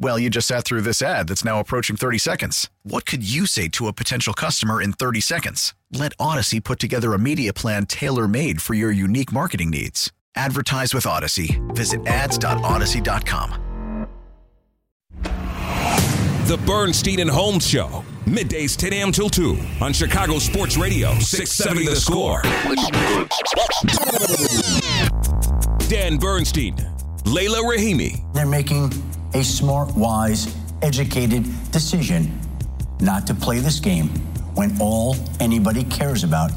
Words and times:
Well, 0.00 0.18
you 0.18 0.30
just 0.30 0.46
sat 0.46 0.64
through 0.64 0.82
this 0.82 1.02
ad 1.02 1.26
that's 1.28 1.44
now 1.44 1.58
approaching 1.58 1.96
30 1.96 2.18
seconds. 2.18 2.70
What 2.84 3.04
could 3.04 3.28
you 3.28 3.46
say 3.46 3.66
to 3.70 3.88
a 3.88 3.92
potential 3.92 4.32
customer 4.32 4.80
in 4.80 4.92
30 4.92 5.20
seconds? 5.20 5.74
Let 5.92 6.12
Odyssey 6.20 6.60
put 6.60 6.78
together 6.78 7.14
a 7.14 7.18
media 7.18 7.52
plan 7.52 7.84
tailor 7.86 8.28
made 8.28 8.62
for 8.62 8.74
your 8.74 8.92
unique 8.92 9.32
marketing 9.32 9.70
needs. 9.70 10.12
Advertise 10.36 10.94
with 10.94 11.04
Odyssey. 11.04 11.60
Visit 11.70 12.06
ads.odyssey.com. 12.06 13.64
The 16.46 16.58
Bernstein 16.64 17.18
and 17.20 17.28
Holmes 17.28 17.66
Show. 17.66 18.04
Middays 18.24 18.76
10 18.76 18.92
a.m. 18.92 19.10
till 19.10 19.28
2 19.28 19.58
on 19.80 19.92
Chicago 19.92 20.38
Sports 20.38 20.76
Radio, 20.76 21.12
670 21.18 21.86
The 21.86 21.96
Score. 21.96 22.42
Dan 25.88 26.18
Bernstein, 26.18 26.76
Leila 27.24 27.58
Rahimi. 27.62 28.32
They're 28.32 28.46
making 28.46 28.90
a 29.34 29.44
smart, 29.44 29.94
wise, 29.94 30.54
educated 30.82 31.44
decision 31.70 32.40
not 33.00 33.26
to 33.26 33.34
play 33.34 33.58
this 33.58 33.80
game 33.80 34.08
when 34.54 34.76
all 34.80 35.16
anybody 35.40 35.84
cares 35.84 36.24
about 36.24 36.50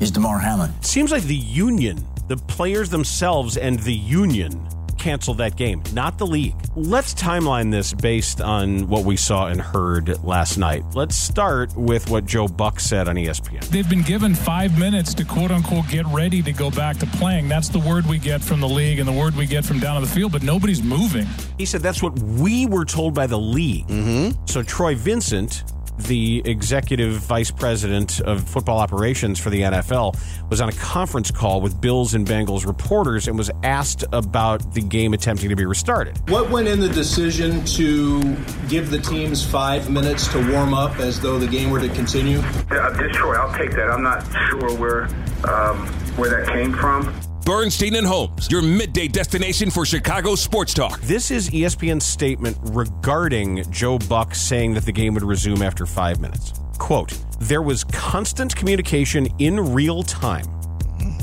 is 0.00 0.10
Damar 0.10 0.38
Hamlin. 0.38 0.72
Seems 0.82 1.12
like 1.12 1.22
the 1.24 1.36
union, 1.36 2.04
the 2.28 2.36
players 2.36 2.90
themselves 2.90 3.56
and 3.56 3.78
the 3.80 3.92
union 3.92 4.68
canceled 5.04 5.36
that 5.36 5.54
game, 5.54 5.82
not 5.92 6.16
the 6.16 6.26
league. 6.26 6.56
Let's 6.74 7.12
timeline 7.12 7.70
this 7.70 7.92
based 7.92 8.40
on 8.40 8.88
what 8.88 9.04
we 9.04 9.18
saw 9.18 9.48
and 9.48 9.60
heard 9.60 10.24
last 10.24 10.56
night. 10.56 10.82
Let's 10.94 11.14
start 11.14 11.76
with 11.76 12.08
what 12.08 12.24
Joe 12.24 12.48
Buck 12.48 12.80
said 12.80 13.06
on 13.06 13.16
ESPN. 13.16 13.68
They've 13.68 13.88
been 13.88 14.02
given 14.02 14.34
five 14.34 14.78
minutes 14.78 15.12
to 15.14 15.24
quote 15.26 15.50
unquote 15.50 15.88
get 15.88 16.06
ready 16.06 16.40
to 16.40 16.52
go 16.54 16.70
back 16.70 16.96
to 17.00 17.06
playing. 17.06 17.50
That's 17.50 17.68
the 17.68 17.80
word 17.80 18.06
we 18.06 18.16
get 18.18 18.40
from 18.40 18.60
the 18.60 18.68
league 18.68 18.98
and 18.98 19.06
the 19.06 19.12
word 19.12 19.36
we 19.36 19.44
get 19.44 19.62
from 19.62 19.78
down 19.78 19.96
on 19.96 20.02
the 20.02 20.08
field, 20.08 20.32
but 20.32 20.42
nobody's 20.42 20.82
moving. 20.82 21.26
He 21.58 21.66
said 21.66 21.82
that's 21.82 22.02
what 22.02 22.18
we 22.18 22.64
were 22.64 22.86
told 22.86 23.12
by 23.12 23.26
the 23.26 23.38
league. 23.38 23.86
Mm-hmm. 23.88 24.46
So 24.46 24.62
Troy 24.62 24.94
Vincent, 24.94 25.64
the 25.98 26.42
executive 26.44 27.12
vice 27.14 27.50
president 27.50 28.20
of 28.20 28.48
football 28.48 28.78
operations 28.78 29.38
for 29.38 29.50
the 29.50 29.62
NFL, 29.62 30.18
was 30.50 30.60
on 30.60 30.68
a 30.68 30.72
conference 30.72 31.30
call 31.30 31.60
with 31.60 31.80
Bills 31.80 32.14
and 32.14 32.26
Bengals 32.26 32.66
reporters 32.66 33.28
and 33.28 33.38
was 33.38 33.50
asked 33.62 34.04
about 34.12 34.74
the 34.74 34.80
game 34.80 35.14
attempting 35.14 35.48
to 35.48 35.56
be 35.56 35.66
restarted. 35.66 36.18
What 36.28 36.50
went 36.50 36.68
in 36.68 36.80
the 36.80 36.88
decision 36.88 37.64
to 37.66 38.36
give 38.68 38.90
the 38.90 38.98
teams 38.98 39.44
five 39.44 39.90
minutes 39.90 40.28
to 40.28 40.52
warm 40.52 40.74
up 40.74 40.98
as 40.98 41.20
though 41.20 41.38
the 41.38 41.46
game 41.46 41.70
were 41.70 41.80
to 41.80 41.88
continue? 41.90 42.38
Yeah, 42.70 42.90
this 42.90 43.14
Troy, 43.16 43.36
I'll 43.36 43.56
take 43.56 43.70
that. 43.72 43.90
I'm 43.90 44.02
not 44.02 44.24
sure 44.50 44.76
where 44.76 45.04
um, 45.48 45.86
where 46.16 46.30
that 46.30 46.48
came 46.52 46.72
from. 46.72 47.14
Bernstein 47.44 47.96
and 47.96 48.06
Holmes, 48.06 48.50
your 48.50 48.62
midday 48.62 49.06
destination 49.06 49.70
for 49.70 49.84
Chicago 49.84 50.34
sports 50.34 50.72
talk. 50.72 50.98
This 51.02 51.30
is 51.30 51.50
ESPN's 51.50 52.06
statement 52.06 52.56
regarding 52.62 53.70
Joe 53.70 53.98
Buck 53.98 54.34
saying 54.34 54.72
that 54.72 54.86
the 54.86 54.92
game 54.92 55.12
would 55.12 55.22
resume 55.22 55.60
after 55.60 55.84
five 55.84 56.20
minutes. 56.20 56.54
Quote, 56.78 57.12
there 57.40 57.60
was 57.60 57.84
constant 57.84 58.56
communication 58.56 59.28
in 59.38 59.74
real 59.74 60.02
time 60.02 60.46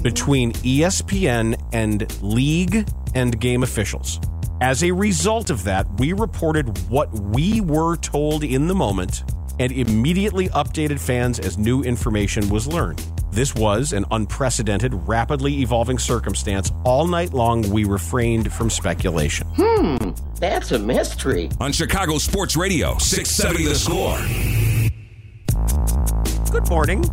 between 0.04 0.52
ESPN 0.54 1.60
and 1.74 2.22
league 2.22 2.88
and 3.16 3.40
game 3.40 3.64
officials. 3.64 4.20
As 4.62 4.84
a 4.84 4.92
result 4.92 5.50
of 5.50 5.64
that, 5.64 5.88
we 5.98 6.14
reported 6.14 6.78
what 6.88 7.12
we 7.12 7.62
were 7.62 7.96
told 7.98 8.44
in 8.44 8.68
the 8.68 8.76
moment 8.76 9.24
and 9.62 9.72
immediately 9.72 10.50
updated 10.50 11.00
fans 11.00 11.40
as 11.40 11.60
new 11.60 11.84
information 11.84 12.50
was 12.50 12.66
learned. 12.66 13.06
This 13.30 13.54
was 13.54 13.94
an 13.94 14.06
unprecedented, 14.10 14.92
rapidly 15.08 15.62
evolving 15.62 16.00
circumstance. 16.00 16.72
All 16.84 17.06
night 17.06 17.32
long, 17.32 17.70
we 17.70 17.84
refrained 17.84 18.52
from 18.52 18.72
speculation. 18.72 19.46
Hmm, 19.56 19.98
that's 20.40 20.72
a 20.72 20.80
mystery. 20.80 21.52
On 21.60 21.72
Chicago 21.72 22.18
Sports 22.18 22.58
Radio, 22.58 22.98
670 22.98 23.66
The 23.66 23.76
Score. 23.76 24.18
Good 26.52 26.68
morning. 26.68 27.04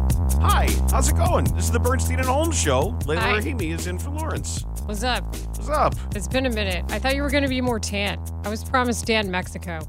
Hi, 0.41 0.69
how's 0.91 1.10
it 1.10 1.16
going? 1.16 1.44
This 1.54 1.65
is 1.65 1.70
the 1.70 1.78
Bernstein 1.78 2.19
and 2.19 2.26
Holmes 2.26 2.59
show. 2.59 2.97
Leila 3.04 3.20
Hi. 3.20 3.32
Rahimi 3.41 3.75
is 3.75 3.86
in 3.86 3.98
for 3.98 4.09
Lawrence. 4.09 4.65
What's 4.86 5.04
up? 5.04 5.25
What's 5.48 5.69
up? 5.69 5.94
It's 6.16 6.26
been 6.26 6.47
a 6.47 6.50
minute. 6.50 6.86
I 6.88 6.98
thought 6.98 7.15
you 7.15 7.20
were 7.20 7.30
going 7.30 7.42
to 7.42 7.48
be 7.48 7.60
more 7.60 7.78
tan. 7.78 8.19
I 8.44 8.48
was 8.48 8.65
promised 8.65 9.04
Dan 9.04 9.30
Mexico. 9.30 9.80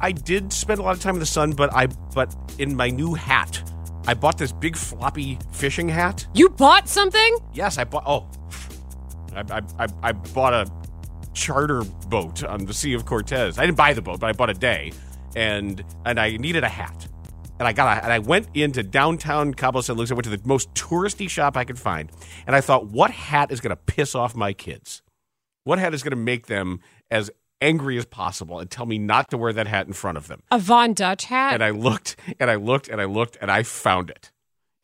I 0.00 0.12
did 0.12 0.52
spend 0.52 0.80
a 0.80 0.82
lot 0.82 0.96
of 0.96 1.02
time 1.02 1.14
in 1.14 1.20
the 1.20 1.26
sun, 1.26 1.52
but 1.52 1.72
I 1.74 1.86
but 2.14 2.34
in 2.58 2.76
my 2.76 2.90
new 2.90 3.14
hat, 3.14 3.62
I 4.06 4.14
bought 4.14 4.38
this 4.38 4.52
big 4.52 4.76
floppy 4.76 5.38
fishing 5.52 5.88
hat. 5.88 6.26
You 6.34 6.48
bought 6.50 6.88
something? 6.88 7.38
Yes, 7.54 7.78
I 7.78 7.84
bought. 7.84 8.04
Oh, 8.06 8.28
I 9.34 9.58
I, 9.58 9.84
I, 9.84 9.88
I 10.02 10.12
bought 10.12 10.52
a 10.52 10.70
charter 11.32 11.82
boat 12.08 12.44
on 12.44 12.64
the 12.66 12.74
Sea 12.74 12.94
of 12.94 13.06
Cortez. 13.06 13.58
I 13.58 13.66
didn't 13.66 13.76
buy 13.76 13.92
the 13.92 14.02
boat, 14.02 14.20
but 14.20 14.28
I 14.28 14.32
bought 14.32 14.50
a 14.50 14.54
day, 14.54 14.92
and 15.34 15.82
and 16.04 16.20
I 16.20 16.36
needed 16.36 16.64
a 16.64 16.68
hat, 16.68 17.08
and 17.58 17.66
I 17.66 17.72
got 17.72 17.98
a, 17.98 18.04
and 18.04 18.12
I 18.12 18.18
went 18.18 18.48
into 18.54 18.82
downtown 18.82 19.54
Cabo 19.54 19.80
San 19.80 19.96
Lucas. 19.96 20.10
I 20.10 20.14
went 20.14 20.24
to 20.24 20.30
the 20.30 20.40
most 20.44 20.72
touristy 20.74 21.28
shop 21.28 21.56
I 21.56 21.64
could 21.64 21.78
find, 21.78 22.10
and 22.46 22.54
I 22.54 22.60
thought, 22.60 22.86
what 22.86 23.10
hat 23.10 23.50
is 23.50 23.60
going 23.60 23.70
to 23.70 23.76
piss 23.76 24.14
off 24.14 24.34
my 24.34 24.52
kids? 24.52 25.02
What 25.64 25.78
hat 25.78 25.94
is 25.94 26.02
going 26.02 26.12
to 26.12 26.16
make 26.16 26.46
them 26.46 26.80
as 27.10 27.30
angry 27.60 27.96
as 27.98 28.04
possible 28.06 28.58
and 28.60 28.70
tell 28.70 28.86
me 28.86 28.98
not 28.98 29.30
to 29.30 29.38
wear 29.38 29.52
that 29.52 29.66
hat 29.66 29.86
in 29.86 29.92
front 29.92 30.18
of 30.18 30.28
them? 30.28 30.42
A 30.50 30.58
Von 30.58 30.94
Dutch 30.94 31.24
hat? 31.24 31.54
And 31.54 31.64
I 31.64 31.70
looked 31.70 32.16
and 32.38 32.50
I 32.50 32.56
looked 32.56 32.88
and 32.88 33.00
I 33.00 33.04
looked 33.04 33.36
and 33.40 33.50
I 33.50 33.62
found 33.62 34.10
it. 34.10 34.30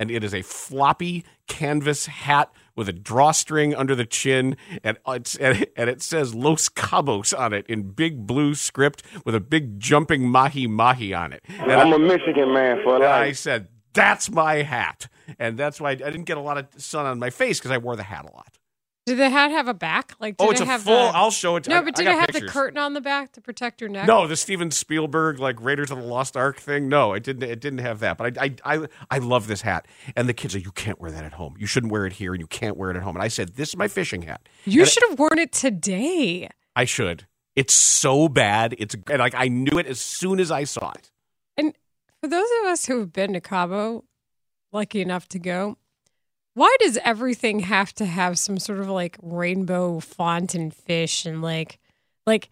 And 0.01 0.11
it 0.11 0.25
is 0.25 0.35
a 0.35 0.43
floppy 0.43 1.25
canvas 1.47 2.07
hat 2.07 2.51
with 2.75 2.89
a 2.89 2.93
drawstring 2.93 3.75
under 3.75 3.95
the 3.95 4.07
chin, 4.07 4.57
and 4.83 4.97
it's 5.07 5.37
and 5.37 5.61
it, 5.63 5.73
and 5.77 5.89
it 5.91 6.03
says 6.03 6.35
Los 6.35 6.69
Cabos 6.69 7.39
on 7.39 7.53
it 7.53 7.67
in 7.69 7.91
big 7.91 8.27
blue 8.27 8.55
script 8.55 9.03
with 9.25 9.35
a 9.35 9.41
big 9.41 9.79
jumping 9.79 10.29
mahi 10.29 10.67
mahi 10.67 11.15
on 11.15 11.33
it. 11.33 11.45
And 11.49 11.71
I'm 11.71 11.93
I- 11.93 11.97
a 11.97 11.99
Michigan 11.99 12.53
man 12.53 12.81
for 12.83 12.97
and 12.97 13.05
I 13.05 13.31
said, 13.33 13.69
"That's 13.93 14.31
my 14.31 14.63
hat," 14.63 15.09
and 15.39 15.57
that's 15.59 15.81
why 15.81 15.91
I 15.91 15.95
didn't 15.97 16.25
get 16.25 16.39
a 16.39 16.41
lot 16.41 16.59
of 16.59 16.67
sun 16.79 17.07
on 17.07 17.19
my 17.21 17.31
face 17.31 17.59
because 17.61 17.71
I 17.71 17.79
wore 17.79 17.95
the 17.95 18.03
hat 18.05 18.25
a 18.25 18.35
lot. 18.35 18.59
Did 19.05 19.19
the 19.19 19.29
hat 19.31 19.51
have 19.51 19.67
a 19.69 19.75
back? 19.75 20.13
Like, 20.21 20.37
did 20.37 20.47
Oh, 20.47 20.51
it's 20.51 20.61
it 20.61 20.69
a 20.69 20.79
full. 20.79 20.95
The... 20.95 21.17
I'll 21.17 21.31
show 21.31 21.57
it. 21.57 21.65
to 21.65 21.71
No, 21.71 21.79
I- 21.79 21.83
but 21.83 21.95
did 21.97 22.07
it 22.07 22.11
have 22.15 22.27
pictures. 22.29 22.43
the 22.43 22.49
curtain 22.49 22.79
on 22.79 22.95
the 22.95 23.01
back 23.01 23.33
to 23.33 23.41
protect 23.41 23.81
your 23.81 23.91
neck? 23.91 24.07
No, 24.07 24.27
the 24.27 24.37
Steven 24.37 24.71
Spielberg 24.71 25.39
like 25.41 25.61
Raiders 25.61 25.91
of 25.91 25.99
the 25.99 26.05
Lost 26.05 26.37
Ark 26.37 26.59
thing. 26.61 26.89
No, 26.89 27.13
it 27.13 27.23
didn't. 27.25 27.43
It 27.43 27.61
didn't 27.61 27.81
have 27.81 27.99
that. 28.01 28.17
But 28.19 28.39
I, 28.39 28.45
I, 28.65 28.77
I, 28.77 28.87
I 29.11 29.19
love 29.19 29.47
this 29.49 29.63
hat. 29.63 29.87
And 30.17 30.29
the 30.29 30.35
kids 30.35 30.55
are, 30.55 30.61
you 30.61 30.73
can't 30.73 31.01
wear 31.01 31.11
that 31.11 31.25
at 31.25 31.33
home. 31.33 31.57
You 31.59 31.67
shouldn't 31.67 31.93
wear 31.93 32.07
it 32.07 32.13
here, 32.13 32.33
and 32.33 32.41
you 32.41 32.47
can't 32.47 32.77
wear 32.77 32.91
it 32.91 32.97
at 32.97 33.03
home. 33.03 33.17
And 33.17 33.23
I 33.23 33.29
said, 33.29 33.57
this 33.57 33.71
is 33.71 33.77
my 33.77 33.89
fishing 33.89 34.23
hat. 34.23 34.49
You 34.65 34.83
And 34.83 34.91
should 34.91 35.03
have 35.09 35.19
worn 35.19 35.39
it 35.39 35.53
today. 35.53 36.49
I 36.77 36.85
should. 36.85 37.27
It's 37.57 37.75
so 37.75 38.29
bad. 38.29 38.75
It's 38.79 38.95
and 39.11 39.19
like 39.19 39.35
I 39.37 39.49
knew 39.49 39.79
it 39.79 39.87
as 39.87 40.01
soon 40.01 40.41
as 40.41 40.51
I 40.51 40.65
saw 40.65 40.91
it. 40.93 41.11
And 41.59 41.75
for 42.21 42.29
those 42.29 42.47
of 42.63 42.69
us 42.69 42.87
who 42.87 43.01
have 43.01 43.13
been 43.13 43.33
to 43.35 43.41
Cabo, 43.41 44.05
lucky 44.73 45.03
enough 45.03 45.29
to 45.31 45.39
go, 45.39 45.77
why 46.55 46.75
does 46.81 46.99
everything 47.05 47.61
have 47.61 47.93
to 47.95 48.05
have 48.07 48.39
some 48.39 48.59
sort 48.59 48.81
of 48.81 48.89
like 48.89 49.17
rainbow 49.23 50.01
font 50.01 50.55
and 50.55 50.75
fish 50.75 51.25
and 51.27 51.41
like, 51.43 51.79
like, 52.27 52.49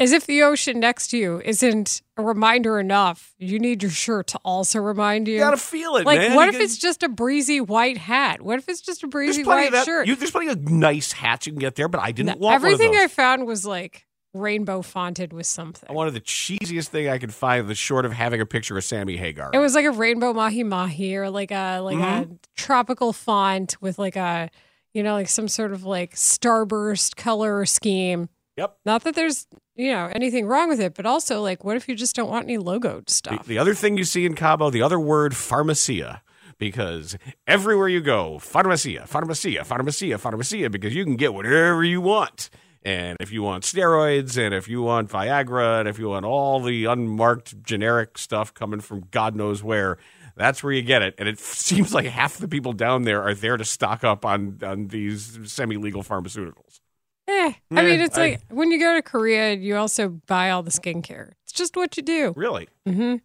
as 0.00 0.12
if 0.12 0.26
the 0.26 0.42
ocean 0.42 0.78
next 0.78 1.08
to 1.08 1.18
you 1.18 1.40
isn't 1.44 2.02
a 2.16 2.22
reminder 2.22 2.78
enough? 2.78 3.34
You 3.38 3.58
need 3.58 3.82
your 3.82 3.90
shirt 3.90 4.28
to 4.28 4.38
also 4.44 4.78
remind 4.80 5.26
you. 5.28 5.34
You 5.34 5.40
gotta 5.40 5.56
feel 5.56 5.96
it, 5.96 6.06
like, 6.06 6.20
man. 6.20 6.34
what 6.34 6.44
You 6.44 6.48
if 6.50 6.54
gotta- 6.54 6.64
it's 6.64 6.78
just 6.78 7.02
a 7.02 7.08
breezy 7.08 7.60
white 7.60 7.96
hat? 7.98 8.40
What 8.42 8.58
if 8.58 8.68
it's 8.68 8.80
just 8.80 9.02
a 9.02 9.08
breezy 9.08 9.44
white 9.44 9.72
that. 9.72 9.84
shirt? 9.86 10.06
You, 10.06 10.14
there's 10.16 10.30
plenty 10.30 10.48
of 10.48 10.68
nice 10.68 11.12
hats 11.12 11.46
you 11.46 11.52
can 11.52 11.60
get 11.60 11.74
there, 11.74 11.88
but 11.88 12.00
I 12.00 12.12
didn't 12.12 12.38
No, 12.40 12.46
want 12.46 12.54
everything 12.56 12.94
I 12.96 13.06
found 13.08 13.46
was 13.46 13.64
like 13.66 14.04
rainbow 14.34 14.82
fonted 14.82 15.32
with 15.32 15.46
something. 15.46 15.88
I 15.88 15.92
wanted 15.92 16.14
the 16.14 16.20
cheesiest 16.20 16.88
thing 16.88 17.08
I 17.08 17.18
could 17.18 17.32
find, 17.34 17.66
the 17.68 17.74
short 17.74 18.04
of 18.04 18.12
having 18.12 18.40
a 18.40 18.46
picture 18.46 18.76
of 18.76 18.84
Sammy 18.84 19.16
Hagar. 19.16 19.50
It 19.54 19.58
was 19.58 19.74
like 19.74 19.86
a 19.86 19.90
rainbow 19.90 20.32
mahi 20.32 20.62
mahi 20.62 21.16
or 21.16 21.30
like 21.30 21.50
a 21.50 21.80
like 21.80 21.96
Mm-hmm. 21.96 22.32
a 22.34 22.38
tropical 22.56 23.12
font 23.12 23.76
with 23.80 23.98
like 23.98 24.16
a 24.16 24.50
you 24.94 25.02
know 25.02 25.14
like 25.14 25.28
some 25.28 25.48
sort 25.48 25.72
of 25.72 25.84
like 25.84 26.14
starburst 26.14 27.16
color 27.16 27.64
scheme. 27.66 28.28
Yep. 28.56 28.76
Not 28.84 29.04
that 29.04 29.14
there's 29.14 29.46
you 29.76 29.92
know 29.92 30.10
anything 30.12 30.46
wrong 30.46 30.68
with 30.68 30.80
it, 30.80 30.94
but 30.94 31.06
also 31.06 31.40
like, 31.40 31.64
what 31.64 31.76
if 31.76 31.88
you 31.88 31.94
just 31.94 32.14
don't 32.16 32.28
want 32.30 32.44
any 32.44 32.58
logoed 32.58 33.06
The, 33.06 33.12
stuff? 33.12 33.46
the 33.46 33.58
other 33.58 33.74
thing 33.74 33.96
you 33.96 34.04
see 34.04 34.26
in 34.26 34.34
Cabo, 34.34 34.70
the 34.70 34.82
other 34.82 34.98
word, 35.00 35.34
pharmacia, 35.36 36.22
because 36.58 37.16
everywhere 37.46 37.88
you 37.88 38.00
go, 38.00 38.38
pharmacia, 38.40 39.06
pharmacia, 39.06 39.64
pharmacia, 39.64 40.18
pharmacia, 40.18 40.68
because 40.70 40.94
you 40.94 41.04
can 41.04 41.16
get 41.16 41.32
whatever 41.32 41.84
you 41.84 42.00
want. 42.00 42.50
And 42.88 43.18
if 43.20 43.30
you 43.30 43.42
want 43.42 43.64
steroids, 43.64 44.38
and 44.38 44.54
if 44.54 44.66
you 44.66 44.80
want 44.80 45.10
Viagra, 45.10 45.80
and 45.80 45.88
if 45.88 45.98
you 45.98 46.08
want 46.08 46.24
all 46.24 46.60
the 46.62 46.86
unmarked 46.86 47.62
generic 47.62 48.16
stuff 48.16 48.54
coming 48.54 48.80
from 48.80 49.04
God 49.10 49.36
knows 49.36 49.62
where, 49.62 49.98
that's 50.36 50.62
where 50.62 50.72
you 50.72 50.80
get 50.80 51.02
it. 51.02 51.14
And 51.18 51.28
it 51.28 51.38
seems 51.66 51.92
like 51.92 52.06
half 52.06 52.38
the 52.38 52.48
people 52.48 52.72
down 52.72 53.02
there 53.02 53.22
are 53.22 53.34
there 53.34 53.58
to 53.58 53.64
stock 53.64 54.04
up 54.04 54.24
on, 54.24 54.58
on 54.62 54.86
these 54.88 55.38
semi 55.44 55.76
legal 55.76 56.02
pharmaceuticals. 56.02 56.80
Eh, 57.28 57.52
I 57.72 57.82
mean, 57.82 58.00
Eh, 58.00 58.04
it's 58.04 58.16
I- 58.16 58.20
like 58.22 58.40
when 58.48 58.70
you 58.70 58.78
go 58.80 58.94
to 58.94 59.02
Korea, 59.02 59.52
you 59.52 59.76
also 59.76 60.08
buy 60.26 60.48
all 60.50 60.62
the 60.62 60.70
skincare. 60.70 61.32
It's 61.44 61.52
just 61.52 61.76
what 61.76 61.98
you 61.98 62.02
do. 62.02 62.32
Really? 62.36 62.68
hmm 62.86 63.16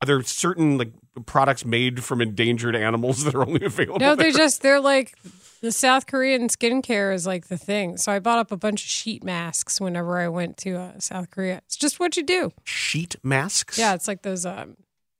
Are 0.00 0.06
there 0.06 0.22
certain 0.22 0.78
like 0.78 0.92
products 1.26 1.64
made 1.64 2.04
from 2.04 2.20
endangered 2.20 2.76
animals 2.76 3.24
that 3.24 3.34
are 3.34 3.42
only 3.44 3.64
available? 3.66 3.98
No, 3.98 4.14
they 4.14 4.30
there? 4.30 4.32
just 4.32 4.62
they're 4.62 4.78
like 4.78 5.16
the 5.60 5.72
South 5.72 6.06
Korean 6.06 6.48
skincare 6.48 7.14
is 7.14 7.26
like 7.26 7.48
the 7.48 7.58
thing. 7.58 7.96
So 7.96 8.12
I 8.12 8.18
bought 8.18 8.38
up 8.38 8.52
a 8.52 8.56
bunch 8.56 8.82
of 8.82 8.88
sheet 8.88 9.24
masks 9.24 9.80
whenever 9.80 10.18
I 10.18 10.28
went 10.28 10.56
to 10.58 10.76
uh, 10.76 10.98
South 10.98 11.30
Korea. 11.30 11.56
It's 11.66 11.76
just 11.76 11.98
what 12.00 12.16
you 12.16 12.22
do. 12.22 12.52
sheet 12.64 13.16
masks. 13.22 13.78
Yeah, 13.78 13.94
it's 13.94 14.08
like 14.08 14.22
those. 14.22 14.46
Um, 14.46 14.76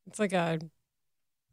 it's 0.06 0.18
like 0.18 0.32
a 0.32 0.58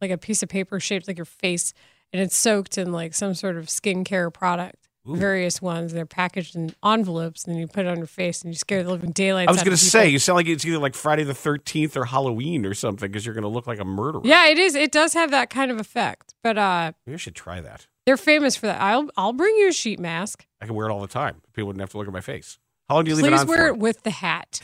like 0.02 0.12
a 0.12 0.18
piece 0.18 0.44
of 0.44 0.50
paper 0.50 0.80
shaped 0.80 1.08
like 1.08 1.18
your 1.18 1.26
face, 1.26 1.74
and 2.14 2.22
it's 2.22 2.36
soaked 2.36 2.78
in 2.78 2.92
like 2.92 3.14
some 3.14 3.34
sort 3.34 3.58
of 3.58 3.66
skincare 3.68 4.34
product. 4.34 4.88
Ooh. 5.08 5.16
Various 5.16 5.62
ones. 5.62 5.94
They're 5.94 6.08
packaged 6.08 6.56
in 6.56 6.74
envelopes, 6.84 7.44
and 7.44 7.54
then 7.54 7.60
you 7.62 7.68
put 7.68 7.86
it 7.86 7.90
on 7.90 7.98
your 7.98 8.08
face, 8.08 8.42
and 8.42 8.52
you 8.52 8.58
scare 8.58 8.84
the 8.84 8.90
living 8.90 9.12
daylights. 9.12 9.50
I 9.50 9.52
was 9.52 9.62
going 9.62 9.78
to 9.78 9.84
say, 9.84 10.08
you 10.10 10.18
sound 10.18 10.38
like 10.38 10.48
it's 10.48 10.66
either 10.66 10.80
like 10.80 10.96
Friday 10.96 11.24
the 11.24 11.34
13th 11.34 11.96
or 11.96 12.06
Halloween 12.06 12.66
or 12.66 12.74
something 12.74 13.08
because 13.12 13.24
you're 13.24 13.36
going 13.36 13.44
to 13.44 13.48
look 13.48 13.68
like 13.68 13.80
a 13.80 13.86
murderer. 13.86 14.22
Yeah, 14.24 14.48
it 14.48 14.58
is. 14.58 14.74
It 14.74 14.92
does 14.92 15.14
have 15.14 15.30
that 15.30 15.52
kind 15.52 15.70
of 15.70 15.80
effect, 15.80 16.34
but 16.42 16.58
uh, 16.58 16.94
Maybe 17.06 17.14
I 17.14 17.18
should 17.18 17.36
try 17.36 17.62
that. 17.62 17.86
They're 18.06 18.18
famous 18.18 18.56
for 18.56 18.68
that. 18.68 18.81
I'll 18.81 19.10
I'll 19.18 19.34
bring 19.34 19.56
you 19.57 19.69
a 19.69 19.72
sheet 19.74 20.00
mask. 20.00 20.46
I 20.62 20.66
can 20.66 20.75
wear 20.75 20.88
it 20.88 20.92
all 20.92 21.02
the 21.02 21.07
time. 21.07 21.42
People 21.54 21.68
wouldn't 21.68 21.81
have 21.81 21.90
to 21.92 21.98
look 21.98 22.07
at 22.07 22.13
my 22.13 22.22
face. 22.22 22.57
How 22.90 22.96
long 22.96 23.06
do 23.06 23.10
you 23.10 23.16
leave 23.16 23.24
Please 23.25 23.31
it 23.31 23.40
on 23.40 23.46
Please 23.48 23.50
wear 23.50 23.68
for? 23.68 23.68
it 23.68 23.78
with 23.80 24.04
the 24.04 24.10
hat. 24.12 24.60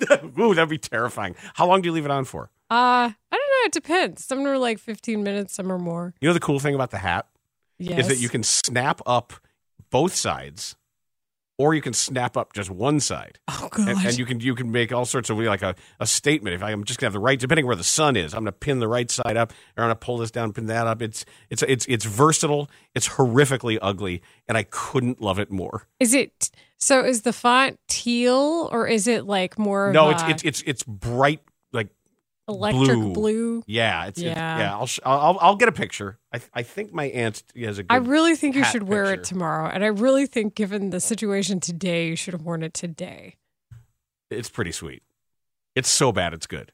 Ooh, 0.38 0.54
that'd 0.54 0.68
be 0.70 0.78
terrifying. 0.78 1.34
How 1.54 1.66
long 1.66 1.82
do 1.82 1.86
you 1.88 1.92
leave 1.92 2.04
it 2.06 2.10
on 2.10 2.24
for? 2.24 2.44
Uh, 2.70 3.10
I 3.12 3.14
don't 3.30 3.40
know. 3.40 3.66
It 3.66 3.72
depends. 3.72 4.24
Some 4.24 4.46
are 4.46 4.56
like 4.58 4.78
15 4.78 5.22
minutes, 5.22 5.54
some 5.54 5.70
are 5.70 5.78
more. 5.78 6.14
You 6.20 6.28
know 6.28 6.32
the 6.34 6.40
cool 6.40 6.58
thing 6.60 6.74
about 6.74 6.90
the 6.90 6.98
hat 6.98 7.26
Yes. 7.78 8.00
is 8.00 8.08
that 8.08 8.16
you 8.18 8.28
can 8.28 8.42
snap 8.42 9.00
up 9.06 9.32
both 9.90 10.14
sides, 10.14 10.74
or 11.58 11.74
you 11.74 11.82
can 11.82 11.92
snap 11.92 12.36
up 12.36 12.52
just 12.52 12.70
one 12.70 13.00
side. 13.00 13.38
Oh 13.48 13.68
And, 13.76 13.86
god. 13.96 14.06
and 14.06 14.18
you 14.18 14.24
can 14.24 14.40
you 14.40 14.54
can 14.54 14.70
make 14.70 14.92
all 14.92 15.04
sorts 15.04 15.28
of 15.28 15.38
like 15.38 15.62
a, 15.62 15.74
a 16.00 16.06
statement. 16.06 16.54
If 16.54 16.62
I'm 16.62 16.84
just 16.84 16.98
gonna 17.00 17.08
have 17.08 17.12
the 17.12 17.18
right, 17.18 17.38
depending 17.38 17.66
where 17.66 17.76
the 17.76 17.84
sun 17.84 18.16
is, 18.16 18.32
I'm 18.32 18.40
gonna 18.40 18.52
pin 18.52 18.78
the 18.78 18.88
right 18.88 19.10
side 19.10 19.36
up, 19.36 19.52
or 19.76 19.82
I'm 19.84 19.88
gonna 19.88 19.96
pull 19.96 20.18
this 20.18 20.30
down, 20.30 20.52
pin 20.52 20.66
that 20.66 20.86
up. 20.86 21.02
It's 21.02 21.24
it's 21.50 21.62
it's 21.64 21.84
it's 21.86 22.04
versatile. 22.04 22.70
It's 22.94 23.08
horrifically 23.08 23.78
ugly, 23.82 24.22
and 24.48 24.56
I 24.56 24.62
couldn't 24.62 25.20
love 25.20 25.38
it 25.38 25.50
more. 25.50 25.86
Is 26.00 26.14
it 26.14 26.50
so? 26.78 27.04
Is 27.04 27.22
the 27.22 27.32
font 27.32 27.78
teal 27.88 28.68
or 28.72 28.86
is 28.86 29.06
it 29.08 29.26
like 29.26 29.58
more? 29.58 29.92
No, 29.92 30.06
of 30.10 30.12
it's 30.14 30.22
a 30.22 30.30
it's 30.30 30.42
it's 30.44 30.62
it's 30.66 30.82
bright 30.84 31.40
electric 32.48 32.88
blue. 32.88 33.12
blue. 33.12 33.62
Yeah, 33.66 34.06
it's 34.06 34.20
yeah. 34.20 34.30
Yeah. 34.30 34.58
yeah 34.58 34.72
I'll, 34.74 34.86
sh- 34.86 35.00
I'll 35.04 35.38
I'll 35.40 35.56
get 35.56 35.68
a 35.68 35.72
picture. 35.72 36.18
I 36.32 36.40
I 36.54 36.62
think 36.62 36.92
my 36.92 37.04
aunt 37.06 37.42
has 37.56 37.78
a. 37.78 37.82
Good 37.82 37.92
I 37.92 37.96
really 37.96 38.34
think 38.36 38.56
you 38.56 38.64
should 38.64 38.84
wear 38.84 39.12
it 39.12 39.24
tomorrow, 39.24 39.68
and 39.68 39.84
I 39.84 39.88
really 39.88 40.26
think, 40.26 40.54
given 40.54 40.90
the 40.90 41.00
situation 41.00 41.60
today, 41.60 42.08
you 42.08 42.16
should 42.16 42.34
have 42.34 42.42
worn 42.42 42.62
it 42.62 42.74
today. 42.74 43.36
It's 44.30 44.50
pretty 44.50 44.72
sweet. 44.72 45.02
It's 45.74 45.88
so 45.88 46.12
bad, 46.12 46.34
it's 46.34 46.46
good. 46.46 46.72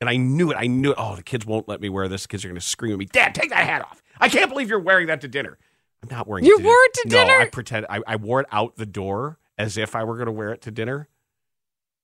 And 0.00 0.08
I 0.08 0.16
knew 0.16 0.50
it. 0.50 0.56
I 0.56 0.66
knew 0.66 0.92
it. 0.92 0.96
Oh, 0.98 1.16
the 1.16 1.22
kids 1.22 1.44
won't 1.44 1.68
let 1.68 1.80
me 1.80 1.88
wear 1.88 2.08
this. 2.08 2.22
The 2.22 2.28
kids 2.28 2.44
are 2.44 2.48
going 2.48 2.60
to 2.60 2.66
scream 2.66 2.92
at 2.92 2.98
me. 2.98 3.04
Dad, 3.06 3.34
take 3.34 3.50
that 3.50 3.66
hat 3.66 3.82
off. 3.82 4.02
I 4.18 4.28
can't 4.28 4.48
believe 4.48 4.70
you're 4.70 4.80
wearing 4.80 5.08
that 5.08 5.20
to 5.22 5.28
dinner. 5.28 5.58
I'm 6.02 6.08
not 6.10 6.26
wearing 6.26 6.44
You 6.44 6.54
it 6.54 6.58
to 6.60 6.64
wore 6.64 6.74
it 6.76 6.94
to 6.94 7.08
No, 7.08 7.10
dinner? 7.18 7.38
I 7.40 7.48
pretend 7.50 7.86
I, 7.90 8.00
I 8.06 8.16
wore 8.16 8.40
it 8.40 8.46
out 8.50 8.76
the 8.76 8.86
door 8.86 9.38
as 9.58 9.76
if 9.76 9.94
I 9.94 10.04
were 10.04 10.14
going 10.14 10.26
to 10.26 10.32
wear 10.32 10.52
it 10.52 10.62
to 10.62 10.70
dinner. 10.70 11.08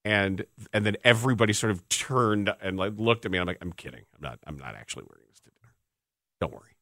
And 0.06 0.47
and 0.73 0.87
then 0.87 0.97
everybody 1.03 1.53
sort 1.53 1.73
of 1.73 1.88
turned 1.88 2.49
and 2.62 2.76
like 2.76 2.93
looked 2.97 3.25
at 3.26 3.32
me. 3.32 3.38
I'm 3.38 3.47
like, 3.49 3.58
I'm 3.61 3.73
kidding. 3.73 4.03
I'm 4.14 4.23
not. 4.23 4.38
I'm 4.47 4.56
not 4.56 4.76
actually 4.76 5.05
wearing 5.11 5.25
this 5.29 5.41
to 5.41 5.50
dinner. 5.50 5.75
Don't 6.41 6.53
worry. 6.53 6.76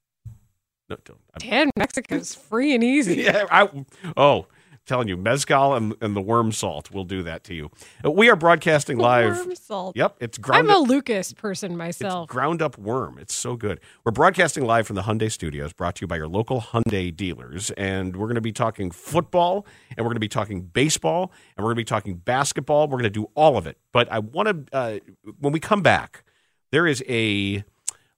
No, 0.90 0.96
don't. 1.06 1.18
I'm- 1.32 1.38
Dan, 1.50 1.70
Mexico's 1.78 2.34
free 2.34 2.74
and 2.74 2.84
easy. 2.84 3.14
yeah, 3.22 3.46
I, 3.50 3.86
oh, 4.18 4.46
telling 4.86 5.08
you, 5.08 5.16
mezcal 5.16 5.74
and, 5.74 5.94
and 6.00 6.14
the 6.14 6.20
worm 6.20 6.52
salt 6.52 6.90
will 6.90 7.04
do 7.04 7.22
that 7.22 7.44
to 7.44 7.54
you. 7.54 7.70
Uh, 8.04 8.10
We 8.10 8.28
are 8.30 8.36
broadcasting 8.36 8.98
live. 8.98 9.36
Worm 9.36 9.54
salt. 9.56 9.96
Yep, 9.96 10.16
it's 10.20 10.38
ground 10.38 10.68
I'm 10.70 10.76
a 10.76 10.82
up, 10.82 10.88
Lucas 10.88 11.32
person 11.32 11.72
it's 11.72 11.78
myself. 11.78 12.28
ground 12.28 12.62
up 12.62 12.78
worm. 12.78 13.18
It's 13.18 13.34
so 13.34 13.56
good. 13.56 13.80
We're 14.04 14.12
broadcasting 14.12 14.64
live 14.64 14.86
from 14.86 14.96
the 14.96 15.02
Hyundai 15.02 15.30
Studios, 15.30 15.72
brought 15.72 15.96
to 15.96 16.02
you 16.02 16.06
by 16.06 16.16
your 16.16 16.28
local 16.28 16.60
Hyundai 16.60 17.14
dealers, 17.14 17.70
and 17.72 18.16
we're 18.16 18.26
going 18.26 18.34
to 18.36 18.40
be 18.40 18.52
talking 18.52 18.90
football, 18.90 19.66
and 19.90 19.98
we're 19.98 20.10
going 20.10 20.16
to 20.16 20.20
be 20.20 20.28
talking 20.28 20.62
baseball, 20.62 21.32
and 21.56 21.64
we're 21.64 21.68
going 21.74 21.76
to 21.76 21.80
be 21.80 21.84
talking 21.84 22.16
basketball. 22.16 22.86
We're 22.88 22.98
going 22.98 23.04
to 23.04 23.10
do 23.10 23.30
all 23.34 23.56
of 23.56 23.66
it. 23.66 23.78
But 23.92 24.10
I 24.12 24.18
want 24.18 24.70
to, 24.70 24.76
uh, 24.76 24.98
when 25.38 25.52
we 25.52 25.60
come 25.60 25.82
back, 25.82 26.24
there 26.70 26.86
is 26.86 27.02
a 27.08 27.64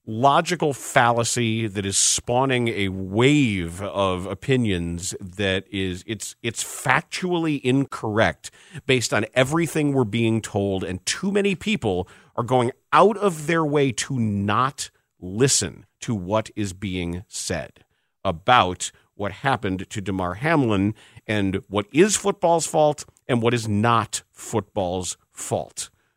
logical 0.06 0.72
fallacy 0.72 1.66
that 1.66 1.84
is 1.84 1.98
spawning 1.98 2.68
a 2.68 2.88
wave 2.88 3.82
of 3.82 4.24
opinions 4.26 5.14
that 5.20 5.64
is 5.70 6.04
it's 6.06 6.36
it's 6.42 6.62
factually 6.62 7.60
incorrect 7.62 8.50
based 8.86 9.12
on 9.12 9.26
everything 9.34 9.92
we're 9.92 10.04
being 10.04 10.40
told 10.40 10.84
and 10.84 11.04
too 11.06 11.32
many 11.32 11.56
people 11.56 12.08
are 12.36 12.44
going 12.44 12.70
out 12.92 13.16
of 13.16 13.48
their 13.48 13.64
way 13.64 13.90
to 13.90 14.18
not 14.18 14.90
listen 15.18 15.86
to 16.00 16.14
what 16.14 16.50
is 16.54 16.72
being 16.72 17.24
said 17.26 17.84
about 18.24 18.92
what 19.14 19.32
happened 19.32 19.88
to 19.90 20.00
Damar 20.00 20.34
Hamlin 20.34 20.94
and 21.26 21.62
what 21.68 21.86
is 21.92 22.16
football's 22.16 22.66
fault 22.66 23.04
and 23.26 23.42
what 23.42 23.54
is 23.54 23.66
not 23.66 24.22
football's 24.30 25.16
fault. 25.32 25.90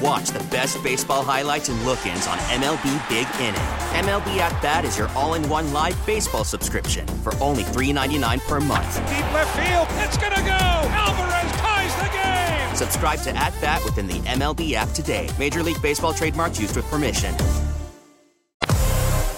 And 0.00 0.02
watch 0.02 0.30
the 0.30 0.44
best 0.50 0.82
baseball 0.82 1.22
highlights 1.22 1.68
and 1.68 1.80
look-ins 1.84 2.26
on 2.26 2.38
MLB 2.38 3.08
Big 3.08 3.26
Inning. 3.40 3.54
MLB 4.04 4.38
At 4.38 4.60
Bat 4.62 4.84
is 4.84 4.98
your 4.98 5.08
all-in-one 5.10 5.72
live 5.72 5.96
baseball 6.06 6.44
subscription 6.44 7.06
for 7.06 7.34
only 7.40 7.62
$3.99 7.64 8.40
per 8.46 8.60
month. 8.60 8.96
Deep 9.08 9.32
left 9.32 9.56
field, 9.56 9.86
it's 10.04 10.16
gonna 10.16 10.42
go. 10.42 10.88
Alvarez 10.90 11.52
ties 11.60 11.94
the 11.96 12.10
game. 12.12 12.76
Subscribe 12.76 13.20
to 13.20 13.36
At 13.36 13.58
Bat 13.60 13.84
within 13.84 14.06
the 14.06 14.20
MLB 14.20 14.74
app 14.74 14.90
today. 14.90 15.28
Major 15.38 15.62
League 15.62 15.80
Baseball 15.82 16.12
trademarks 16.12 16.60
used 16.60 16.76
with 16.76 16.84
permission. 16.86 17.34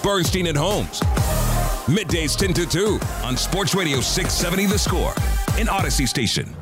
Bernstein 0.01 0.47
and 0.47 0.57
Holmes. 0.57 0.99
Middays 1.87 2.37
10 2.37 2.53
to 2.53 2.65
2 2.65 2.99
on 3.23 3.37
Sports 3.37 3.75
Radio 3.75 3.99
670 3.99 4.65
The 4.67 4.79
Score 4.79 5.13
in 5.59 5.67
Odyssey 5.69 6.05
Station. 6.05 6.55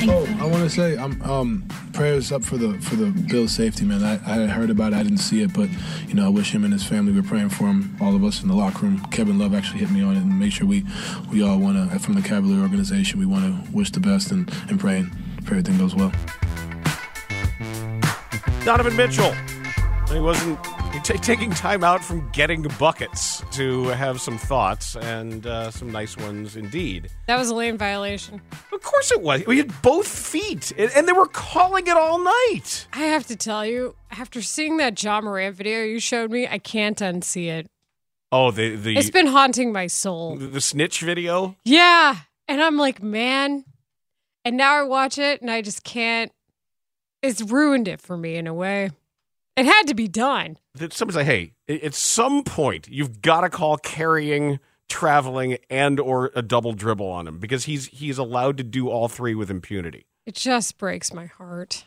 Oh, 0.00 0.36
I 0.38 0.46
want 0.46 0.62
to 0.62 0.70
say, 0.70 0.96
I'm 0.96 1.20
um, 1.22 1.68
prayers 1.92 2.30
up 2.30 2.44
for 2.44 2.56
the 2.56 2.74
for 2.80 2.94
the 2.94 3.06
Bill's 3.06 3.52
safety, 3.52 3.84
man. 3.84 4.04
I, 4.04 4.44
I 4.44 4.46
heard 4.46 4.70
about 4.70 4.92
it, 4.92 4.96
I 4.96 5.02
didn't 5.02 5.18
see 5.18 5.42
it, 5.42 5.52
but 5.52 5.68
you 6.06 6.14
know, 6.14 6.24
I 6.24 6.28
wish 6.28 6.54
him 6.54 6.62
and 6.62 6.72
his 6.72 6.84
family. 6.84 7.12
We're 7.12 7.26
praying 7.26 7.48
for 7.48 7.64
him. 7.64 7.96
All 8.00 8.14
of 8.14 8.22
us 8.22 8.40
in 8.40 8.48
the 8.48 8.54
locker 8.54 8.86
room. 8.86 9.04
Kevin 9.10 9.38
Love 9.38 9.54
actually 9.54 9.80
hit 9.80 9.90
me 9.90 10.02
on 10.02 10.14
it 10.16 10.20
and 10.20 10.38
make 10.38 10.52
sure 10.52 10.68
we 10.68 10.84
we 11.32 11.42
all 11.42 11.58
want 11.58 11.90
to 11.90 11.98
from 11.98 12.14
the 12.14 12.22
Cavalier 12.22 12.60
organization. 12.60 13.18
We 13.18 13.26
want 13.26 13.44
to 13.44 13.72
wish 13.72 13.90
the 13.90 14.00
best 14.00 14.30
and 14.30 14.48
and 14.68 14.78
pray 14.78 14.98
and 14.98 15.10
pray 15.44 15.58
everything 15.58 15.78
goes 15.78 15.96
well. 15.96 16.12
Donovan 18.64 18.96
Mitchell. 18.96 19.34
He 20.12 20.20
wasn't 20.20 20.58
ta 20.98 21.14
taking 21.14 21.50
time 21.50 21.82
out 21.84 22.04
from 22.04 22.28
getting 22.32 22.62
buckets. 22.78 23.42
to 23.52 23.84
have 23.88 24.20
some 24.20 24.38
thoughts 24.38 24.96
and 24.96 25.46
uh, 25.46 25.70
some 25.70 25.90
nice 25.90 26.16
ones 26.16 26.56
indeed. 26.56 27.08
That 27.26 27.38
was 27.38 27.48
a 27.50 27.54
lane 27.54 27.76
violation. 27.78 28.40
Of 28.72 28.82
course 28.82 29.10
it 29.12 29.20
was. 29.22 29.46
We 29.46 29.58
had 29.58 29.82
both 29.82 30.06
feet, 30.08 30.72
and, 30.76 30.90
and 30.94 31.08
they 31.08 31.12
were 31.12 31.26
calling 31.26 31.86
it 31.86 31.96
all 31.96 32.18
night. 32.18 32.86
I 32.92 33.00
have 33.00 33.26
to 33.28 33.36
tell 33.36 33.64
you, 33.66 33.94
after 34.10 34.42
seeing 34.42 34.76
that 34.78 35.02
Ja 35.02 35.20
Morant 35.20 35.56
video 35.56 35.82
you 35.82 36.00
showed 36.00 36.30
me, 36.30 36.46
I 36.46 36.58
can't 36.58 36.98
unsee 36.98 37.46
it. 37.48 37.66
Oh, 38.30 38.50
the 38.50 38.76
the 38.76 38.96
It's 38.96 39.10
been 39.10 39.26
haunting 39.28 39.72
my 39.72 39.86
soul. 39.86 40.36
the, 40.36 40.46
the 40.46 40.60
snitch 40.60 41.00
video. 41.00 41.56
Yeah. 41.64 42.16
And 42.46 42.62
I'm 42.62 42.76
like, 42.76 43.02
man. 43.02 43.64
And 44.44 44.56
now 44.56 44.74
I 44.80 44.82
watch 44.82 45.18
it 45.18 45.40
and 45.42 45.50
I 45.50 45.62
just 45.62 45.82
can't. 45.84 46.30
It's 47.22 47.42
ruined 47.42 47.88
it 47.88 48.00
for 48.00 48.16
me 48.16 48.36
in 48.36 48.46
a 48.46 48.54
way. 48.54 48.90
It 49.58 49.66
had 49.66 49.86
to 49.88 49.94
be 49.94 50.08
done. 50.08 50.56
That 50.74 50.92
somebody's 50.92 51.16
like, 51.16 51.26
hey, 51.26 51.52
at 51.68 51.94
some 51.94 52.42
point 52.44 52.88
you've 52.88 53.20
got 53.20 53.40
to 53.42 53.50
call 53.50 53.76
carrying, 53.78 54.60
traveling, 54.88 55.58
and 55.68 55.98
or 55.98 56.30
a 56.34 56.42
double 56.42 56.72
dribble 56.72 57.08
on 57.08 57.26
him 57.26 57.38
because 57.38 57.64
he's 57.64 57.86
he's 57.86 58.18
allowed 58.18 58.56
to 58.58 58.64
do 58.64 58.88
all 58.88 59.08
three 59.08 59.34
with 59.34 59.50
impunity. 59.50 60.06
It 60.26 60.34
just 60.34 60.78
breaks 60.78 61.12
my 61.12 61.26
heart. 61.26 61.86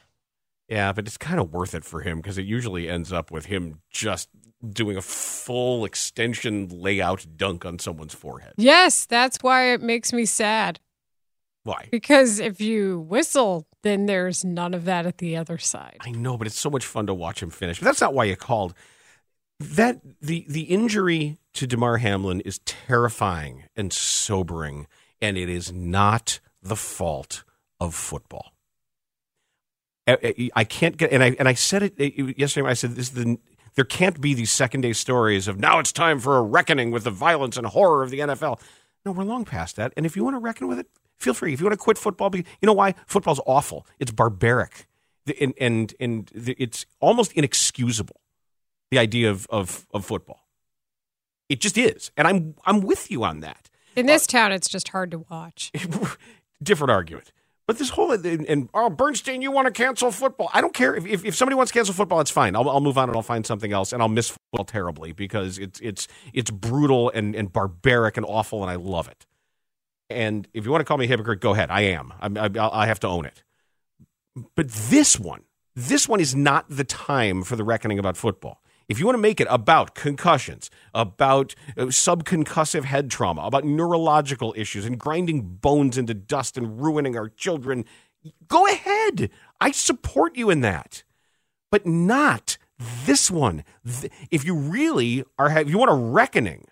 Yeah, 0.68 0.94
but 0.94 1.06
it's 1.06 1.18
kind 1.18 1.40
of 1.40 1.52
worth 1.52 1.76
it 1.76 1.84
for 1.84 2.02
him 2.02 2.18
because 2.18 2.38
it 2.38 2.46
usually 2.46 2.88
ends 2.88 3.12
up 3.12 3.30
with 3.30 3.48
him 3.48 3.82
just 3.90 4.30
doing 4.68 4.96
a 4.96 5.02
full 5.02 5.86
extension 5.86 6.70
layout 6.70 7.26
dunk 7.36 7.66
on 7.66 7.80
someone's 7.80 8.14
forehead. 8.14 8.54
Yes, 8.58 9.06
that's 9.06 9.38
why 9.42 9.74
it 9.74 9.82
makes 9.82 10.14
me 10.14 10.26
sad. 10.26 10.80
Why? 11.64 11.88
Because 11.92 12.40
if 12.40 12.62
you 12.62 13.02
whistle, 13.02 13.68
then 13.84 14.06
there's 14.06 14.44
none 14.46 14.74
of 14.74 14.86
that 14.86 15.06
at 15.06 15.18
the 15.18 15.36
other 15.38 15.58
side. 15.58 15.98
I 16.02 16.12
know, 16.12 16.38
but 16.38 16.48
it's 16.48 16.60
so 16.60 16.70
much 16.70 16.86
fun 16.86 17.08
to 17.08 17.14
watch 17.14 17.42
him 17.42 17.50
finish. 17.50 17.80
But 17.80 17.86
that's 17.86 18.02
not 18.02 18.14
why 18.14 18.26
you 18.26 18.36
called. 18.36 18.74
That 19.60 20.02
the 20.22 20.46
the 20.50 20.64
injury 20.64 21.38
to 21.54 21.68
Damar 21.68 21.98
Hamlin 21.98 22.42
is 22.42 22.60
terrifying 22.66 23.66
and 23.76 23.92
sobering, 23.94 24.88
and 25.22 25.38
it 25.38 25.50
is 25.50 25.72
not 25.72 26.40
the 26.64 26.76
fault 26.76 27.44
of 27.80 27.94
football. 27.94 28.54
I- 30.08 30.50
I 30.56 30.64
can't 30.64 30.98
get, 30.98 31.12
and 31.12 31.24
I 31.24 31.36
and 31.38 31.48
I 31.48 31.54
said 31.54 31.84
it 31.84 32.38
yesterday. 32.38 32.68
I 32.68 32.74
said 32.74 32.92
this 32.96 33.10
is 33.10 33.14
the 33.14 33.38
there 33.76 33.86
can't 33.86 34.20
be 34.20 34.34
these 34.34 34.52
second 34.52 34.82
day 34.82 34.94
stories 34.94 35.48
of 35.48 35.60
now 35.60 35.80
it's 35.80 35.92
time 35.92 36.20
for 36.20 36.38
a 36.38 36.42
reckoning 36.42 36.92
with 36.92 37.04
the 37.04 37.12
violence 37.12 37.56
and 37.56 37.66
horror 37.68 38.04
of 38.04 38.10
the 38.10 38.20
NFL. 38.20 38.60
No, 39.06 39.12
we're 39.12 39.24
long 39.24 39.46
past 39.46 39.76
that. 39.78 39.94
And 39.96 40.06
if 40.06 40.16
you 40.16 40.24
want 40.24 40.36
to 40.36 40.40
reckon 40.40 40.68
with 40.68 40.80
it, 40.80 40.88
feel 41.22 41.34
free. 41.34 41.54
If 41.54 41.60
you 41.60 41.66
want 41.66 41.74
to 41.74 41.84
quit 41.84 41.98
football, 41.98 42.36
you 42.36 42.44
know 42.64 42.74
why? 42.74 42.96
Football's 43.06 43.42
awful. 43.46 43.86
It's 44.00 44.12
barbaric, 44.12 44.88
and 45.40 45.54
and 45.60 45.94
and 46.00 46.32
it's 46.34 46.86
almost 47.00 47.32
inexcusable. 47.34 48.20
The 48.90 49.00
idea 49.00 49.30
of 49.30 49.48
of 49.50 49.88
of 49.94 50.06
football, 50.06 50.48
it 51.48 51.62
just 51.62 51.78
is, 51.78 52.12
and 52.18 52.28
I'm 52.28 52.56
I'm 52.66 52.82
with 52.82 53.12
you 53.12 53.24
on 53.24 53.40
that. 53.42 53.70
In 53.96 54.06
this 54.06 54.26
town, 54.26 54.52
it's 54.52 54.70
just 54.70 54.90
hard 54.90 55.12
to 55.12 55.26
watch. 55.30 55.72
different 56.64 56.92
argument. 56.92 57.32
But 57.68 57.78
this 57.78 57.90
whole 57.90 58.12
and, 58.12 58.26
and 58.26 58.70
oh 58.74 58.90
Bernstein, 58.90 59.42
you 59.42 59.52
want 59.52 59.68
to 59.68 59.72
cancel 59.72 60.12
football? 60.12 60.50
I 60.54 60.60
don't 60.60 60.74
care 60.74 60.96
if, 60.96 61.06
if 61.06 61.24
if 61.24 61.36
somebody 61.36 61.56
wants 61.56 61.72
to 61.72 61.78
cancel 61.78 61.94
football, 61.94 62.20
it's 62.20 62.32
fine. 62.32 62.56
I'll 62.56 62.70
I'll 62.70 62.82
move 62.82 62.98
on 62.98 63.08
and 63.08 63.16
I'll 63.16 63.22
find 63.22 63.46
something 63.46 63.72
else, 63.72 63.94
and 63.94 64.02
I'll 64.02 64.10
miss 64.10 64.30
football 64.30 64.66
terribly 64.66 65.14
because 65.14 65.58
it's 65.58 65.80
it's 65.80 66.08
it's 66.34 66.52
brutal 66.52 67.12
and 67.12 67.36
and 67.36 67.54
barbaric 67.54 68.18
and 68.18 68.26
awful, 68.26 68.62
and 68.62 68.72
I 68.72 68.76
love 68.76 69.08
it. 69.08 69.26
And 70.12 70.48
if 70.54 70.66
you 70.66 70.72
want 70.72 70.82
to 70.82 70.86
call 70.86 70.98
me 70.98 71.06
a 71.06 71.08
hypocrite, 71.08 71.42
go 71.42 71.54
ahead. 71.54 71.72
I 71.72 71.82
am. 71.82 72.14
I, 72.22 72.50
I, 72.60 72.84
I 72.84 72.86
have 72.88 73.00
to 73.02 73.08
own 73.08 73.26
it. 73.26 73.44
But 74.56 74.70
this 74.70 75.20
one, 75.20 75.44
this 75.76 76.08
one 76.08 76.20
is 76.20 76.36
not 76.36 76.66
the 76.70 76.84
time 76.84 77.44
for 77.44 77.56
the 77.56 77.64
reckoning 77.64 78.00
about 78.00 78.18
football. 78.18 78.62
If 78.88 79.00
you 79.00 79.06
want 79.06 79.16
to 79.16 79.22
make 79.22 79.40
it 79.40 79.48
about 79.50 79.96
concussions, 79.96 80.70
about 80.94 81.56
uh, 81.78 81.86
subconcussive 81.86 82.84
head 82.84 83.10
trauma, 83.10 83.44
about 83.44 83.64
neurological 83.64 84.54
issues 84.58 84.86
and 84.86 85.00
grinding 85.00 85.42
bones 85.42 85.98
into 85.98 86.14
dust 86.14 86.58
and 86.58 86.82
ruining 86.82 87.18
our 87.18 87.30
children, 87.30 87.86
go 88.48 88.68
ahead. 88.68 89.30
I 89.62 89.72
support 89.72 90.36
you 90.36 90.50
in 90.50 90.62
that. 90.62 91.04
But 91.72 91.86
not 91.86 92.58
this 93.06 93.32
one. 93.32 93.64
If 94.30 94.44
you 94.44 94.56
really 94.56 95.24
are, 95.38 95.58
if 95.58 95.70
you 95.70 95.78
want 95.78 95.92
a 95.92 95.96
reckoning 95.96 96.66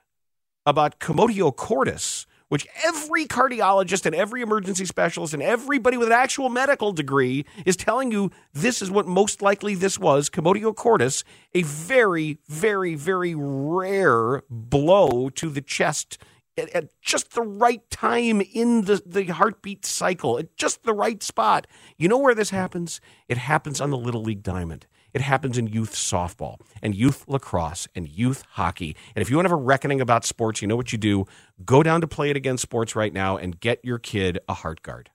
about 0.65 0.99
commotio 0.99 1.55
cordis, 1.55 2.25
which 2.49 2.67
every 2.83 3.25
cardiologist 3.25 4.05
and 4.05 4.13
every 4.13 4.41
emergency 4.41 4.85
specialist 4.85 5.33
and 5.33 5.41
everybody 5.41 5.97
with 5.97 6.07
an 6.07 6.13
actual 6.13 6.49
medical 6.49 6.91
degree 6.91 7.45
is 7.65 7.77
telling 7.77 8.11
you 8.11 8.31
this 8.53 8.81
is 8.81 8.91
what 8.91 9.07
most 9.07 9.41
likely 9.41 9.75
this 9.75 9.97
was 9.97 10.29
commotio 10.29 10.75
cordis, 10.75 11.23
a 11.53 11.63
very, 11.63 12.39
very, 12.47 12.95
very 12.95 13.33
rare 13.35 14.43
blow 14.49 15.29
to 15.29 15.49
the 15.49 15.61
chest 15.61 16.17
at, 16.57 16.69
at 16.71 17.01
just 17.01 17.33
the 17.33 17.41
right 17.41 17.89
time 17.89 18.41
in 18.41 18.85
the, 18.85 19.01
the 19.05 19.25
heartbeat 19.25 19.85
cycle, 19.85 20.37
at 20.37 20.55
just 20.57 20.83
the 20.83 20.93
right 20.93 21.23
spot. 21.23 21.67
You 21.97 22.07
know 22.07 22.17
where 22.17 22.35
this 22.35 22.49
happens? 22.49 22.99
It 23.27 23.37
happens 23.37 23.79
on 23.79 23.91
the 23.91 23.97
Little 23.97 24.23
League 24.23 24.43
Diamond. 24.43 24.85
It 25.13 25.21
happens 25.21 25.57
in 25.57 25.67
youth 25.67 25.93
softball 25.93 26.57
and 26.81 26.95
youth 26.95 27.25
lacrosse 27.27 27.87
and 27.95 28.07
youth 28.07 28.43
hockey. 28.51 28.95
And 29.15 29.21
if 29.21 29.29
you 29.29 29.35
want 29.35 29.47
to 29.47 29.51
have 29.51 29.59
a 29.59 29.63
reckoning 29.63 30.01
about 30.01 30.25
sports, 30.25 30.61
you 30.61 30.67
know 30.67 30.75
what 30.75 30.91
you 30.91 30.97
do. 30.97 31.25
Go 31.65 31.83
down 31.83 32.01
to 32.01 32.07
Play 32.07 32.29
It 32.29 32.37
Again 32.37 32.57
Sports 32.57 32.95
right 32.95 33.13
now 33.13 33.37
and 33.37 33.59
get 33.59 33.79
your 33.83 33.99
kid 33.99 34.39
a 34.47 34.53
heart 34.53 34.81
guard. 34.81 35.09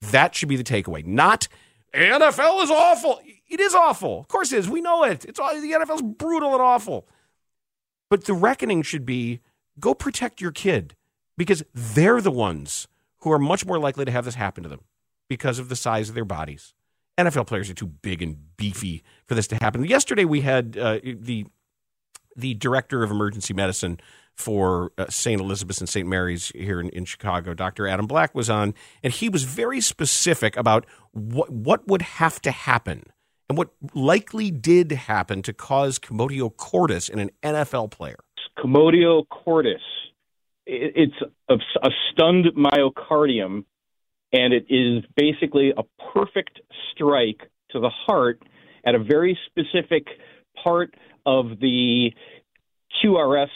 That 0.00 0.34
should 0.34 0.48
be 0.48 0.56
the 0.56 0.64
takeaway. 0.64 1.04
Not 1.04 1.48
NFL 1.94 2.62
is 2.62 2.70
awful. 2.70 3.20
It 3.48 3.60
is 3.60 3.74
awful. 3.74 4.20
Of 4.20 4.28
course 4.28 4.52
it 4.52 4.58
is. 4.58 4.68
We 4.68 4.80
know 4.80 5.04
it. 5.04 5.24
It's 5.24 5.38
all 5.38 5.54
the 5.54 5.72
NFL's 5.72 6.02
brutal 6.02 6.52
and 6.52 6.62
awful. 6.62 7.08
But 8.10 8.24
the 8.24 8.34
reckoning 8.34 8.82
should 8.82 9.06
be 9.06 9.40
go 9.80 9.94
protect 9.94 10.40
your 10.40 10.52
kid 10.52 10.94
because 11.36 11.64
they're 11.74 12.20
the 12.20 12.30
ones 12.30 12.88
who 13.20 13.32
are 13.32 13.38
much 13.38 13.66
more 13.66 13.78
likely 13.78 14.04
to 14.04 14.10
have 14.10 14.24
this 14.24 14.34
happen 14.34 14.62
to 14.62 14.68
them 14.68 14.80
because 15.28 15.58
of 15.58 15.68
the 15.68 15.76
size 15.76 16.08
of 16.08 16.14
their 16.14 16.24
bodies. 16.24 16.74
NFL 17.18 17.46
players 17.46 17.70
are 17.70 17.74
too 17.74 17.86
big 17.86 18.22
and 18.22 18.56
beefy 18.56 19.02
for 19.26 19.34
this 19.34 19.46
to 19.48 19.56
happen. 19.56 19.84
Yesterday 19.84 20.24
we 20.24 20.42
had 20.42 20.76
uh, 20.76 20.98
the 21.02 21.46
the 22.36 22.54
director 22.54 23.02
of 23.02 23.10
emergency 23.10 23.54
medicine 23.54 23.98
for 24.34 24.92
uh, 24.98 25.06
St. 25.08 25.40
Elizabeth's 25.40 25.80
and 25.80 25.88
St. 25.88 26.06
Mary's 26.06 26.48
here 26.54 26.78
in, 26.78 26.90
in 26.90 27.06
Chicago, 27.06 27.54
Dr. 27.54 27.88
Adam 27.88 28.06
Black, 28.06 28.34
was 28.34 28.50
on, 28.50 28.74
and 29.02 29.12
he 29.12 29.30
was 29.30 29.44
very 29.44 29.80
specific 29.80 30.56
about 30.56 30.84
what 31.12 31.50
what 31.50 31.86
would 31.88 32.02
have 32.02 32.40
to 32.42 32.50
happen 32.50 33.04
and 33.48 33.56
what 33.56 33.70
likely 33.94 34.50
did 34.50 34.92
happen 34.92 35.42
to 35.42 35.52
cause 35.52 35.98
commotio 35.98 36.54
cordis 36.54 37.08
in 37.08 37.18
an 37.18 37.30
NFL 37.42 37.90
player. 37.90 38.18
commotio 38.58 39.26
cordis. 39.28 39.80
It's 40.66 41.14
a, 41.48 41.54
a 41.54 41.90
stunned 42.10 42.46
myocardium, 42.56 43.64
and 44.36 44.52
it 44.52 44.66
is 44.68 45.02
basically 45.16 45.72
a 45.76 45.82
perfect 46.12 46.60
strike 46.92 47.40
to 47.70 47.80
the 47.80 47.88
heart 47.88 48.42
at 48.84 48.94
a 48.94 48.98
very 48.98 49.38
specific 49.46 50.06
part 50.62 50.94
of 51.24 51.58
the 51.60 52.10
QRS 53.02 53.48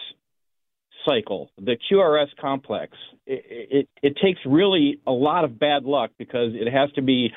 cycle, 1.07 1.51
the 1.59 1.77
QRS 1.91 2.29
complex. 2.41 2.97
It, 3.27 3.45
it, 3.71 3.89
it 4.03 4.17
takes 4.23 4.41
really 4.47 5.01
a 5.07 5.13
lot 5.13 5.45
of 5.45 5.59
bad 5.59 5.85
luck 5.85 6.13
because 6.19 6.53
it 6.55 6.71
has 6.73 6.91
to 6.93 7.03
be 7.03 7.31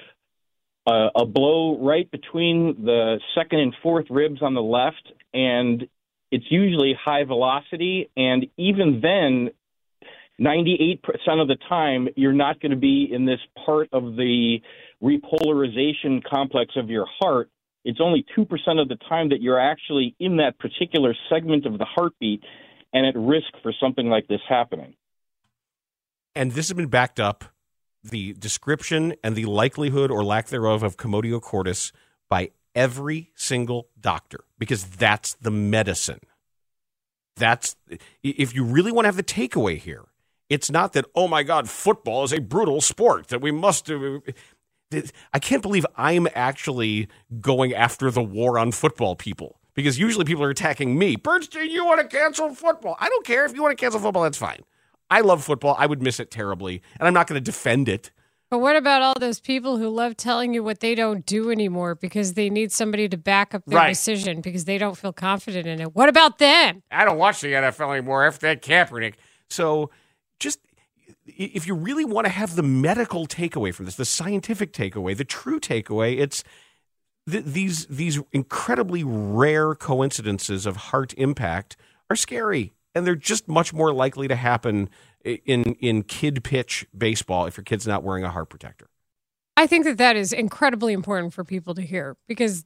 a, 0.88 1.08
a 1.16 1.26
blow 1.26 1.86
right 1.86 2.10
between 2.10 2.86
the 2.86 3.20
second 3.36 3.60
and 3.60 3.76
fourth 3.84 4.06
ribs 4.10 4.42
on 4.42 4.54
the 4.54 4.62
left, 4.64 5.12
and 5.34 5.88
it's 6.32 6.46
usually 6.50 6.94
high 6.94 7.26
velocity. 7.26 8.10
And 8.16 8.48
even 8.58 9.02
then, 9.02 9.50
98% 10.40 11.00
of 11.42 11.48
the 11.48 11.58
time, 11.70 12.08
you're 12.16 12.34
not 12.34 12.60
going 12.60 12.72
to 12.72 12.78
be 12.78 13.08
in 13.12 13.26
this 13.26 13.40
part 13.66 13.90
of 13.94 14.16
the 14.16 14.60
repolarization 15.02 16.24
complex 16.24 16.74
of 16.76 16.90
your 16.90 17.06
heart. 17.20 17.50
It's 17.86 18.00
only 18.02 18.26
2% 18.38 18.48
of 18.82 18.88
the 18.88 18.98
time 19.08 19.30
that 19.30 19.42
you're 19.42 19.60
actually 19.60 20.16
in 20.20 20.38
that 20.38 20.58
particular 20.58 21.16
segment 21.30 21.66
of 21.66 21.78
the 21.78 21.86
heartbeat 21.86 22.42
and 22.94 23.06
at 23.06 23.16
risk 23.16 23.48
for 23.62 23.74
something 23.80 24.08
like 24.08 24.28
this 24.28 24.42
happening. 24.48 24.96
and 26.36 26.54
this 26.54 26.70
has 26.70 26.76
been 26.76 26.88
backed 26.88 27.20
up 27.20 27.46
the 28.04 28.34
description 28.34 29.14
and 29.24 29.36
the 29.36 29.46
likelihood 29.46 30.12
or 30.12 30.24
lack 30.24 30.48
thereof 30.48 30.84
of 30.84 30.98
commotio 30.98 31.42
cordis 31.42 31.92
by 32.30 32.50
every 32.76 33.32
single 33.36 33.88
doctor 34.00 34.44
because 34.58 34.86
that's 34.86 35.36
the 35.36 35.52
medicine 35.52 36.20
that's 37.36 37.76
if 38.24 38.54
you 38.54 38.64
really 38.64 38.92
want 38.92 39.06
to 39.06 39.08
have 39.08 39.16
the 39.16 39.24
takeaway 39.24 39.78
here 39.78 40.06
it's 40.50 40.70
not 40.70 40.94
that 40.94 41.06
oh 41.16 41.28
my 41.28 41.44
god 41.44 41.70
football 41.70 42.24
is 42.24 42.34
a 42.34 42.40
brutal 42.40 42.82
sport 42.82 43.28
that 43.30 43.42
we 43.42 43.52
must 43.52 43.86
do 43.86 44.22
I 45.34 45.40
can't 45.40 45.62
believe 45.62 45.86
I'm 45.98 46.28
actually 46.36 47.08
going 47.42 47.74
after 47.74 48.12
the 48.12 48.22
war 48.22 48.60
on 48.60 48.72
football 48.72 49.16
people 49.16 49.60
because 49.74 49.98
usually 49.98 50.24
people 50.24 50.44
are 50.44 50.52
attacking 50.52 50.98
me. 51.00 51.16
Bernstein, 51.16 51.72
you 51.72 51.84
want 51.84 52.00
to 52.00 52.16
cancel 52.16 52.54
football? 52.54 52.96
I 53.00 53.10
don't 53.10 53.26
care 53.26 53.44
if 53.46 53.56
you 53.56 53.64
want 53.64 53.76
to 53.76 53.82
cancel 53.84 54.00
football. 54.00 54.22
That's 54.22 54.38
fine. 54.38 54.60
I 55.10 55.22
love 55.22 55.44
football. 55.44 55.76
I 55.80 55.88
would 55.88 56.02
miss 56.04 56.20
it 56.20 56.30
terribly, 56.30 56.82
and 57.00 57.08
I'm 57.08 57.14
not 57.14 57.26
going 57.28 57.38
to 57.38 57.44
defend 57.44 57.90
it. 57.90 58.12
But 58.52 58.60
what 58.60 58.76
about 58.76 59.02
all 59.02 59.16
those 59.20 59.40
people 59.40 59.78
who 59.78 59.90
love 59.90 60.16
telling 60.16 60.54
you 60.54 60.64
what 60.64 60.80
they 60.80 60.94
don't 60.94 61.26
do 61.26 61.50
anymore 61.50 61.96
because 61.96 62.36
they 62.36 62.52
need 62.52 62.72
somebody 62.72 63.10
to 63.10 63.18
back 63.18 63.56
up 63.56 63.64
their 63.66 63.80
Right. 63.80 63.90
decision 63.90 64.42
because 64.42 64.66
they 64.66 64.78
don't 64.78 64.96
feel 64.96 65.12
confident 65.12 65.66
in 65.66 65.82
it? 65.82 65.96
What 65.96 66.08
about 66.08 66.38
them? 66.38 66.84
I 66.92 67.04
don't 67.04 67.18
watch 67.18 67.42
the 67.42 67.54
NFL 67.54 67.92
anymore 67.98 68.26
after 68.28 68.46
that 68.46 68.62
Kaepernick. 68.62 69.16
So 69.50 69.90
just 70.44 70.60
if 71.26 71.66
you 71.66 71.74
really 71.74 72.06
want 72.06 72.26
to 72.26 72.32
have 72.32 72.56
the 72.56 72.64
medical 72.64 73.26
takeaway 73.26 73.74
from 73.74 73.86
this, 73.86 73.96
the 73.96 74.06
scientific 74.06 74.74
takeaway, 74.74 75.16
the 75.16 75.26
true 75.26 75.60
takeaway, 75.60 76.20
it's 76.20 76.44
th- 77.30 77.46
these 77.46 77.86
these 77.88 78.20
incredibly 78.32 79.04
rare 79.04 79.74
coincidences 79.76 80.66
of 80.66 80.76
heart 80.76 81.14
impact 81.18 81.78
are 82.10 82.16
scary, 82.16 82.74
and 82.94 83.08
they're 83.08 83.16
just 83.16 83.48
much 83.48 83.74
more 83.74 83.94
likely 83.94 84.28
to 84.28 84.36
happen 84.36 84.90
in 85.24 85.64
in 85.80 86.04
kid 86.04 86.44
pitch 86.44 86.86
baseball 86.96 87.46
if 87.46 87.58
your 87.58 87.64
kid's 87.64 87.88
not 87.88 88.04
wearing 88.04 88.24
a 88.24 88.30
heart 88.30 88.50
protector. 88.50 88.88
I 89.56 89.68
think 89.68 89.86
that 89.86 89.98
that 90.00 90.16
is 90.16 90.34
incredibly 90.34 90.94
important 90.94 91.34
for 91.34 91.44
people 91.44 91.76
to 91.76 91.82
hear 91.84 92.18
because 92.28 92.66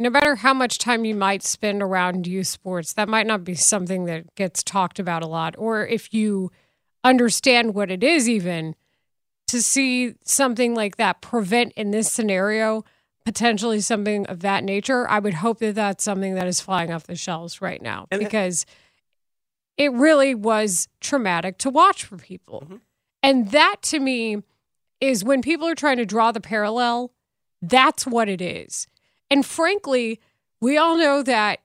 no 0.00 0.08
matter 0.08 0.36
how 0.36 0.54
much 0.54 0.78
time 0.78 1.04
you 1.04 1.14
might 1.14 1.42
spend 1.42 1.82
around 1.82 2.26
youth 2.26 2.46
sports, 2.46 2.94
that 2.94 3.08
might 3.08 3.26
not 3.26 3.44
be 3.44 3.54
something 3.54 4.06
that 4.06 4.34
gets 4.34 4.62
talked 4.62 4.98
about 4.98 5.22
a 5.22 5.26
lot. 5.26 5.54
Or 5.58 5.86
if 5.86 6.14
you 6.14 6.50
understand 7.04 7.74
what 7.74 7.90
it 7.90 8.02
is, 8.02 8.28
even 8.28 8.74
to 9.48 9.62
see 9.62 10.14
something 10.24 10.74
like 10.74 10.96
that 10.96 11.20
prevent 11.20 11.72
in 11.72 11.90
this 11.90 12.10
scenario, 12.10 12.82
potentially 13.26 13.80
something 13.80 14.26
of 14.26 14.40
that 14.40 14.64
nature, 14.64 15.08
I 15.08 15.18
would 15.18 15.34
hope 15.34 15.58
that 15.58 15.74
that's 15.74 16.02
something 16.02 16.34
that 16.34 16.46
is 16.46 16.62
flying 16.62 16.90
off 16.90 17.04
the 17.04 17.14
shelves 17.14 17.60
right 17.60 17.82
now 17.82 18.06
because 18.10 18.64
it 19.76 19.92
really 19.92 20.34
was 20.34 20.88
traumatic 21.00 21.58
to 21.58 21.68
watch 21.68 22.04
for 22.04 22.16
people. 22.16 22.62
Mm-hmm. 22.64 22.76
And 23.22 23.50
that 23.50 23.76
to 23.82 24.00
me 24.00 24.42
is 25.00 25.24
when 25.24 25.42
people 25.42 25.68
are 25.68 25.74
trying 25.74 25.98
to 25.98 26.06
draw 26.06 26.32
the 26.32 26.40
parallel, 26.40 27.12
that's 27.60 28.06
what 28.06 28.30
it 28.30 28.40
is. 28.40 28.86
And 29.30 29.46
frankly, 29.46 30.20
we 30.60 30.76
all 30.76 30.96
know 30.96 31.22
that 31.22 31.60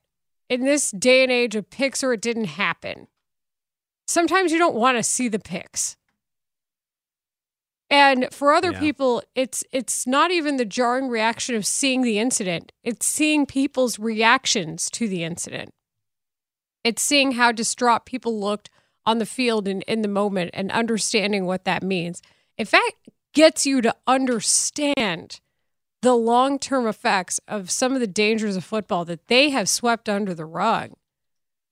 in 0.49 0.61
this 0.63 0.91
day 0.91 1.23
and 1.23 1.31
age 1.31 1.55
of 1.55 1.69
pics 1.69 2.03
or 2.03 2.13
it 2.13 2.21
didn't 2.21 2.45
happen, 2.45 3.07
sometimes 4.07 4.51
you 4.51 4.59
don't 4.59 4.75
want 4.75 4.97
to 4.97 5.03
see 5.03 5.27
the 5.27 5.39
pics. 5.39 5.97
And 7.89 8.27
for 8.31 8.53
other 8.53 8.71
Yeah. 8.71 8.79
people, 8.79 9.23
it's 9.35 9.63
it's 9.71 10.07
not 10.07 10.31
even 10.31 10.57
the 10.57 10.65
jarring 10.65 11.07
reaction 11.07 11.55
of 11.55 11.65
seeing 11.65 12.01
the 12.01 12.17
incident. 12.19 12.71
It's 12.83 13.05
seeing 13.05 13.45
people's 13.45 13.99
reactions 13.99 14.89
to 14.91 15.07
the 15.07 15.23
incident. 15.23 15.71
It's 16.83 17.01
seeing 17.01 17.33
how 17.33 17.51
distraught 17.51 18.05
people 18.05 18.39
looked 18.39 18.69
on 19.05 19.19
the 19.19 19.25
field 19.25 19.67
and 19.67 19.83
in 19.83 20.01
the 20.01 20.07
moment 20.07 20.51
and 20.53 20.71
understanding 20.71 21.45
what 21.45 21.63
that 21.65 21.83
means. 21.83 22.21
If 22.57 22.71
that 22.71 22.91
gets 23.33 23.65
you 23.65 23.81
to 23.81 23.95
understand 24.07 25.39
the 26.05 26.15
long 26.15 26.59
term 26.59 26.85
effects 26.85 27.39
of 27.47 27.71
some 27.71 27.95
of 27.95 27.99
the 27.99 28.05
dangers 28.05 28.55
of 28.55 28.63
football 28.63 29.05
that 29.05 29.25
they 29.27 29.49
have 29.49 29.67
swept 29.67 30.07
under 30.07 30.35
the 30.35 30.45
rug, 30.45 30.91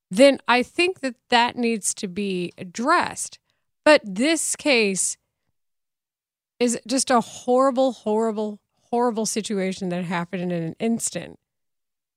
then 0.10 0.40
I 0.48 0.64
think 0.64 1.02
that 1.02 1.14
that 1.30 1.56
needs 1.56 1.94
to 1.94 2.08
be 2.08 2.52
addressed. 2.58 3.38
But 3.86 4.02
this 4.04 4.56
case 4.56 5.18
is 6.60 6.80
just 6.88 7.12
a 7.12 7.22
horrible, 7.22 7.92
horrible, 7.92 8.60
horrible 8.90 9.28
situation 9.28 9.90
that 9.90 10.04
happened 10.06 10.52
in 10.52 10.64
an 10.64 10.76
instant. 10.80 11.38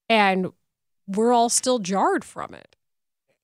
And 0.09 0.53
we're 1.07 1.35
all 1.35 1.51
still 1.51 1.81
jarred 1.81 2.25
from 2.25 2.55
it. 2.55 2.77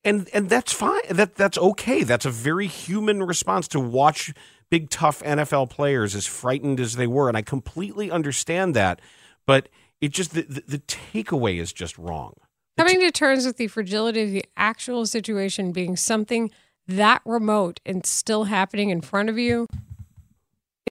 and 0.03 0.31
and 0.33 0.49
that's 0.49 0.73
fine. 0.73 1.03
That 1.11 1.35
that's 1.35 1.59
okay. 1.59 2.05
That's 2.05 2.25
a 2.25 2.31
very 2.31 2.69
human 2.69 3.23
response 3.23 3.69
to 3.69 3.81
watch 3.81 4.33
big 4.73 4.89
tough 4.89 5.23
NFL 5.23 5.69
players 5.69 6.15
as 6.15 6.27
frightened 6.27 6.81
as 6.81 6.97
they 6.97 7.07
were, 7.07 7.29
and 7.29 7.37
I 7.37 7.43
completely 7.43 8.11
understand 8.11 8.75
that. 8.75 9.03
But 9.45 9.69
it 10.01 10.13
just 10.13 10.33
the, 10.33 10.45
the, 10.49 10.65
the 10.67 10.79
takeaway 10.79 11.61
is 11.61 11.75
just 11.75 11.99
wrong. 11.99 12.33
Coming 12.79 13.01
to 13.01 13.11
terms 13.11 13.45
with 13.45 13.59
the 13.59 13.67
fragility 13.67 14.23
of 14.23 14.31
the 14.31 14.47
actual 14.57 15.05
situation 15.05 15.73
being 15.73 15.95
something 15.95 16.51
that 16.89 17.21
remote 17.27 17.81
and 17.85 18.07
still 18.07 18.45
happening 18.45 18.89
in 18.89 19.03
front 19.03 19.29
of 19.29 19.39
you 19.39 19.69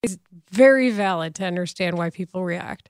is 0.03 0.19
very 0.51 0.91
valid 0.91 1.33
to 1.35 1.45
understand 1.45 1.97
why 1.97 2.11
people 2.11 2.43
react. 2.43 2.87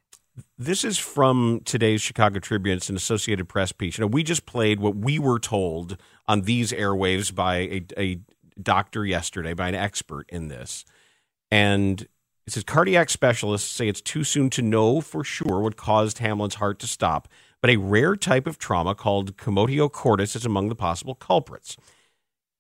This 0.58 0.84
is 0.84 0.98
from 0.98 1.62
today's 1.64 2.02
Chicago 2.02 2.40
Tribune. 2.40 2.76
It's 2.76 2.90
an 2.90 2.98
Associated 2.98 3.48
Press 3.48 3.72
piece. 3.72 3.98
You 3.98 4.04
know, 4.04 4.08
we 4.08 4.24
just 4.24 4.46
played 4.46 4.82
what 4.82 4.98
we 4.98 5.20
were 5.20 5.40
told 5.40 5.98
on 6.28 6.42
these 6.42 6.74
airwaves 6.74 7.34
by 7.34 7.56
a, 7.56 7.82
a 7.98 8.20
doctor 8.62 9.06
yesterday, 9.06 9.54
by 9.54 9.70
an 9.70 9.76
expert 9.76 10.26
in 10.30 10.48
this. 10.48 10.86
And 11.50 12.02
it 12.48 12.54
says 12.54 12.64
cardiac 12.64 13.10
specialists 13.10 13.70
say 13.70 13.88
it's 13.88 14.02
too 14.02 14.24
soon 14.24 14.50
to 14.52 14.62
know 14.62 15.02
for 15.02 15.24
sure 15.24 15.60
what 15.60 15.78
caused 15.78 16.18
Hamlin's 16.18 16.56
heart 16.56 16.80
to 16.80 16.88
stop, 16.88 17.28
but 17.62 17.70
a 17.70 17.78
rare 17.78 18.16
type 18.16 18.48
of 18.48 18.58
trauma 18.58 18.96
called 18.96 19.38
commotio 19.38 19.92
cordis 19.92 20.36
is 20.36 20.46
among 20.46 20.70
the 20.70 20.76
possible 20.76 21.16
culprits. 21.16 21.78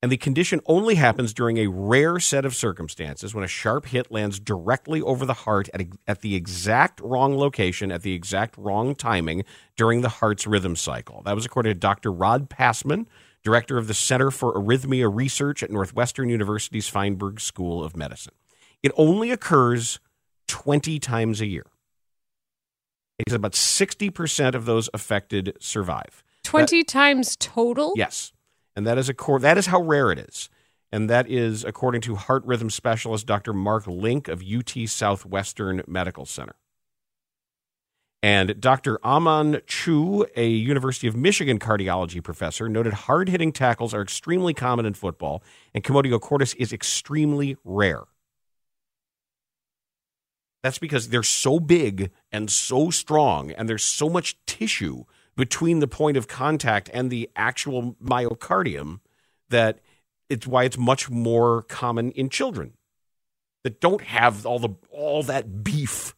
And 0.03 0.11
the 0.11 0.17
condition 0.17 0.61
only 0.65 0.95
happens 0.95 1.31
during 1.31 1.57
a 1.57 1.67
rare 1.67 2.19
set 2.19 2.43
of 2.43 2.55
circumstances 2.55 3.35
when 3.35 3.43
a 3.43 3.47
sharp 3.47 3.85
hit 3.85 4.11
lands 4.11 4.39
directly 4.39 4.99
over 4.99 5.27
the 5.27 5.33
heart 5.33 5.69
at, 5.75 5.81
a, 5.81 5.87
at 6.07 6.21
the 6.21 6.33
exact 6.33 6.99
wrong 7.01 7.37
location, 7.37 7.91
at 7.91 8.01
the 8.01 8.13
exact 8.13 8.57
wrong 8.57 8.95
timing 8.95 9.43
during 9.75 10.01
the 10.01 10.09
heart's 10.09 10.47
rhythm 10.47 10.75
cycle. 10.75 11.21
That 11.23 11.35
was 11.35 11.45
according 11.45 11.71
to 11.71 11.79
Dr. 11.79 12.11
Rod 12.11 12.49
Passman, 12.49 13.07
director 13.43 13.77
of 13.77 13.87
the 13.87 13.93
Center 13.93 14.31
for 14.31 14.53
Arrhythmia 14.53 15.13
Research 15.13 15.63
at 15.63 15.71
Northwestern 15.71 16.29
University's 16.29 16.87
Feinberg 16.87 17.39
School 17.39 17.83
of 17.83 17.95
Medicine. 17.95 18.33
It 18.83 18.91
only 18.97 19.31
occurs 19.31 19.99
20 20.47 20.99
times 20.99 21.41
a 21.41 21.45
year. 21.45 21.65
Says 23.27 23.35
about 23.35 23.53
60% 23.53 24.55
of 24.55 24.65
those 24.65 24.89
affected 24.93 25.55
survive. 25.59 26.23
20 26.43 26.83
times 26.83 27.35
total? 27.35 27.93
Yes. 27.95 28.31
And 28.75 28.87
that 28.87 28.97
is 28.97 29.09
a 29.09 29.13
core 29.13 29.39
that 29.39 29.57
is 29.57 29.67
how 29.67 29.81
rare 29.81 30.11
it 30.11 30.17
is. 30.17 30.49
And 30.91 31.09
that 31.09 31.29
is 31.29 31.63
according 31.63 32.01
to 32.01 32.15
heart 32.15 32.43
rhythm 32.45 32.69
specialist 32.69 33.27
Dr. 33.27 33.53
Mark 33.53 33.85
Link 33.87 34.27
of 34.27 34.41
UT 34.43 34.71
Southwestern 34.87 35.83
Medical 35.87 36.25
Center. 36.25 36.55
And 38.23 38.61
Dr. 38.61 38.99
Aman 39.03 39.61
Chu, 39.65 40.27
a 40.35 40.47
University 40.47 41.07
of 41.07 41.15
Michigan 41.15 41.57
cardiology 41.57 42.23
professor, 42.23 42.69
noted 42.69 42.93
hard 42.93 43.29
hitting 43.29 43.51
tackles 43.51 43.93
are 43.95 44.01
extremely 44.01 44.53
common 44.53 44.85
in 44.85 44.93
football, 44.93 45.43
and 45.73 45.83
commotio 45.83 46.21
cordis 46.21 46.53
is 46.53 46.71
extremely 46.71 47.57
rare. 47.63 48.03
That's 50.61 50.77
because 50.77 51.09
they're 51.09 51.23
so 51.23 51.59
big 51.59 52.11
and 52.31 52.51
so 52.51 52.91
strong, 52.91 53.51
and 53.51 53.67
there's 53.67 53.83
so 53.83 54.07
much 54.07 54.37
tissue 54.45 55.05
between 55.35 55.79
the 55.79 55.87
point 55.87 56.17
of 56.17 56.27
contact 56.27 56.91
and 56.93 57.09
the 57.09 57.27
actual 57.35 57.95
myocardium 58.03 58.99
that 59.49 59.79
it's 60.29 60.45
why 60.45 60.65
it's 60.65 60.77
much 60.77 61.09
more 61.09 61.63
common 61.63 62.11
in 62.11 62.29
children 62.29 62.73
that 63.63 63.81
don't 63.81 64.01
have 64.01 64.45
all 64.45 64.59
the 64.59 64.69
all 64.91 65.23
that 65.23 65.63
beef 65.63 66.13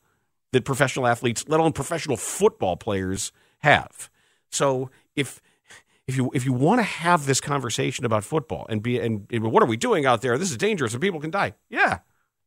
that 0.54 0.64
professional 0.66 1.06
athletes, 1.06 1.44
let 1.48 1.60
alone 1.60 1.74
professional 1.74 2.16
football 2.18 2.78
players, 2.78 3.32
have. 3.60 4.10
So 4.50 4.90
if 5.16 5.42
if 6.08 6.16
you 6.18 6.32
if 6.34 6.46
you 6.46 6.54
want 6.54 6.80
to 6.80 6.84
have 6.84 7.26
this 7.26 7.40
conversation 7.42 8.06
about 8.06 8.24
football 8.24 8.66
and 8.70 8.82
be 8.82 9.00
and, 9.00 9.28
and 9.32 9.44
what 9.52 9.62
are 9.64 9.66
we 9.68 9.78
doing 9.78 10.06
out 10.06 10.22
there? 10.22 10.38
This 10.38 10.52
is 10.52 10.58
dangerous 10.58 10.94
and 10.94 11.02
people 11.02 11.20
can 11.20 11.32
die. 11.32 11.54
Yeah, 11.70 12.00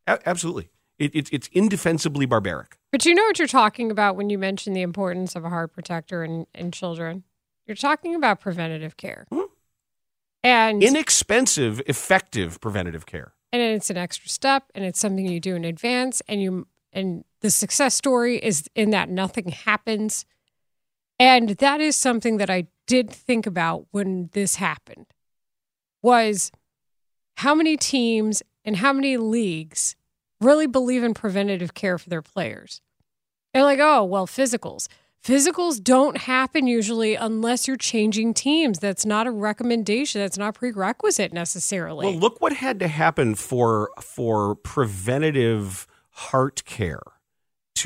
a- 0.07 0.21
absolutely. 0.29 0.71
It, 0.99 1.14
it, 1.14 1.29
it's 1.31 1.49
indefensibly 1.53 2.25
barbaric. 2.25 2.79
But 2.90 3.05
you 3.05 3.14
know 3.14 3.23
what 3.25 3.38
you're 3.38 3.47
talking 3.49 3.90
about 3.90 4.16
when 4.16 4.31
you 4.31 4.38
mention 4.38 4.73
the 4.73 4.81
importance 4.81 5.37
of 5.37 5.45
a 5.45 5.51
heart 5.51 5.75
protector 5.75 6.25
in, 6.25 6.47
in 6.55 6.73
children? 6.73 7.23
You're 7.66 7.77
talking 7.77 8.14
about 8.14 8.40
preventative 8.40 8.97
care. 8.97 9.27
Hmm. 9.31 9.40
And 10.45 10.83
Inexpensive, 10.83 11.83
effective 11.87 12.61
preventative 12.61 13.05
care. 13.05 13.33
and 13.53 13.61
it's 13.61 13.90
an 13.90 13.97
extra 13.97 14.29
step 14.29 14.71
and 14.75 14.85
it's 14.85 14.99
something 15.01 15.27
you 15.27 15.40
do 15.40 15.55
in 15.57 15.64
advance 15.64 16.23
and 16.29 16.40
you 16.40 16.66
and 16.92 17.25
the 17.46 17.50
success 17.50 17.94
story 17.94 18.38
is 18.38 18.68
in 18.74 18.90
that 18.90 19.09
nothing 19.09 19.50
happens. 19.50 20.26
And 21.16 21.50
that 21.50 21.80
is 21.80 21.94
something 21.94 22.38
that 22.38 22.50
I 22.50 22.66
did 22.88 23.09
think 23.09 23.46
about 23.46 23.87
when 23.92 24.30
this 24.32 24.56
happened. 24.56 25.06
Was 26.02 26.50
how 27.37 27.54
many 27.54 27.76
teams 27.76 28.42
and 28.64 28.78
how 28.78 28.92
many 28.92 29.16
leagues 29.16 29.94
really 30.40 30.66
believe 30.66 31.04
in 31.04 31.14
preventative 31.14 31.72
care 31.72 31.98
for 31.98 32.09
their 32.09 32.20
players? 32.20 32.80
They're 33.54 33.62
like, 33.62 33.78
oh, 33.80 34.02
well, 34.02 34.26
physicals. 34.26 34.88
Physicals 35.24 35.80
don't 35.80 36.16
happen 36.16 36.66
usually 36.66 37.14
unless 37.14 37.68
you're 37.68 37.76
changing 37.76 38.35
teams. 38.35 38.80
That's 38.80 39.06
not 39.06 39.28
a 39.28 39.30
recommendation. 39.30 40.20
That's 40.20 40.37
not 40.37 40.56
prerequisite 40.56 41.32
necessarily. 41.32 42.06
Well, 42.06 42.16
look 42.16 42.40
what 42.40 42.54
had 42.54 42.80
to 42.80 42.88
happen 42.88 43.37
for 43.37 43.90
for 44.00 44.56
preventative 44.56 45.87
heart 46.11 46.64
care 46.64 47.02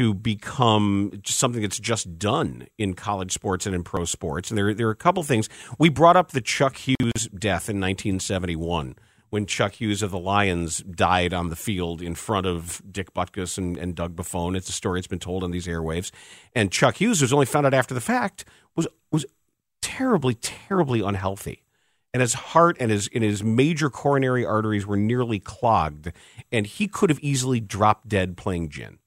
to 0.01 0.15
become 0.15 1.21
something 1.27 1.61
that's 1.61 1.79
just 1.79 2.19
done 2.19 2.67
in 2.79 2.95
college 2.95 3.33
sports 3.33 3.67
and 3.67 3.75
in 3.75 3.85
pro 3.85 4.07
sports. 4.07 4.51
And 4.51 4.57
there 4.57 4.73
there 4.73 4.89
are 4.89 4.93
a 4.93 4.97
couple 4.97 5.23
things. 5.23 5.47
We 5.79 5.91
brought 5.91 6.17
up 6.17 6.31
the 6.31 6.41
Chuck 6.41 6.77
Hughes 6.77 7.29
death 7.35 7.69
in 7.69 7.79
1971 7.79 8.97
when 9.29 9.45
Chuck 9.45 9.75
Hughes 9.75 10.03
of 10.03 10.11
the 10.11 10.19
Lions 10.19 10.79
died 10.79 11.35
on 11.35 11.51
the 11.51 11.57
field 11.57 12.01
in 12.01 12.15
front 12.15 12.47
of 12.47 12.81
Dick 12.91 13.13
Butkus 13.13 13.59
and, 13.59 13.77
and 13.77 13.95
Doug 13.95 14.17
Buffone. 14.17 14.57
It's 14.57 14.71
a 14.71 14.73
story 14.73 15.01
that's 15.01 15.07
been 15.07 15.19
told 15.19 15.45
on 15.45 15.51
these 15.51 15.67
airwaves. 15.67 16.11
And 16.55 16.73
Chuck 16.73 16.97
Hughes 16.97 17.21
was 17.21 17.35
only 17.35 17.45
found 17.45 17.67
out 17.67 17.75
after 17.75 17.93
the 17.93 18.01
fact 18.01 18.47
was 18.75 18.87
was 19.13 19.27
terribly, 19.83 20.33
terribly 20.33 21.03
unhealthy. 21.03 21.63
And 22.15 22.23
his 22.23 22.33
heart 22.33 22.79
and 22.81 22.91
his 22.91 23.11
and 23.15 23.23
his 23.23 23.45
major 23.45 23.91
coronary 23.91 24.47
arteries 24.47 24.87
were 24.87 24.97
nearly 24.97 25.41
clogged, 25.41 26.11
and 26.51 26.67
he 26.67 26.89
could 26.89 27.11
have 27.11 27.21
easily 27.21 27.61
dropped 27.61 28.09
dead 28.09 28.39
playing 28.39 28.71
gin. 28.71 29.00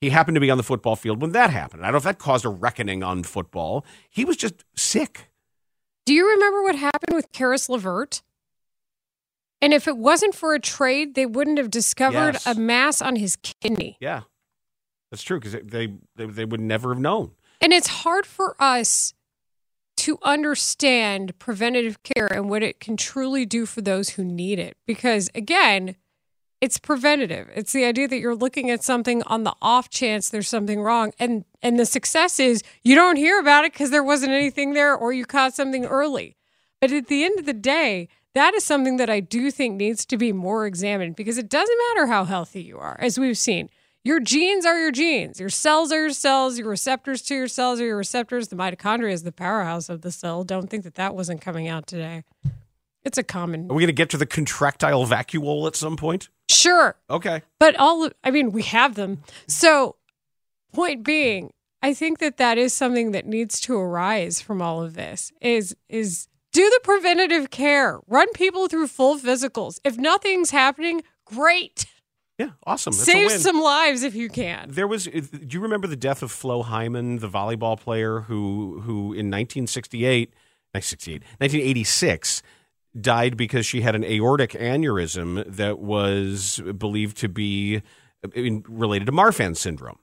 He 0.00 0.10
happened 0.10 0.34
to 0.36 0.40
be 0.40 0.50
on 0.50 0.56
the 0.56 0.62
football 0.62 0.96
field 0.96 1.20
when 1.20 1.32
that 1.32 1.50
happened. 1.50 1.82
I 1.82 1.86
don't 1.86 1.92
know 1.92 1.98
if 1.98 2.04
that 2.04 2.18
caused 2.18 2.44
a 2.44 2.48
reckoning 2.48 3.02
on 3.02 3.22
football. 3.22 3.84
He 4.08 4.24
was 4.24 4.36
just 4.36 4.64
sick. 4.74 5.30
Do 6.06 6.14
you 6.14 6.26
remember 6.28 6.62
what 6.62 6.74
happened 6.74 7.14
with 7.14 7.30
Caris 7.32 7.68
LeVert? 7.68 8.22
And 9.60 9.74
if 9.74 9.86
it 9.86 9.98
wasn't 9.98 10.34
for 10.34 10.54
a 10.54 10.58
trade, 10.58 11.14
they 11.14 11.26
wouldn't 11.26 11.58
have 11.58 11.70
discovered 11.70 12.34
Yes. 12.34 12.46
a 12.46 12.54
mass 12.54 13.02
on 13.02 13.16
his 13.16 13.36
kidney. 13.36 13.98
Yeah, 14.00 14.22
that's 15.10 15.22
true 15.22 15.38
because 15.38 15.52
they, 15.64 15.88
they 16.16 16.24
they 16.24 16.44
would 16.46 16.60
never 16.62 16.94
have 16.94 17.00
known. 17.00 17.32
And 17.60 17.74
it's 17.74 17.88
hard 17.88 18.24
for 18.24 18.56
us 18.58 19.12
to 19.98 20.18
understand 20.22 21.38
preventative 21.38 22.02
care 22.02 22.26
and 22.32 22.48
what 22.48 22.62
it 22.62 22.80
can 22.80 22.96
truly 22.96 23.44
do 23.44 23.66
for 23.66 23.82
those 23.82 24.10
who 24.10 24.24
need 24.24 24.58
it. 24.58 24.78
Because 24.86 25.28
again, 25.34 25.96
it's 26.60 26.78
preventative. 26.78 27.48
It's 27.54 27.72
the 27.72 27.84
idea 27.84 28.06
that 28.08 28.18
you're 28.18 28.34
looking 28.34 28.70
at 28.70 28.84
something 28.84 29.22
on 29.24 29.44
the 29.44 29.54
off 29.62 29.88
chance 29.88 30.28
there's 30.28 30.48
something 30.48 30.82
wrong. 30.82 31.12
And 31.18 31.44
and 31.62 31.78
the 31.78 31.86
success 31.86 32.38
is 32.38 32.62
you 32.82 32.94
don't 32.94 33.16
hear 33.16 33.38
about 33.38 33.64
it 33.64 33.72
because 33.72 33.90
there 33.90 34.04
wasn't 34.04 34.32
anything 34.32 34.74
there 34.74 34.94
or 34.94 35.12
you 35.12 35.24
caught 35.24 35.54
something 35.54 35.84
early. 35.86 36.36
But 36.80 36.92
at 36.92 37.08
the 37.08 37.24
end 37.24 37.38
of 37.38 37.46
the 37.46 37.52
day, 37.52 38.08
that 38.34 38.54
is 38.54 38.64
something 38.64 38.96
that 38.98 39.10
I 39.10 39.20
do 39.20 39.50
think 39.50 39.76
needs 39.76 40.06
to 40.06 40.16
be 40.16 40.32
more 40.32 40.66
examined 40.66 41.16
because 41.16 41.38
it 41.38 41.48
doesn't 41.48 41.78
matter 41.88 42.06
how 42.06 42.24
healthy 42.24 42.62
you 42.62 42.78
are, 42.78 42.96
as 43.00 43.18
we've 43.18 43.38
seen. 43.38 43.68
Your 44.02 44.18
genes 44.18 44.64
are 44.64 44.78
your 44.78 44.92
genes. 44.92 45.40
Your 45.40 45.50
cells 45.50 45.92
are 45.92 46.00
your 46.00 46.10
cells. 46.10 46.58
Your 46.58 46.68
receptors 46.68 47.20
to 47.22 47.34
your 47.34 47.48
cells 47.48 47.80
are 47.80 47.84
your 47.84 47.98
receptors. 47.98 48.48
The 48.48 48.56
mitochondria 48.56 49.12
is 49.12 49.24
the 49.24 49.32
powerhouse 49.32 49.90
of 49.90 50.00
the 50.00 50.10
cell. 50.10 50.42
Don't 50.42 50.70
think 50.70 50.84
that 50.84 50.94
that 50.94 51.14
wasn't 51.14 51.42
coming 51.42 51.68
out 51.68 51.86
today. 51.86 52.24
It's 53.04 53.18
a 53.18 53.22
common. 53.22 53.70
Are 53.70 53.74
we 53.74 53.82
going 53.82 53.88
to 53.88 53.92
get 53.92 54.08
to 54.10 54.16
the 54.16 54.26
contractile 54.26 55.06
vacuole 55.06 55.66
at 55.66 55.76
some 55.76 55.96
point? 55.96 56.30
Sure. 56.50 56.96
Okay. 57.08 57.42
But 57.58 57.76
all, 57.76 58.10
I 58.24 58.30
mean, 58.30 58.52
we 58.52 58.62
have 58.64 58.94
them. 58.94 59.22
So, 59.46 59.96
point 60.72 61.04
being, 61.04 61.52
I 61.82 61.94
think 61.94 62.18
that 62.18 62.36
that 62.38 62.58
is 62.58 62.72
something 62.72 63.12
that 63.12 63.26
needs 63.26 63.60
to 63.62 63.76
arise 63.76 64.40
from 64.40 64.60
all 64.60 64.82
of 64.82 64.94
this. 64.94 65.32
Is 65.40 65.76
is 65.88 66.28
do 66.52 66.68
the 66.68 66.80
preventative 66.82 67.50
care, 67.50 68.00
run 68.06 68.30
people 68.32 68.68
through 68.68 68.88
full 68.88 69.18
physicals. 69.18 69.78
If 69.84 69.96
nothing's 69.96 70.50
happening, 70.50 71.02
great. 71.24 71.86
Yeah, 72.38 72.50
awesome. 72.66 72.92
That's 72.92 73.02
a 73.02 73.12
Save 73.12 73.32
some 73.32 73.60
lives 73.60 74.02
if 74.02 74.14
you 74.14 74.28
can. 74.28 74.70
There 74.70 74.88
was. 74.88 75.06
Uh, 75.06 75.20
do 75.20 75.46
you 75.50 75.60
remember 75.60 75.86
the 75.86 75.96
death 75.96 76.22
of 76.22 76.32
Flo 76.32 76.62
Hyman, 76.62 77.18
the 77.18 77.28
volleyball 77.28 77.78
player 77.78 78.20
who 78.20 78.80
who 78.80 79.12
in 79.12 79.30
1968, 79.30 80.30
1968, 80.72 81.22
1986 81.38 82.42
died 82.98 83.36
because 83.36 83.66
she 83.66 83.82
had 83.82 83.94
an 83.94 84.04
aortic 84.04 84.52
aneurysm 84.52 85.44
that 85.46 85.78
was 85.78 86.60
believed 86.76 87.16
to 87.18 87.28
be 87.28 87.82
uh, 88.24 88.28
related 88.68 89.06
to 89.06 89.12
Marfan 89.12 89.56
syndrome. 89.56 89.98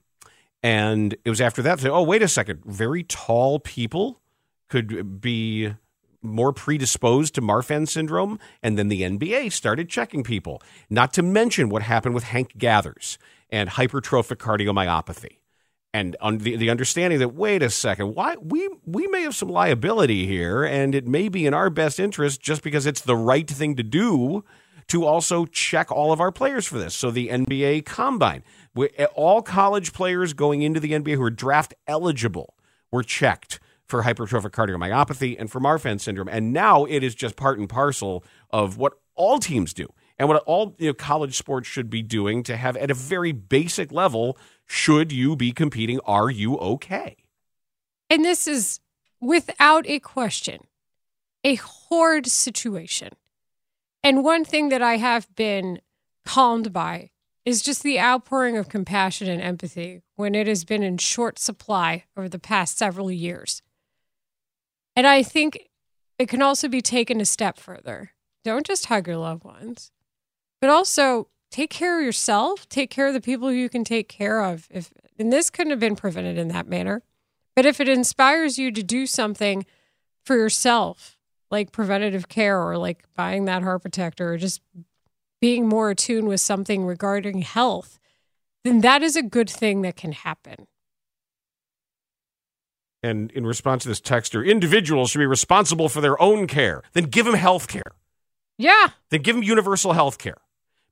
And 0.63 1.15
it 1.23 1.29
was 1.29 1.41
after 1.41 1.61
that, 1.61 1.79
they, 1.79 1.89
oh, 1.89 2.03
wait 2.03 2.21
a 2.21 2.27
second, 2.27 2.63
very 2.65 3.03
tall 3.03 3.59
people 3.59 4.21
could 4.69 5.21
be 5.21 5.73
more 6.21 6.51
predisposed 6.51 7.35
to 7.35 7.41
Marfan 7.41 7.87
syndrome. 7.87 8.39
And 8.63 8.77
then 8.77 8.87
the 8.87 9.03
NBA 9.03 9.51
started 9.51 9.89
checking 9.89 10.23
people, 10.23 10.61
not 10.89 11.13
to 11.13 11.23
mention 11.23 11.69
what 11.69 11.83
happened 11.83 12.15
with 12.15 12.25
Hank 12.25 12.57
Gathers 12.57 13.17
and 13.49 13.69
hypertrophic 13.69 14.37
cardiomyopathy. 14.37 15.37
And 15.97 16.15
on 16.21 16.37
the, 16.37 16.55
the 16.55 16.69
understanding 16.69 17.17
that 17.17 17.29
wait 17.29 17.63
a 17.63 17.71
second, 17.71 18.13
why 18.13 18.35
we 18.39 18.69
we 18.85 19.07
may 19.07 19.23
have 19.23 19.33
some 19.33 19.49
liability 19.49 20.27
here, 20.27 20.63
and 20.63 20.93
it 20.93 21.07
may 21.07 21.27
be 21.27 21.47
in 21.47 21.55
our 21.55 21.71
best 21.71 21.99
interest 21.99 22.39
just 22.39 22.61
because 22.61 22.85
it's 22.85 23.01
the 23.01 23.15
right 23.15 23.49
thing 23.49 23.75
to 23.77 23.81
do 23.83 24.43
to 24.89 25.05
also 25.05 25.45
check 25.47 25.91
all 25.91 26.11
of 26.11 26.21
our 26.21 26.31
players 26.31 26.67
for 26.67 26.77
this. 26.77 26.93
So 26.93 27.09
the 27.09 27.29
NBA 27.29 27.85
Combine, 27.85 28.43
we, 28.75 28.89
all 29.15 29.41
college 29.41 29.91
players 29.91 30.33
going 30.33 30.61
into 30.61 30.79
the 30.79 30.91
NBA 30.91 31.15
who 31.15 31.23
are 31.23 31.31
draft 31.31 31.73
eligible 31.87 32.53
were 32.91 33.01
checked 33.01 33.59
for 33.87 34.03
hypertrophic 34.03 34.51
cardiomyopathy 34.51 35.35
and 35.39 35.51
for 35.51 35.59
Marfan 35.59 35.99
syndrome, 35.99 36.29
and 36.29 36.53
now 36.53 36.85
it 36.85 37.01
is 37.01 37.15
just 37.15 37.35
part 37.35 37.57
and 37.57 37.67
parcel 37.67 38.23
of 38.51 38.77
what 38.77 38.93
all 39.15 39.39
teams 39.39 39.73
do 39.73 39.87
and 40.19 40.27
what 40.27 40.43
all 40.43 40.75
you 40.77 40.87
know, 40.87 40.93
college 40.93 41.37
sports 41.37 41.67
should 41.67 41.89
be 41.89 42.01
doing 42.01 42.43
to 42.43 42.57
have 42.57 42.77
at 42.77 42.91
a 42.91 42.93
very 42.93 43.31
basic 43.31 43.91
level. 43.91 44.37
Should 44.67 45.11
you 45.11 45.35
be 45.35 45.51
competing? 45.51 45.99
Are 46.05 46.29
you 46.29 46.57
okay? 46.57 47.17
And 48.09 48.23
this 48.23 48.47
is 48.47 48.79
without 49.19 49.87
a 49.87 49.99
question 49.99 50.59
a 51.43 51.55
horde 51.55 52.27
situation. 52.27 53.13
And 54.03 54.23
one 54.23 54.43
thing 54.43 54.69
that 54.69 54.81
I 54.81 54.97
have 54.97 55.33
been 55.35 55.79
calmed 56.25 56.73
by 56.73 57.11
is 57.45 57.61
just 57.61 57.83
the 57.83 57.99
outpouring 57.99 58.57
of 58.57 58.67
compassion 58.67 59.29
and 59.29 59.41
empathy 59.41 60.01
when 60.15 60.35
it 60.35 60.47
has 60.47 60.65
been 60.65 60.83
in 60.83 60.97
short 60.97 61.39
supply 61.39 62.03
over 62.17 62.27
the 62.27 62.39
past 62.39 62.77
several 62.77 63.09
years. 63.09 63.61
And 64.95 65.07
I 65.07 65.23
think 65.23 65.69
it 66.19 66.27
can 66.27 66.41
also 66.41 66.67
be 66.67 66.81
taken 66.81 67.21
a 67.21 67.25
step 67.25 67.57
further. 67.57 68.11
Don't 68.43 68.65
just 68.65 68.87
hug 68.87 69.07
your 69.07 69.17
loved 69.17 69.45
ones, 69.45 69.91
but 70.59 70.69
also 70.69 71.29
take 71.51 71.69
care 71.69 71.99
of 71.99 72.05
yourself, 72.05 72.67
take 72.69 72.89
care 72.89 73.07
of 73.07 73.13
the 73.13 73.21
people 73.21 73.51
you 73.51 73.69
can 73.69 73.83
take 73.83 74.09
care 74.09 74.43
of. 74.43 74.67
If 74.69 74.91
and 75.19 75.33
this 75.33 75.49
couldn't 75.49 75.71
have 75.71 75.79
been 75.79 75.95
prevented 75.95 76.37
in 76.37 76.47
that 76.49 76.67
manner. 76.67 77.01
But 77.55 77.65
if 77.65 77.79
it 77.79 77.89
inspires 77.89 78.59
you 78.59 78.71
to 78.71 78.83
do 78.83 79.07
something 79.07 79.65
for 80.23 80.35
yourself, 80.35 81.17
like 81.49 81.71
preventative 81.71 82.27
care 82.27 82.61
or 82.61 82.77
like 82.77 83.03
buying 83.15 83.45
that 83.45 83.63
heart 83.63 83.81
protector 83.81 84.33
or 84.33 84.37
just 84.37 84.61
being 85.41 85.67
more 85.67 85.89
attuned 85.89 86.27
with 86.27 86.41
something 86.41 86.85
regarding 86.85 87.41
health, 87.41 87.99
then 88.63 88.81
that 88.81 89.01
is 89.01 89.15
a 89.15 89.23
good 89.23 89.49
thing 89.49 89.81
that 89.81 89.95
can 89.95 90.11
happen. 90.11 90.67
And 93.01 93.31
in 93.31 93.45
response 93.45 93.83
to 93.83 93.89
this 93.89 94.01
texter, 94.01 94.45
individuals 94.45 95.11
should 95.11 95.19
be 95.19 95.25
responsible 95.25 95.87
for 95.87 96.01
their 96.01 96.21
own 96.21 96.47
care. 96.47 96.83
Then 96.93 97.05
give 97.05 97.25
them 97.25 97.35
health 97.35 97.67
care. 97.67 97.93
Yeah. 98.57 98.89
Then 99.09 99.21
give 99.21 99.35
them 99.35 99.43
universal 99.43 99.93
health 99.93 100.17
care. 100.17 100.37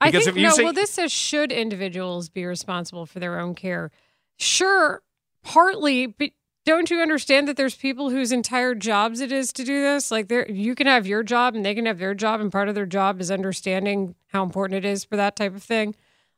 I 0.02 0.12
think 0.12 0.28
if 0.28 0.36
you 0.36 0.44
no. 0.44 0.50
say 0.52 0.64
well, 0.64 0.74
this 0.74 0.92
says 0.92 1.12
should 1.12 1.52
individuals 1.52 2.30
be 2.30 2.46
responsible 2.46 3.06
for 3.06 3.20
their 3.20 3.40
own 3.40 3.56
care? 3.56 3.92
Sure, 4.38 5.02
partly, 5.44 6.08
but 6.08 6.32
don't 6.66 6.90
you 6.90 7.00
understand 7.00 7.48
that 7.48 7.58
there's 7.58 7.76
people 7.76 8.10
whose 8.10 8.32
entire 8.32 8.74
jobs 8.74 9.22
it 9.22 9.32
is 9.32 9.54
to 9.54 9.64
do 9.64 9.82
this? 9.82 10.12
Like, 10.12 10.28
there, 10.28 10.50
you 10.52 10.74
can 10.74 10.88
have 10.88 11.06
your 11.06 11.22
job 11.24 11.56
and 11.56 11.64
they 11.64 11.76
can 11.76 11.86
have 11.86 12.00
their 12.00 12.16
job, 12.16 12.42
and 12.42 12.52
part 12.52 12.70
of 12.70 12.76
their 12.76 12.88
job 12.88 13.22
is 13.22 13.30
understanding 13.32 14.16
how 14.28 14.44
important 14.44 14.84
it 14.84 14.88
is 14.88 15.06
for 15.06 15.16
that 15.16 15.36
type 15.36 15.56
of 15.56 15.64
thing. 15.64 15.96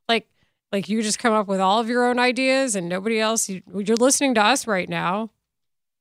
Like, 0.08 0.28
like 0.72 0.90
you 0.90 1.02
just 1.02 1.18
come 1.18 1.34
up 1.34 1.48
with 1.48 1.62
all 1.62 1.80
of 1.80 1.88
your 1.88 2.06
own 2.06 2.20
ideas, 2.20 2.76
and 2.76 2.90
nobody 2.90 3.20
else. 3.20 3.50
You, 3.50 3.62
you're 3.74 3.96
listening 3.96 4.36
to 4.36 4.44
us 4.44 4.68
right 4.68 4.90
now. 4.90 5.32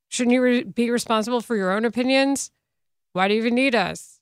Shouldn't 0.08 0.34
you 0.34 0.42
re- 0.42 0.64
be 0.64 0.90
responsible 0.90 1.40
for 1.40 1.56
your 1.56 1.72
own 1.72 1.84
opinions? 1.84 2.50
Why 3.12 3.28
do 3.28 3.34
you 3.34 3.40
even 3.40 3.54
need 3.54 3.74
us? 3.74 4.15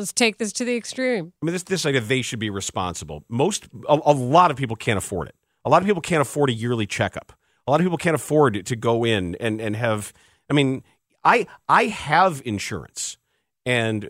Let's 0.00 0.12
take 0.14 0.38
this 0.38 0.52
to 0.54 0.64
the 0.64 0.76
extreme. 0.76 1.32
I 1.42 1.46
mean, 1.46 1.52
this 1.52 1.62
this 1.64 1.84
idea 1.84 2.00
they 2.00 2.22
should 2.22 2.38
be 2.38 2.48
responsible. 2.48 3.22
Most 3.28 3.68
a, 3.88 3.98
a 4.06 4.12
lot 4.14 4.50
of 4.50 4.56
people 4.56 4.76
can't 4.76 4.96
afford 4.96 5.28
it. 5.28 5.34
A 5.64 5.68
lot 5.68 5.82
of 5.82 5.86
people 5.86 6.00
can't 6.00 6.22
afford 6.22 6.48
a 6.48 6.54
yearly 6.54 6.86
checkup. 6.86 7.32
A 7.66 7.70
lot 7.70 7.80
of 7.80 7.84
people 7.84 7.98
can't 7.98 8.14
afford 8.14 8.64
to 8.64 8.76
go 8.76 9.04
in 9.04 9.34
and 9.36 9.60
and 9.60 9.76
have. 9.76 10.12
I 10.48 10.54
mean, 10.54 10.82
I 11.22 11.46
I 11.68 11.84
have 11.84 12.40
insurance, 12.46 13.18
and 13.66 14.08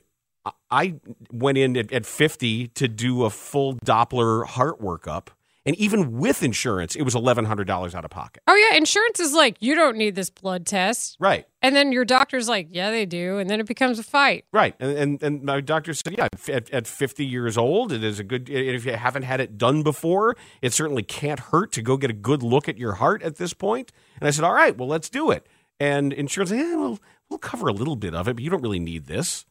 I- 0.70 0.94
went 1.32 1.58
in 1.58 1.76
at, 1.76 1.92
at 1.92 2.06
fifty 2.06 2.68
to 2.68 2.86
do 2.86 3.24
a 3.24 3.30
full 3.30 3.74
Doppler 3.74 4.46
heart 4.46 4.80
workup, 4.80 5.28
and 5.66 5.76
even 5.76 6.18
with 6.18 6.42
insurance, 6.42 6.96
it 6.96 7.02
was 7.02 7.14
eleven 7.14 7.44
hundred 7.44 7.66
dollars 7.66 7.94
out 7.94 8.04
of 8.04 8.10
pocket. 8.10 8.42
Oh 8.46 8.54
yeah, 8.54 8.76
insurance 8.76 9.20
is 9.20 9.32
like 9.34 9.56
you 9.60 9.74
don't 9.74 9.96
need 9.96 10.14
this 10.14 10.30
blood 10.30 10.64
test, 10.66 11.16
Right. 11.20 11.46
and 11.62 11.76
then 11.76 11.92
your 11.92 12.04
doctor's 12.04 12.48
like, 12.48 12.68
yeah, 12.70 12.90
they 12.90 13.04
do, 13.06 13.38
and 13.38 13.48
then 13.50 13.60
it 13.60 13.66
becomes 13.66 13.98
a 13.98 14.02
fight. 14.02 14.44
Right, 14.52 14.74
and, 14.80 14.90
and 14.96 15.22
and 15.22 15.42
my 15.42 15.60
doctor 15.60 15.92
said, 15.92 16.14
yeah, 16.16 16.28
at, 16.48 16.70
at 16.70 16.86
50 16.86 17.26
years 17.26 17.58
old, 17.58 17.92
it 17.92 18.02
is 18.02 18.18
a 18.18 18.24
good. 18.24 18.48
If 18.48 18.86
you 18.86 18.92
haven't 18.94 19.24
had 19.24 19.40
it 19.40 19.58
done 19.58 19.82
before, 19.82 20.36
it 20.62 20.72
certainly 20.72 21.02
can't 21.02 21.40
hurt 21.40 21.72
to 21.72 21.82
go 21.82 21.96
get 21.96 22.10
a 22.10 22.14
good 22.14 22.42
look 22.42 22.68
at 22.68 22.78
your 22.78 22.94
heart 22.94 23.22
at 23.22 23.36
this 23.36 23.52
point. 23.52 23.92
And 24.20 24.26
I 24.26 24.30
said, 24.30 24.44
all 24.44 24.54
right, 24.54 24.76
well, 24.76 24.88
let's 24.88 25.10
do 25.10 25.30
it. 25.30 25.46
And 25.78 26.12
insurance, 26.12 26.50
yeah, 26.50 26.74
well, 26.76 26.98
we'll 27.28 27.38
cover 27.38 27.68
a 27.68 27.72
little 27.72 27.96
bit 27.96 28.14
of 28.14 28.28
it, 28.28 28.34
but 28.34 28.42
you 28.42 28.50
don't 28.50 28.62
really 28.62 28.80
need 28.80 29.06
this. 29.06 29.44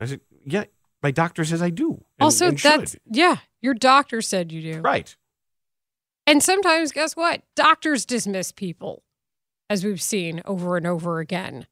I 0.00 0.06
said, 0.06 0.20
yeah, 0.44 0.64
my 1.02 1.10
doctor 1.10 1.44
says 1.44 1.62
I 1.62 1.70
do. 1.70 1.92
and- 1.92 2.00
also, 2.20 2.48
and 2.48 2.58
should." 2.60 2.70
that's 2.80 2.96
yeah, 3.10 3.36
your 3.64 3.72
doctor 3.72 4.20
said 4.20 4.52
you 4.52 4.60
do, 4.60 4.80
right. 4.82 5.16
And 6.26 6.42
sometimes, 6.42 6.92
guess 6.92 7.16
what? 7.16 7.42
Doctors 7.56 8.04
dismiss 8.04 8.52
people, 8.52 9.02
as 9.70 9.84
we've 9.84 10.02
seen 10.02 10.42
over 10.44 10.76
and 10.76 10.86
over 10.86 11.18
again. 11.18 11.66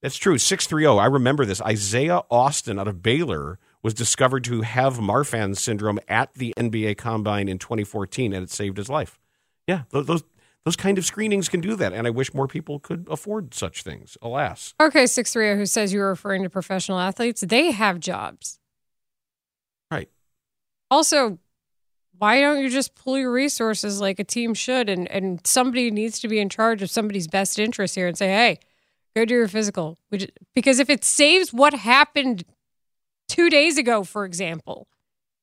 That's 0.00 0.16
true. 0.16 0.38
630. 0.38 1.00
I 1.00 1.06
remember 1.06 1.44
this. 1.44 1.60
Isaiah 1.60 2.22
Austin 2.30 2.78
out 2.78 2.86
of 2.86 3.02
Baylor 3.02 3.58
was 3.82 3.94
discovered 3.94 4.44
to 4.44 4.60
have 4.60 4.98
Marfan 4.98 5.56
syndrome 5.56 5.98
at 6.06 6.34
the 6.34 6.54
NBA 6.56 6.96
Combine 6.96 7.48
in 7.48 7.58
2014, 7.58 8.32
and 8.32 8.44
it 8.44 8.50
saved 8.50 8.76
his 8.76 8.88
life. 8.88 9.18
Yeah, 9.66 9.82
those 9.90 10.22
those 10.64 10.76
kind 10.76 10.98
of 10.98 11.04
screenings 11.04 11.48
can 11.48 11.60
do 11.60 11.74
that, 11.76 11.92
and 11.92 12.06
I 12.06 12.10
wish 12.10 12.32
more 12.32 12.46
people 12.46 12.78
could 12.78 13.08
afford 13.10 13.54
such 13.54 13.82
things. 13.82 14.16
Alas. 14.22 14.72
Okay, 14.80 15.06
630 15.06 15.58
who 15.58 15.66
says 15.66 15.92
you're 15.92 16.08
referring 16.08 16.44
to 16.44 16.50
professional 16.50 17.00
athletes, 17.00 17.42
they 17.42 17.72
have 17.72 17.98
jobs. 17.98 18.60
Right. 20.90 20.96
Also, 20.96 21.38
why 22.18 22.40
don't 22.40 22.62
you 22.62 22.70
just 22.70 22.94
pull 22.94 23.18
your 23.18 23.32
resources 23.32 24.00
like 24.00 24.18
a 24.18 24.24
team 24.24 24.54
should 24.54 24.88
and, 24.88 25.10
and 25.10 25.44
somebody 25.46 25.90
needs 25.90 26.20
to 26.20 26.28
be 26.28 26.38
in 26.38 26.48
charge 26.48 26.82
of 26.82 26.90
somebody's 26.90 27.26
best 27.26 27.58
interest 27.58 27.94
here 27.94 28.06
and 28.06 28.16
say, 28.16 28.28
hey, 28.28 28.58
go 29.16 29.24
do 29.24 29.34
your 29.34 29.48
physical. 29.48 29.98
Because 30.54 30.78
if 30.78 30.88
it 30.88 31.04
saves 31.04 31.52
what 31.52 31.74
happened 31.74 32.44
two 33.28 33.50
days 33.50 33.78
ago, 33.78 34.04
for 34.04 34.24
example, 34.24 34.86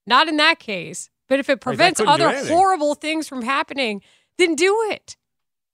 not 0.08 0.28
in 0.28 0.38
that 0.38 0.60
case, 0.60 1.10
but 1.28 1.40
if 1.40 1.50
it 1.50 1.62
prevents 1.62 2.00
right, 2.00 2.10
other 2.10 2.48
horrible 2.48 2.96
things 2.96 3.28
from 3.28 3.42
happening– 3.42 4.02
then 4.42 4.56
do 4.56 4.90
it. 4.90 5.18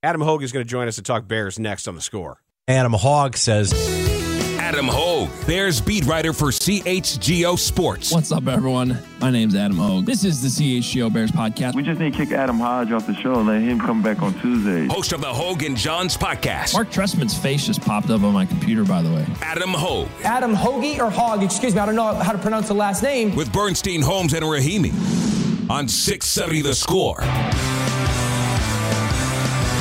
Adam 0.02 0.20
Hoge 0.20 0.44
is 0.44 0.52
going 0.52 0.64
to 0.64 0.68
join 0.68 0.88
us 0.88 0.96
to 0.96 1.02
talk 1.02 1.26
Bears 1.26 1.58
next 1.58 1.88
on 1.88 1.94
the 1.94 2.00
score. 2.00 2.40
Adam 2.68 2.92
Hogg 2.92 3.36
says. 3.36 3.72
Adam 4.68 4.86
Hoge, 4.86 5.30
Bears 5.46 5.80
beat 5.80 6.04
writer 6.04 6.34
for 6.34 6.48
CHGO 6.48 7.58
Sports. 7.58 8.12
What's 8.12 8.30
up, 8.30 8.46
everyone? 8.48 8.98
My 9.18 9.30
name's 9.30 9.54
Adam 9.54 9.78
Hoge. 9.78 10.04
This 10.04 10.24
is 10.24 10.42
the 10.42 10.48
CHGO 10.48 11.10
Bears 11.10 11.32
podcast. 11.32 11.74
We 11.74 11.82
just 11.82 11.98
need 11.98 12.12
to 12.12 12.18
kick 12.18 12.32
Adam 12.32 12.58
Hodge 12.58 12.92
off 12.92 13.06
the 13.06 13.14
show 13.14 13.36
and 13.36 13.46
let 13.46 13.62
him 13.62 13.80
come 13.80 14.02
back 14.02 14.20
on 14.20 14.38
Tuesday. 14.40 14.86
Host 14.86 15.12
of 15.12 15.22
the 15.22 15.32
Hoge 15.32 15.62
and 15.62 15.74
Johns 15.74 16.18
podcast. 16.18 16.74
Mark 16.74 16.90
Trestman's 16.90 17.34
face 17.34 17.64
just 17.64 17.80
popped 17.80 18.10
up 18.10 18.22
on 18.22 18.34
my 18.34 18.44
computer, 18.44 18.84
by 18.84 19.00
the 19.00 19.10
way. 19.10 19.24
Adam 19.40 19.70
Hoge. 19.72 20.10
Adam 20.22 20.54
Hoagie 20.54 20.98
or 20.98 21.08
Hogg, 21.08 21.42
excuse 21.42 21.74
me, 21.74 21.80
I 21.80 21.86
don't 21.86 21.96
know 21.96 22.12
how 22.16 22.32
to 22.32 22.38
pronounce 22.38 22.68
the 22.68 22.74
last 22.74 23.02
name. 23.02 23.34
With 23.34 23.50
Bernstein, 23.50 24.02
Holmes, 24.02 24.34
and 24.34 24.44
Rahimi 24.44 24.92
on 25.70 25.88
670 25.88 26.60
The 26.60 26.74
Score. 26.74 27.24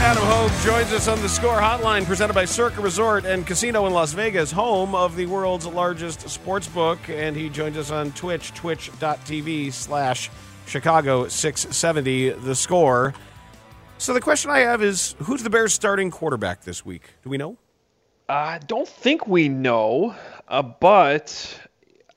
Adam 0.08 0.24
Hoge 0.24 0.64
joins 0.64 0.94
us 0.94 1.10
on 1.10 1.22
the 1.22 1.28
Score 1.28 1.58
Hotline, 1.58 2.06
presented 2.06 2.32
by 2.32 2.46
Circa 2.46 2.80
Resort 2.80 3.26
and 3.26 3.46
Casino 3.46 3.88
in 3.88 3.94
Las 3.94 4.14
Vegas, 4.14 4.54
home 4.54 4.96
of 4.96 5.18
the 5.18 5.26
world's 5.26 5.68
largest 5.68 6.30
sports 6.30 6.66
book. 6.66 6.98
And 7.10 7.36
he 7.36 7.50
joins 7.50 7.76
us 7.76 7.92
on 7.92 8.14
Twitch, 8.14 8.54
twitch.tv 8.54 9.74
slash 9.74 10.32
Chicago 10.66 11.28
670, 11.28 12.30
the 12.30 12.56
score. 12.56 13.16
So 13.98 14.14
the 14.14 14.22
question 14.22 14.50
I 14.50 14.60
have 14.60 14.82
is 14.82 15.14
who's 15.24 15.44
the 15.44 15.50
Bears' 15.50 15.74
starting 15.74 16.10
quarterback 16.10 16.62
this 16.62 16.86
week? 16.86 17.16
Do 17.22 17.30
we 17.30 17.38
know? 17.38 17.58
I 18.30 18.60
don't 18.60 18.88
think 18.88 19.28
we 19.28 19.50
know, 19.50 20.16
uh, 20.48 20.62
but 20.62 21.60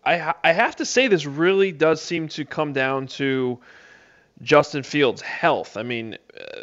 I, 0.07 0.35
I 0.44 0.53
have 0.53 0.76
to 0.76 0.87
say 0.87 1.09
this 1.09 1.26
really 1.26 1.72
does 1.72 2.00
seem 2.00 2.29
to 2.29 2.44
come 2.44 2.72
down 2.72 3.09
to 3.09 3.59
Justin 4.42 4.85
Fields' 4.85 5.22
health. 5.22 5.76
I 5.76 5.83
mean, 5.83 6.16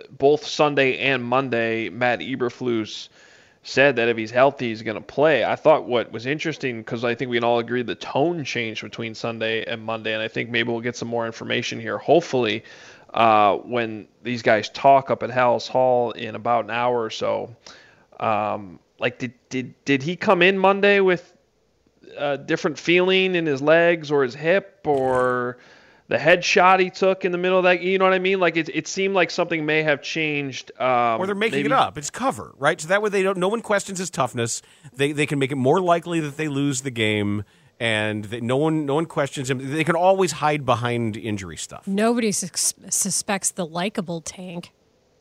both 0.10 0.46
Sunday 0.46 0.98
and 0.98 1.24
Monday, 1.24 1.90
Matt 1.90 2.20
Eberflus 2.20 3.10
said 3.64 3.98
that 3.98 4.08
if 4.08 4.16
he's 4.16 4.32
healthy, 4.32 4.70
he's 4.70 4.82
going 4.82 4.96
to 4.96 5.02
play. 5.02 5.44
I 5.44 5.56
thought 5.56 5.86
what 5.86 6.12
was 6.12 6.26
interesting 6.26 6.80
because 6.80 7.04
I 7.04 7.16
think 7.16 7.30
we 7.30 7.38
can 7.38 7.44
all 7.44 7.60
agree 7.60 7.84
the 7.84 7.96
tone 7.96 8.46
changed 8.46 8.82
between 8.82 9.14
Sunday 9.14 9.66
and 9.66 9.84
Monday, 9.84 10.14
and 10.14 10.22
I 10.22 10.30
think 10.30 10.50
maybe 10.50 10.72
we'll 10.72 10.82
get 10.82 10.96
some 10.96 11.10
more 11.10 11.26
information 11.26 11.80
here. 11.80 11.98
Hopefully, 11.98 12.64
uh, 13.14 13.58
when 13.58 14.08
these 14.24 14.42
guys 14.42 14.70
talk 14.70 15.12
up 15.12 15.22
at 15.24 15.30
Halas 15.30 15.68
Hall 15.68 16.12
in 16.12 16.36
about 16.36 16.66
an 16.66 16.72
hour 16.72 17.02
or 17.04 17.10
so. 17.10 17.56
Um, 18.20 18.80
like, 19.00 19.20
did 19.20 19.34
did 19.50 19.86
did 19.86 20.02
he 20.02 20.16
come 20.16 20.42
in 20.42 20.58
Monday 20.58 21.02
with 21.02 21.34
a 22.18 22.38
different 22.38 22.80
feeling 22.80 23.36
in 23.36 23.46
his 23.46 23.62
legs 23.62 24.12
or 24.12 24.24
his 24.24 24.34
hip 24.34 24.82
or? 24.86 25.58
The 26.08 26.18
headshot 26.18 26.80
he 26.80 26.90
took 26.90 27.26
in 27.26 27.32
the 27.32 27.38
middle 27.38 27.58
of 27.58 27.64
that. 27.66 27.82
You 27.82 27.98
know 27.98 28.06
what 28.06 28.14
I 28.14 28.20
mean? 28.20 28.40
Like 28.40 28.56
it, 28.56 28.70
it 28.70 28.88
seemed 28.88 29.14
like 29.14 29.30
something 29.30 29.66
may 29.66 29.84
have 29.84 30.02
changed. 30.02 30.72
Um, 30.80 31.20
or 31.20 31.26
they're 31.26 31.36
making 31.36 31.60
maybe. 31.60 31.68
it 31.68 31.74
up. 31.74 31.98
It's 31.98 32.10
cover, 32.10 32.54
right? 32.58 32.80
So 32.80 32.88
that 32.88 33.02
way 33.02 33.10
they 33.10 33.24
don't. 33.24 33.38
No 33.38 33.50
one 33.50 33.62
questions 33.62 34.00
his 34.00 34.10
toughness. 34.10 34.62
They 34.94 35.12
they 35.12 35.26
can 35.26 35.40
make 35.40 35.52
it 35.52 35.58
more 35.58 35.82
likely 35.82 36.20
that 36.22 36.38
they 36.38 36.48
lose 36.48 36.82
the 36.82 36.92
game. 36.92 37.44
And 37.80 38.26
they, 38.26 38.42
no 38.42 38.58
one, 38.58 38.88
no 38.88 38.96
one 38.96 39.06
questions 39.06 39.52
him. 39.52 39.72
They 39.72 39.84
can 39.84 39.96
always 39.96 40.32
hide 40.32 40.66
behind 40.66 41.16
injury 41.16 41.58
stuff. 41.58 41.88
Nobody 41.88 42.32
sus- 42.32 42.74
suspects 42.90 43.52
the 43.52 43.68
likable 43.68 44.20
tank, 44.20 44.72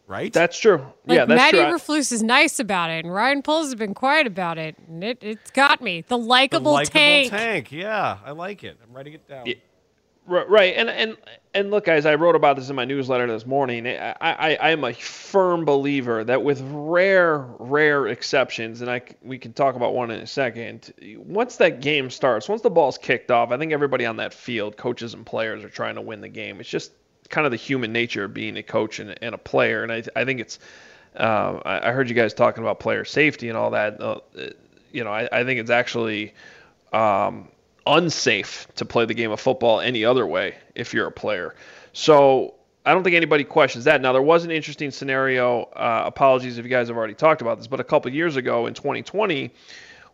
right? 0.07 0.33
That's 0.33 0.59
true. 0.59 0.79
Like 1.05 1.16
yeah, 1.16 1.25
that's 1.27 1.37
Matt 1.37 1.51
true. 1.51 1.61
Eberflus 1.61 2.12
is 2.12 2.22
nice 2.22 2.59
about 2.59 2.88
it, 2.88 3.05
and 3.05 3.12
Ryan 3.12 3.42
Poles 3.42 3.66
has 3.66 3.75
been 3.75 3.92
quiet 3.92 4.27
about 4.27 4.57
it, 4.57 4.75
and 4.88 5.05
it 5.05 5.18
it's 5.20 5.51
got 5.51 5.83
me. 5.83 6.03
The 6.09 6.16
likable 6.16 6.79
tank. 6.79 7.29
tank. 7.29 7.72
Yeah, 7.72 8.16
I 8.25 8.31
like 8.31 8.64
it. 8.64 8.79
I'm 8.83 8.96
writing 8.96 9.12
it 9.12 9.29
down. 9.29 9.44
Yeah. 9.44 9.57
Right, 10.29 10.75
and 10.77 10.91
and 10.91 11.17
and 11.55 11.71
look, 11.71 11.85
guys, 11.85 12.05
I 12.05 12.17
wrote 12.17 12.35
about 12.35 12.57
this 12.57 12.69
in 12.69 12.75
my 12.75 12.85
newsletter 12.85 13.29
this 13.29 13.47
morning. 13.47 13.87
I, 13.87 14.15
I 14.21 14.57
I 14.57 14.71
am 14.71 14.83
a 14.83 14.93
firm 14.93 15.65
believer 15.65 16.25
that 16.25 16.43
with 16.43 16.61
rare 16.65 17.39
rare 17.61 18.09
exceptions, 18.09 18.81
and 18.81 18.91
I 18.91 19.03
we 19.23 19.39
can 19.39 19.53
talk 19.53 19.77
about 19.77 19.95
one 19.95 20.11
in 20.11 20.19
a 20.19 20.27
second. 20.27 20.93
Once 21.19 21.57
that 21.57 21.81
game 21.81 22.11
starts, 22.11 22.49
once 22.49 22.62
the 22.62 22.71
ball's 22.71 22.99
kicked 22.99 23.31
off, 23.31 23.53
I 23.53 23.57
think 23.57 23.73
everybody 23.73 24.05
on 24.05 24.17
that 24.17 24.35
field, 24.35 24.77
coaches 24.77 25.15
and 25.15 25.25
players, 25.25 25.62
are 25.62 25.69
trying 25.69 25.95
to 25.95 26.01
win 26.01 26.21
the 26.21 26.29
game. 26.29 26.59
It's 26.59 26.69
just 26.69 26.91
kind 27.29 27.47
of 27.47 27.53
the 27.53 27.57
human 27.57 27.93
nature 27.93 28.25
of 28.25 28.35
being 28.35 28.57
a 28.57 28.65
coach 28.65 28.99
and, 28.99 29.17
and 29.23 29.33
a 29.33 29.39
player, 29.39 29.85
and 29.85 29.93
I 29.93 30.03
I 30.17 30.25
think 30.25 30.41
it's. 30.41 30.59
Uh, 31.15 31.61
I 31.65 31.93
heard 31.93 32.09
you 32.11 32.15
guys 32.15 32.35
talking 32.35 32.62
about 32.62 32.81
player 32.81 33.05
safety 33.05 33.49
and 33.49 33.57
all 33.57 33.71
that. 33.71 34.03
Uh, 34.03 34.21
you 34.93 35.05
know, 35.05 35.12
I, 35.12 35.29
I 35.31 35.45
think 35.45 35.61
it's 35.61 35.71
actually. 35.71 36.35
Um, 36.93 37.49
unsafe 37.87 38.66
to 38.77 38.85
play 38.85 39.05
the 39.05 39.14
game 39.14 39.31
of 39.31 39.40
football 39.40 39.81
any 39.81 40.05
other 40.05 40.27
way 40.27 40.57
if 40.75 40.92
you're 40.92 41.07
a 41.07 41.12
player. 41.12 41.55
So 41.92 42.55
I 42.85 42.92
don't 42.92 43.03
think 43.03 43.16
anybody 43.16 43.44
questions 43.44 43.85
that. 43.85 44.01
Now 44.01 44.12
there 44.12 44.22
was 44.22 44.44
an 44.44 44.51
interesting 44.51 44.90
scenario. 44.90 45.62
Uh, 45.62 46.05
apologies 46.07 46.59
if 46.59 46.64
you 46.64 46.70
guys 46.70 46.88
have 46.88 46.96
already 46.96 47.14
talked 47.14 47.40
about 47.40 47.59
this, 47.59 47.66
but 47.66 47.81
a 47.81 47.85
couple 47.85 48.11
years 48.12 48.37
ago 48.37 48.66
in 48.66 48.75
2020, 48.75 49.51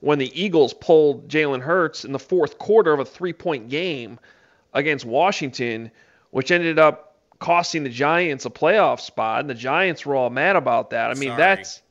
when 0.00 0.18
the 0.18 0.40
Eagles 0.40 0.74
pulled 0.74 1.28
Jalen 1.28 1.60
Hurts 1.60 2.04
in 2.04 2.12
the 2.12 2.18
fourth 2.18 2.58
quarter 2.58 2.92
of 2.92 3.00
a 3.00 3.04
three-point 3.04 3.68
game 3.68 4.18
against 4.74 5.04
Washington, 5.04 5.90
which 6.30 6.50
ended 6.50 6.78
up 6.78 7.16
costing 7.38 7.84
the 7.84 7.90
Giants 7.90 8.44
a 8.46 8.50
playoff 8.50 9.00
spot, 9.00 9.40
and 9.40 9.50
the 9.50 9.54
Giants 9.54 10.06
were 10.06 10.14
all 10.14 10.30
mad 10.30 10.56
about 10.56 10.90
that. 10.90 11.10
I 11.10 11.14
mean, 11.14 11.30
Sorry. 11.30 11.36
that's 11.36 11.82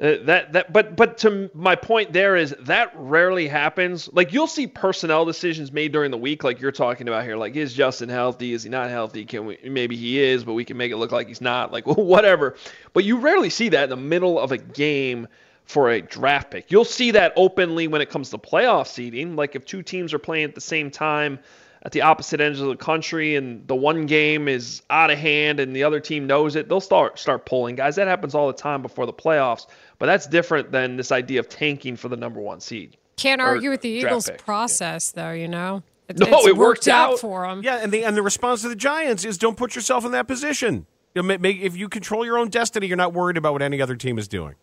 uh, 0.00 0.16
that 0.24 0.52
that 0.54 0.72
but 0.72 0.96
but 0.96 1.18
to 1.18 1.50
my 1.52 1.76
point 1.76 2.12
there 2.12 2.34
is 2.34 2.54
that 2.60 2.90
rarely 2.94 3.46
happens. 3.46 4.08
Like 4.12 4.32
you'll 4.32 4.46
see 4.46 4.66
personnel 4.66 5.26
decisions 5.26 5.72
made 5.72 5.92
during 5.92 6.10
the 6.10 6.16
week, 6.16 6.42
like 6.42 6.58
you're 6.58 6.72
talking 6.72 7.06
about 7.06 7.24
here. 7.24 7.36
Like 7.36 7.54
is 7.54 7.74
Justin 7.74 8.08
healthy? 8.08 8.54
Is 8.54 8.62
he 8.62 8.70
not 8.70 8.88
healthy? 8.88 9.26
Can 9.26 9.44
we 9.44 9.58
maybe 9.62 9.96
he 9.96 10.18
is, 10.18 10.42
but 10.42 10.54
we 10.54 10.64
can 10.64 10.78
make 10.78 10.90
it 10.90 10.96
look 10.96 11.12
like 11.12 11.28
he's 11.28 11.42
not. 11.42 11.70
Like 11.70 11.86
whatever. 11.86 12.56
But 12.94 13.04
you 13.04 13.18
rarely 13.18 13.50
see 13.50 13.68
that 13.70 13.84
in 13.84 13.90
the 13.90 13.96
middle 13.96 14.38
of 14.38 14.52
a 14.52 14.58
game 14.58 15.28
for 15.66 15.90
a 15.90 16.00
draft 16.00 16.50
pick. 16.50 16.70
You'll 16.70 16.84
see 16.86 17.10
that 17.10 17.34
openly 17.36 17.86
when 17.86 18.00
it 18.00 18.08
comes 18.08 18.30
to 18.30 18.38
playoff 18.38 18.86
seeding. 18.86 19.36
Like 19.36 19.54
if 19.54 19.66
two 19.66 19.82
teams 19.82 20.14
are 20.14 20.18
playing 20.18 20.44
at 20.44 20.54
the 20.54 20.62
same 20.62 20.90
time 20.90 21.38
at 21.82 21.92
the 21.92 22.02
opposite 22.02 22.40
ends 22.40 22.60
of 22.60 22.68
the 22.68 22.76
country 22.76 23.36
and 23.36 23.66
the 23.66 23.74
one 23.74 24.04
game 24.06 24.48
is 24.48 24.82
out 24.90 25.10
of 25.10 25.18
hand 25.18 25.60
and 25.60 25.74
the 25.74 25.82
other 25.82 25.98
team 25.98 26.26
knows 26.26 26.54
it, 26.56 26.68
they'll 26.68 26.80
start 26.80 27.18
start 27.18 27.46
pulling 27.46 27.74
guys. 27.74 27.96
That 27.96 28.08
happens 28.08 28.34
all 28.34 28.46
the 28.46 28.52
time 28.52 28.82
before 28.82 29.06
the 29.06 29.12
playoffs. 29.12 29.66
But 29.98 30.06
that's 30.06 30.26
different 30.26 30.72
than 30.72 30.96
this 30.96 31.12
idea 31.12 31.40
of 31.40 31.48
tanking 31.48 31.96
for 31.96 32.08
the 32.08 32.16
number 32.16 32.40
one 32.40 32.60
seed. 32.60 32.96
Can't 33.16 33.40
argue 33.40 33.70
with 33.70 33.82
the 33.82 33.88
Eagles' 33.88 34.30
process, 34.38 35.10
though. 35.10 35.32
You 35.32 35.48
know, 35.48 35.82
it, 36.08 36.18
no, 36.18 36.26
it 36.26 36.56
worked, 36.56 36.58
worked 36.58 36.88
out. 36.88 37.18
for 37.18 37.46
them. 37.46 37.62
Yeah, 37.62 37.76
and 37.76 37.92
the 37.92 38.04
and 38.04 38.16
the 38.16 38.22
response 38.22 38.62
to 38.62 38.68
the 38.68 38.76
Giants 38.76 39.24
is 39.24 39.38
don't 39.38 39.56
put 39.56 39.74
yourself 39.74 40.04
in 40.04 40.12
that 40.12 40.26
position. 40.26 40.86
You 41.14 41.22
know, 41.22 41.38
make, 41.38 41.60
if 41.60 41.76
you 41.76 41.88
control 41.88 42.24
your 42.24 42.38
own 42.38 42.48
destiny, 42.48 42.86
you're 42.86 42.96
not 42.96 43.12
worried 43.12 43.36
about 43.36 43.52
what 43.52 43.62
any 43.62 43.82
other 43.82 43.96
team 43.96 44.18
is 44.18 44.28
doing. 44.28 44.54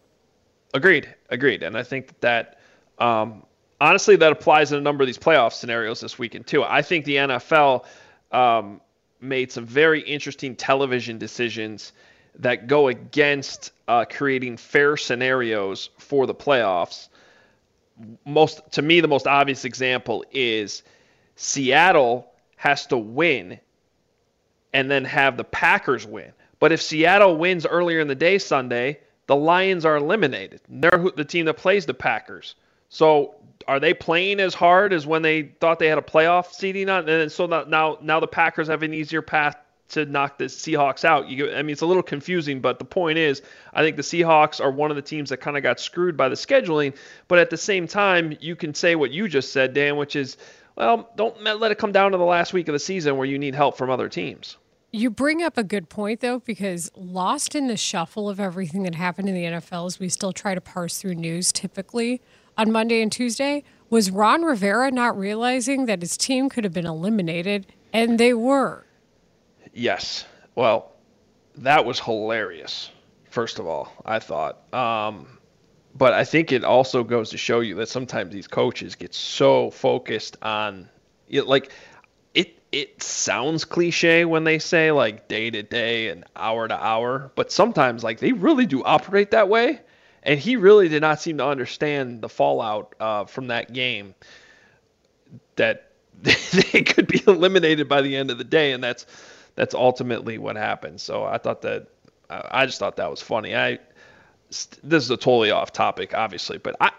Agreed, 0.74 1.14
agreed, 1.30 1.62
and 1.64 1.78
I 1.78 1.84
think 1.84 2.20
that 2.22 2.60
um, 3.00 3.44
honestly 3.80 4.16
that 4.16 4.32
applies 4.32 4.72
in 4.72 4.78
a 4.78 4.82
number 4.82 5.04
of 5.04 5.08
these 5.08 5.18
playoff 5.18 5.54
scenarios 5.54 6.00
this 6.00 6.18
weekend 6.18 6.48
too. 6.48 6.64
I 6.64 6.82
think 6.82 7.06
the 7.06 7.16
NFL 7.16 7.86
um, 8.32 8.82
made 9.22 9.52
some 9.52 9.66
very 9.66 10.02
interesting 10.02 10.56
television 10.56 11.18
decisions 11.18 11.94
that 12.40 12.68
go 12.68 12.88
against 12.88 13.72
uh, 13.88 14.06
creating 14.06 14.58
fair 14.58 14.98
scenarios 14.98 15.90
for 15.98 16.28
the 16.28 16.36
playoffs. 16.36 17.08
Most 18.26 18.62
to 18.74 18.82
me, 18.82 19.02
the 19.02 19.08
most 19.08 19.28
obvious 19.28 19.66
example 19.66 20.24
is 20.32 20.84
Seattle 21.36 22.32
has 22.58 22.86
to 22.88 22.98
win 22.98 23.60
and 24.74 24.92
then 24.92 25.06
have 25.06 25.38
the 25.38 25.44
Packers 25.44 26.06
win. 26.06 26.32
But 26.60 26.72
if 26.72 26.82
Seattle 26.82 27.38
wins 27.38 27.66
earlier 27.66 28.00
in 28.00 28.08
the 28.08 28.16
day 28.16 28.38
Sunday, 28.38 29.00
the 29.28 29.36
Lions 29.36 29.86
are 29.86 29.96
eliminated. 29.96 30.62
They're 30.70 31.06
the 31.16 31.26
team 31.26 31.46
that 31.46 31.58
plays 31.58 31.86
the 31.86 31.94
Packers. 31.94 32.56
So 32.90 33.36
are 33.68 33.80
they 33.80 33.94
playing 33.94 34.40
as 34.40 34.54
hard 34.54 34.94
as 34.94 35.06
when 35.06 35.22
they 35.22 35.44
thought 35.60 35.80
they 35.80 35.88
had 35.88 35.98
a 35.98 36.02
playoff 36.02 36.54
seeding 36.54 36.90
on? 36.90 37.08
And 37.10 37.32
so 37.32 37.46
now 37.46 37.98
now 38.02 38.20
the 38.20 38.28
Packers 38.28 38.68
have 38.68 38.84
an 38.84 38.94
easier 38.94 39.22
path 39.22 39.58
to 39.90 40.06
knock 40.06 40.38
the 40.38 40.46
Seahawks 40.46 41.06
out. 41.06 41.30
You, 41.30 41.52
I 41.52 41.62
mean, 41.62 41.72
it's 41.72 41.82
a 41.82 41.86
little 41.86 42.04
confusing, 42.04 42.60
but 42.60 42.80
the 42.80 42.86
point 42.86 43.18
is, 43.18 43.42
I 43.74 43.84
think 43.84 43.96
the 43.96 44.02
Seahawks 44.02 44.60
are 44.60 44.72
one 44.72 44.90
of 44.90 44.96
the 44.96 45.02
teams 45.02 45.30
that 45.30 45.38
kind 45.38 45.56
of 45.56 45.64
got 45.64 45.80
screwed 45.80 46.18
by 46.18 46.30
the 46.30 46.36
scheduling. 46.36 46.96
But 47.28 47.40
at 47.40 47.50
the 47.50 47.58
same 47.58 47.88
time, 47.88 48.36
you 48.42 48.56
can 48.56 48.74
say 48.74 48.96
what 48.96 49.12
you 49.12 49.28
just 49.28 49.54
said, 49.54 49.74
Dan, 49.74 49.96
which 49.96 50.16
is, 50.16 50.38
well, 50.76 51.10
don't 51.16 51.42
let 51.42 51.72
it 51.72 51.78
come 51.78 51.92
down 51.92 52.12
to 52.12 52.18
the 52.18 52.26
last 52.26 52.54
week 52.54 52.68
of 52.68 52.74
the 52.74 52.80
season 52.80 53.18
where 53.18 53.26
you 53.26 53.40
need 53.40 53.56
help 53.56 53.78
from 53.78 53.90
other 53.90 54.10
teams. 54.10 54.58
You 54.92 55.10
bring 55.10 55.44
up 55.44 55.58
a 55.58 55.64
good 55.64 55.90
point, 55.90 56.22
though, 56.22 56.40
because 56.40 56.92
lost 56.96 57.56
in 57.56 57.68
the 57.68 57.78
shuffle 57.78 58.30
of 58.30 58.40
everything 58.40 58.84
that 58.84 58.96
happened 58.96 59.30
in 59.30 59.36
the 59.36 59.44
NFL 59.44 59.86
as 59.88 60.00
we 60.00 60.10
still 60.10 60.34
try 60.34 60.56
to 60.56 60.62
parse 60.62 60.98
through 60.98 61.16
news 61.16 61.52
typically 61.52 62.22
on 62.58 62.72
Monday 62.72 63.02
and 63.02 63.12
Tuesday 63.12 63.64
was 63.90 64.12
Ron 64.12 64.44
Rivera 64.44 64.92
not 64.92 65.18
realizing 65.18 65.86
that 65.86 66.02
his 66.02 66.18
team 66.18 66.50
could 66.50 66.64
have 66.64 66.74
been 66.74 66.86
eliminated, 66.86 67.68
and 67.94 68.20
they 68.20 68.34
were. 68.34 68.86
Yes. 69.74 70.26
Well, 70.56 70.92
that 71.58 71.86
was 71.86 72.00
hilarious. 72.00 72.92
First 73.30 73.60
of 73.60 73.68
all, 73.68 73.92
I 74.06 74.20
thought. 74.20 74.74
Um, 74.74 75.38
but 75.96 76.14
I 76.14 76.24
think 76.24 76.52
it 76.52 76.64
also 76.64 77.04
goes 77.04 77.30
to 77.32 77.38
show 77.38 77.60
you 77.62 77.76
that 77.76 77.90
sometimes 77.90 78.34
these 78.34 78.48
coaches 78.48 78.96
get 78.96 79.14
so 79.14 79.72
focused 79.72 80.38
on, 80.42 80.90
it, 81.30 81.48
like, 81.48 81.72
it 82.34 82.60
it 82.72 83.02
sounds 83.02 83.66
cliche 83.66 84.26
when 84.26 84.44
they 84.44 84.60
say 84.60 84.92
like 84.92 85.28
day 85.28 85.50
to 85.50 85.64
day 85.64 86.10
and 86.10 86.26
hour 86.36 86.68
to 86.68 86.76
hour, 86.76 87.32
but 87.36 87.52
sometimes 87.52 88.04
like 88.04 88.20
they 88.20 88.34
really 88.34 88.66
do 88.66 88.84
operate 88.84 89.32
that 89.32 89.50
way. 89.50 89.80
And 90.28 90.38
he 90.40 90.58
really 90.58 90.90
did 90.90 91.02
not 91.02 91.22
seem 91.22 91.38
to 91.38 91.48
understand 91.48 92.22
the 92.22 92.28
fallout 92.28 92.94
uh, 93.00 93.26
from 93.26 93.48
that 93.48 93.74
game. 93.74 94.14
That 95.56 95.92
they 96.22 96.84
could 96.84 97.08
be 97.08 97.24
eliminated 97.26 97.88
by 97.88 98.02
the 98.02 98.16
end 98.16 98.30
of 98.30 98.38
the 98.38 98.44
day, 98.44 98.74
and 98.74 98.84
that's 98.84 99.06
that's 99.56 99.74
ultimately 99.74 100.38
what 100.38 100.58
happened. 100.58 101.00
So 101.02 101.24
I 101.24 101.38
thought 101.38 101.62
that 101.62 101.88
I 102.30 102.66
just 102.66 102.78
thought 102.78 102.98
that 102.98 103.10
was 103.10 103.22
funny. 103.22 103.56
I 103.56 103.80
this 104.84 105.04
is 105.04 105.10
a 105.10 105.18
totally 105.18 105.52
off 105.52 105.72
topic, 105.72 106.14
obviously, 106.14 106.58
but 106.58 106.76
I 106.82 106.92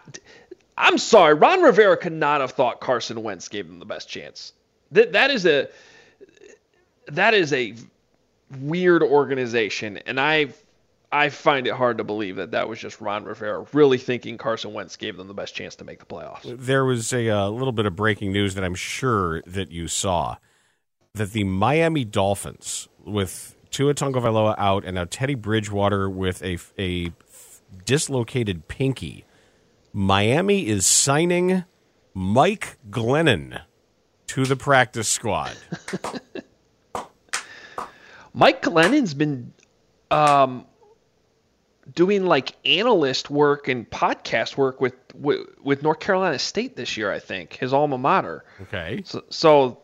I'm 0.79 0.97
sorry, 0.97 1.35
Ron 1.35 1.63
Rivera 1.63 1.97
could 1.97 2.13
not 2.13 2.41
have 2.41 2.53
thought 2.53 2.81
Carson 2.81 3.23
Wentz 3.23 3.49
gave 3.49 3.67
them 3.67 3.79
the 3.79 3.85
best 3.85 4.09
chance. 4.09 4.55
That 4.93 5.13
that 5.13 5.31
is 5.31 5.45
a 5.45 5.69
that 7.09 7.35
is 7.35 7.53
a 7.53 7.75
weird 8.61 9.03
organization, 9.03 9.99
and 9.99 10.19
I 10.19 10.49
I 11.11 11.31
find 11.31 11.67
it 11.67 11.73
hard 11.73 11.99
to 11.99 12.05
believe 12.05 12.37
that 12.37 12.51
that 12.51 12.69
was 12.69 12.79
just 12.79 13.01
Ron 13.01 13.25
Rivera 13.25 13.65
really 13.73 13.97
thinking 13.97 14.37
Carson 14.37 14.75
Wentz 14.75 14.97
gave 14.97 15.17
them 15.17 15.27
the 15.27 15.35
best 15.35 15.55
chance 15.55 15.75
to 15.77 15.85
make 15.85 16.01
the 16.01 16.07
playoffs. 16.07 16.43
There 16.45 16.85
was 16.85 17.13
a, 17.13 17.29
a 17.29 17.49
little 17.49 17.73
bit 17.73 17.87
of 17.87 17.97
breaking 17.97 18.33
news 18.33 18.55
that 18.55 18.65
I'm 18.65 18.75
sure 18.75 19.43
that 19.43 19.71
you 19.71 19.89
saw 19.89 20.37
that 21.15 21.33
the 21.33 21.45
Miami 21.45 22.05
Dolphins, 22.05 22.89
with 23.05 23.57
Tua 23.71 23.95
Tagovailoa 23.95 24.55
out 24.59 24.85
and 24.85 24.97
now 24.97 25.07
Teddy 25.09 25.35
Bridgewater 25.35 26.11
with 26.11 26.43
a, 26.43 26.59
a 26.79 27.13
dislocated 27.85 28.69
pinky, 28.69 29.25
Miami 29.93 30.67
is 30.67 30.85
signing 30.85 31.65
Mike 32.13 32.77
Glennon 32.91 33.63
to 34.29 34.45
the 34.45 34.57
practice 34.57 35.09
squad. 35.09 35.57
Mike 38.35 38.63
Glennon's 38.63 39.15
been 39.15 39.53
um, 40.11 40.67
doing 41.95 42.27
like 42.27 42.55
analyst 42.65 43.31
work 43.31 43.69
and 43.69 43.89
podcast 43.91 44.57
work 44.57 44.81
with, 44.81 44.95
with, 45.15 45.47
with 45.63 45.83
North 45.83 46.01
Carolina 46.01 46.39
State 46.39 46.77
this 46.77 46.97
year. 46.97 47.13
I 47.13 47.19
think 47.19 47.55
his 47.55 47.73
alma 47.73 47.99
mater. 47.99 48.45
Okay. 48.63 49.03
So, 49.05 49.25
so 49.31 49.79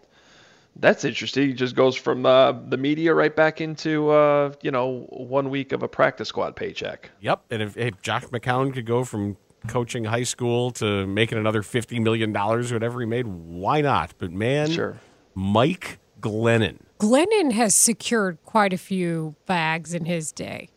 that's 0.77 1.05
interesting. 1.05 1.49
He 1.49 1.55
just 1.55 1.77
goes 1.77 1.97
from 1.97 2.27
uh, 2.27 2.53
the 2.53 2.77
media 2.77 3.15
right 3.15 3.35
back 3.35 3.61
into 3.61 4.11
uh, 4.11 4.53
you 4.63 4.71
know 4.71 5.07
one 5.11 5.51
week 5.51 5.73
of 5.73 5.83
a 5.83 5.89
practice 5.89 6.29
squad 6.29 6.57
paycheck. 6.57 7.11
Yep. 7.21 7.45
And 7.51 7.63
if, 7.63 7.77
if 7.77 8.03
Josh 8.03 8.25
McCown 8.25 8.73
could 8.73 8.87
go 8.87 9.05
from 9.05 9.37
coaching 9.69 10.05
high 10.05 10.25
school 10.25 10.71
to 10.73 11.07
making 11.07 11.39
another 11.39 11.63
fifty 11.63 12.01
million 12.01 12.33
dollars, 12.33 12.73
whatever 12.73 13.01
he 13.01 13.07
made, 13.07 13.27
why 13.27 13.81
not? 13.81 14.15
But 14.19 14.33
man, 14.33 14.71
sure. 14.71 14.99
Mike 15.35 16.01
Glennon. 16.21 16.79
Glennon 16.99 17.53
has 17.53 17.75
secured 17.75 18.39
quite 18.45 18.73
a 18.73 18.79
few 18.79 19.37
bags 19.47 19.95
in 19.95 20.07
his 20.07 20.33
day. 20.33 20.71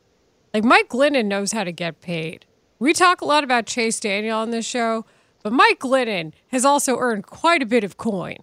Like 0.54 0.64
Mike 0.64 0.90
Glennon 0.90 1.26
knows 1.26 1.52
how 1.52 1.64
to 1.64 1.72
get 1.72 2.02
paid. 2.02 2.46
We 2.80 2.94
talk 2.94 3.22
a 3.22 3.26
lot 3.26 3.44
about 3.44 3.66
Chase 3.66 4.00
Daniel 4.00 4.38
on 4.38 4.52
this 4.52 4.66
show, 4.66 5.06
but 5.44 5.52
Mike 5.52 5.80
Glennon 5.80 6.34
has 6.50 6.66
also 6.66 6.98
earned 6.98 7.26
quite 7.26 7.62
a 7.62 7.66
bit 7.66 7.84
of 7.84 7.98
coin. 7.98 8.38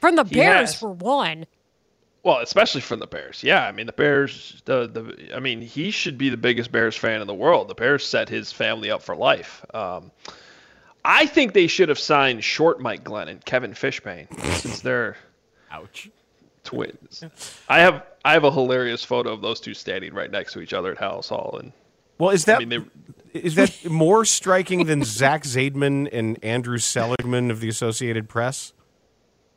From 0.00 0.16
the 0.16 0.24
Bears 0.24 0.74
for 0.74 0.90
one. 0.90 1.46
Well, 2.22 2.38
especially 2.38 2.80
from 2.80 3.00
the 3.00 3.06
Bears. 3.06 3.42
Yeah, 3.42 3.66
I 3.66 3.72
mean 3.72 3.86
the 3.86 3.92
Bears 3.92 4.60
the 4.64 4.88
the 4.88 5.34
I 5.34 5.40
mean 5.40 5.60
he 5.60 5.90
should 5.90 6.18
be 6.18 6.28
the 6.28 6.36
biggest 6.36 6.72
Bears 6.72 6.96
fan 6.96 7.20
in 7.20 7.26
the 7.26 7.34
world. 7.34 7.68
The 7.68 7.74
Bears 7.74 8.04
set 8.04 8.28
his 8.28 8.52
family 8.52 8.90
up 8.90 9.02
for 9.02 9.14
life. 9.16 9.64
Um, 9.72 10.10
I 11.04 11.26
think 11.26 11.52
they 11.52 11.68
should 11.68 11.88
have 11.88 12.00
signed 12.00 12.42
short 12.42 12.80
Mike 12.80 13.04
Glennon, 13.04 13.44
Kevin 13.44 13.72
Fishbain, 13.72 14.26
since 14.54 14.80
they're 14.80 15.16
ouch 15.70 16.08
twins. 16.66 17.24
I 17.68 17.80
have 17.80 18.02
I 18.24 18.32
have 18.34 18.44
a 18.44 18.50
hilarious 18.50 19.02
photo 19.02 19.32
of 19.32 19.40
those 19.40 19.60
two 19.60 19.72
standing 19.72 20.12
right 20.12 20.30
next 20.30 20.52
to 20.52 20.60
each 20.60 20.74
other 20.74 20.92
at 20.92 20.98
Halas 20.98 21.28
Hall, 21.28 21.58
and 21.60 21.72
well, 22.18 22.30
is 22.30 22.44
that 22.46 22.62
I 22.62 22.64
mean, 22.64 22.90
is 23.32 23.54
that 23.54 23.88
more 23.88 24.24
striking 24.24 24.86
than 24.86 25.04
Zach 25.04 25.44
Zaidman 25.44 26.08
and 26.12 26.42
Andrew 26.42 26.78
Seligman 26.78 27.50
of 27.50 27.60
the 27.60 27.68
Associated 27.68 28.28
Press? 28.28 28.72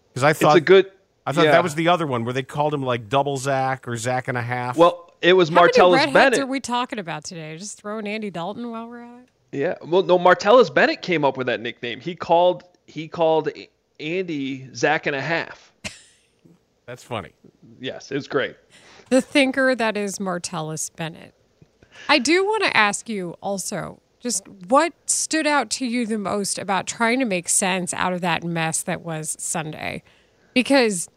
Because 0.09 0.23
I 0.23 0.33
thought 0.33 0.57
it's 0.57 0.63
a 0.63 0.65
good. 0.65 0.91
I 1.25 1.31
thought 1.31 1.45
yeah. 1.45 1.51
that 1.51 1.63
was 1.63 1.75
the 1.75 1.89
other 1.89 2.07
one 2.07 2.25
where 2.25 2.33
they 2.33 2.43
called 2.43 2.73
him 2.73 2.83
like 2.83 3.07
double 3.07 3.37
Zach 3.37 3.87
or 3.87 3.95
Zach 3.97 4.27
and 4.27 4.37
a 4.37 4.41
half. 4.41 4.77
Well, 4.77 5.13
it 5.21 5.33
was 5.33 5.49
How 5.49 5.67
Martellus 5.67 5.97
many 5.97 6.13
Bennett. 6.13 6.39
are 6.39 6.45
we 6.45 6.59
talking 6.59 6.97
about 6.97 7.23
today? 7.23 7.55
Just 7.57 7.79
throwing 7.79 8.07
Andy 8.07 8.29
Dalton 8.29 8.71
while 8.71 8.87
we're 8.87 9.03
at 9.03 9.23
it. 9.23 9.29
Yeah, 9.51 9.75
well, 9.83 10.03
no, 10.03 10.17
Martellus 10.19 10.73
Bennett 10.73 11.01
came 11.01 11.25
up 11.25 11.37
with 11.37 11.47
that 11.47 11.59
nickname. 11.59 11.99
He 11.99 12.15
called 12.15 12.63
he 12.87 13.07
called 13.07 13.49
Andy 13.99 14.73
Zach 14.73 15.05
and 15.05 15.15
a 15.15 15.21
half. 15.21 15.71
That's 16.89 17.03
funny. 17.03 17.29
Yes, 17.79 18.11
it's 18.11 18.25
great. 18.25 18.55
The 19.09 19.21
thinker 19.21 19.75
that 19.75 19.95
is 19.95 20.17
Martellus 20.17 20.89
Bennett. 20.95 21.35
I 22.07 22.17
do 22.17 22.43
want 22.43 22.63
to 22.63 22.75
ask 22.75 23.07
you 23.07 23.35
also 23.41 24.01
just 24.19 24.47
what 24.47 24.93
stood 25.05 25.45
out 25.45 25.69
to 25.69 25.85
you 25.85 26.07
the 26.07 26.17
most 26.17 26.57
about 26.57 26.87
trying 26.87 27.19
to 27.19 27.25
make 27.25 27.47
sense 27.47 27.93
out 27.93 28.11
of 28.13 28.21
that 28.21 28.43
mess 28.43 28.81
that 28.81 29.01
was 29.01 29.37
Sunday? 29.39 30.01
Because 30.55 31.09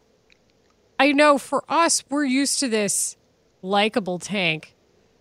I 0.99 1.11
know 1.11 1.39
for 1.39 1.63
us, 1.67 2.03
we're 2.07 2.23
used 2.23 2.59
to 2.59 2.67
this 2.67 3.17
likable 3.63 4.19
tank. 4.19 4.75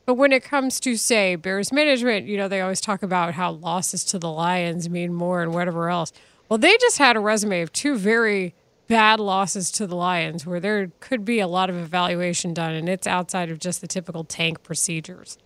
But 0.04 0.16
when 0.16 0.32
it 0.32 0.44
comes 0.44 0.80
to, 0.80 0.98
say, 0.98 1.34
Bears 1.34 1.72
management, 1.72 2.26
you 2.26 2.36
know, 2.36 2.48
they 2.48 2.60
always 2.60 2.82
talk 2.82 3.02
about 3.02 3.32
how 3.32 3.52
losses 3.52 4.04
to 4.04 4.18
the 4.18 4.30
Lions 4.30 4.90
mean 4.90 5.14
more 5.14 5.40
and 5.40 5.54
whatever 5.54 5.88
else. 5.88 6.12
Well, 6.50 6.58
they 6.58 6.76
just 6.76 6.98
had 6.98 7.16
a 7.16 7.20
resume 7.20 7.62
of 7.62 7.72
two 7.72 7.96
very 7.96 8.54
bad 8.92 9.18
losses 9.20 9.70
to 9.70 9.86
the 9.86 9.96
Lions 9.96 10.44
where 10.44 10.60
there 10.60 10.92
could 11.00 11.24
be 11.24 11.40
a 11.40 11.46
lot 11.46 11.70
of 11.70 11.76
evaluation 11.76 12.52
done, 12.52 12.74
and 12.74 12.90
it's 12.90 13.06
outside 13.06 13.50
of 13.50 13.58
just 13.58 13.80
the 13.80 13.86
typical 13.86 14.22
tank 14.22 14.62
procedures. 14.62 15.38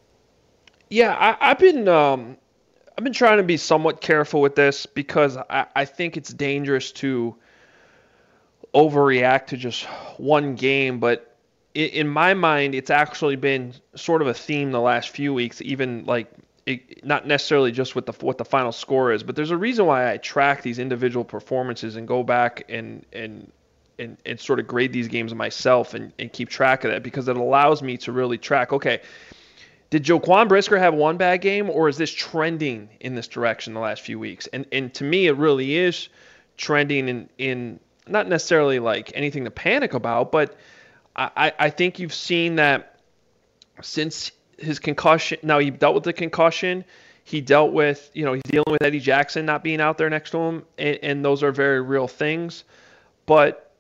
Yeah, 0.91 1.37
I, 1.41 1.51
have 1.51 1.61
been 1.61 1.87
um, 1.87 2.37
I've 2.99 3.05
been 3.05 3.13
trying 3.13 3.37
to 3.37 3.45
be 3.45 3.57
somewhat 3.57 4.01
careful 4.01 4.41
with 4.41 4.57
this 4.57 4.85
because 4.85 5.37
I, 5.37 5.67
I 5.77 5.85
think 5.85 6.17
it's 6.17 6.33
dangerous 6.33 6.91
to 6.93 7.37
overreact 8.75 9.47
to 9.49 9.57
just 9.57 9.85
one 10.17 10.57
game. 10.57 10.99
But 10.99 11.37
in, 11.73 11.91
in 11.91 12.09
my 12.09 12.35
mind, 12.35 12.75
it's 12.75 12.91
actually 12.91 13.37
been 13.37 13.75
sort 13.95 14.23
of 14.23 14.29
a 14.29 14.35
theme 14.35 14.73
the 14.73 14.81
last 14.81 15.11
few 15.11 15.33
weeks, 15.33 15.63
even 15.63 16.05
like 16.05 16.33
not 17.05 17.27
necessarily 17.27 17.71
just 17.71 17.95
with 17.95 18.07
the 18.07 18.13
what 18.25 18.39
the 18.39 18.45
final 18.45 18.73
score 18.73 19.13
is, 19.13 19.23
but 19.23 19.37
there's 19.37 19.53
a 19.53 19.57
reason 19.57 19.87
why 19.87 20.13
I 20.13 20.17
track 20.17 20.63
these 20.63 20.79
individual 20.79 21.25
performances 21.25 21.97
and 21.97 22.09
go 22.09 22.23
back 22.23 22.65
and 22.69 23.07
and 23.13 23.53
and, 23.99 24.19
and 24.27 24.39
sort 24.39 24.59
of 24.59 24.67
grade 24.67 24.93
these 24.93 25.09
games 25.09 25.35
myself 25.35 25.95
and, 25.95 26.13
and 26.19 26.31
keep 26.31 26.51
track 26.51 26.85
of 26.85 26.91
that 26.91 27.03
because 27.03 27.29
it 27.29 27.37
allows 27.37 27.83
me 27.83 27.97
to 27.99 28.13
really 28.13 28.37
track. 28.37 28.73
Okay, 28.73 29.01
did 29.91 30.05
Jaquan 30.05 30.49
Brisker 30.49 30.77
have 30.77 30.93
one 30.93 31.17
bad 31.17 31.41
game, 31.41 31.71
or 31.71 31.89
is 31.89 31.97
this 31.97 32.11
trending 32.13 32.89
in 33.01 33.15
this 33.15 33.29
direction 33.29 33.73
the 33.73 33.81
last 33.81 34.03
few 34.03 34.19
weeks? 34.19 34.49
And 34.49 34.67
and 34.73 34.93
to 34.95 35.05
me, 35.05 35.29
it 35.29 35.37
really 35.37 35.77
is 35.77 36.09
trending 36.57 37.09
in 37.09 37.29
in 37.39 37.81
not 38.09 38.29
necessarily 38.29 38.81
like 38.81 39.13
anything 39.15 39.45
to 39.45 39.53
panic 39.53 39.95
about, 39.95 40.33
but 40.33 40.57
I 41.15 41.53
I 41.59 41.71
think 41.71 42.01
you've 42.01 42.15
seen 42.15 42.57
that 42.57 42.99
since 43.83 44.33
his 44.59 44.79
concussion. 44.79 45.39
Now 45.43 45.59
he 45.59 45.71
dealt 45.71 45.95
with 45.95 46.05
the 46.05 46.13
concussion. 46.13 46.85
He 47.25 47.41
dealt 47.41 47.73
with, 47.73 48.11
you 48.15 48.25
know, 48.25 48.35
he's 48.35 48.43
dealing 48.45 48.71
with 48.71 48.83
Eddie 48.83 49.01
Jackson 49.01 49.47
not 49.47 49.65
being 49.65 49.81
out 49.81 49.99
there 49.99 50.09
next 50.09 50.31
to 50.31 50.39
him, 50.39 50.65
and, 50.79 50.99
and 51.03 51.25
those 51.25 51.43
are 51.43 51.51
very 51.51 51.81
real 51.81 52.07
things. 52.07 52.65
But 53.27 53.73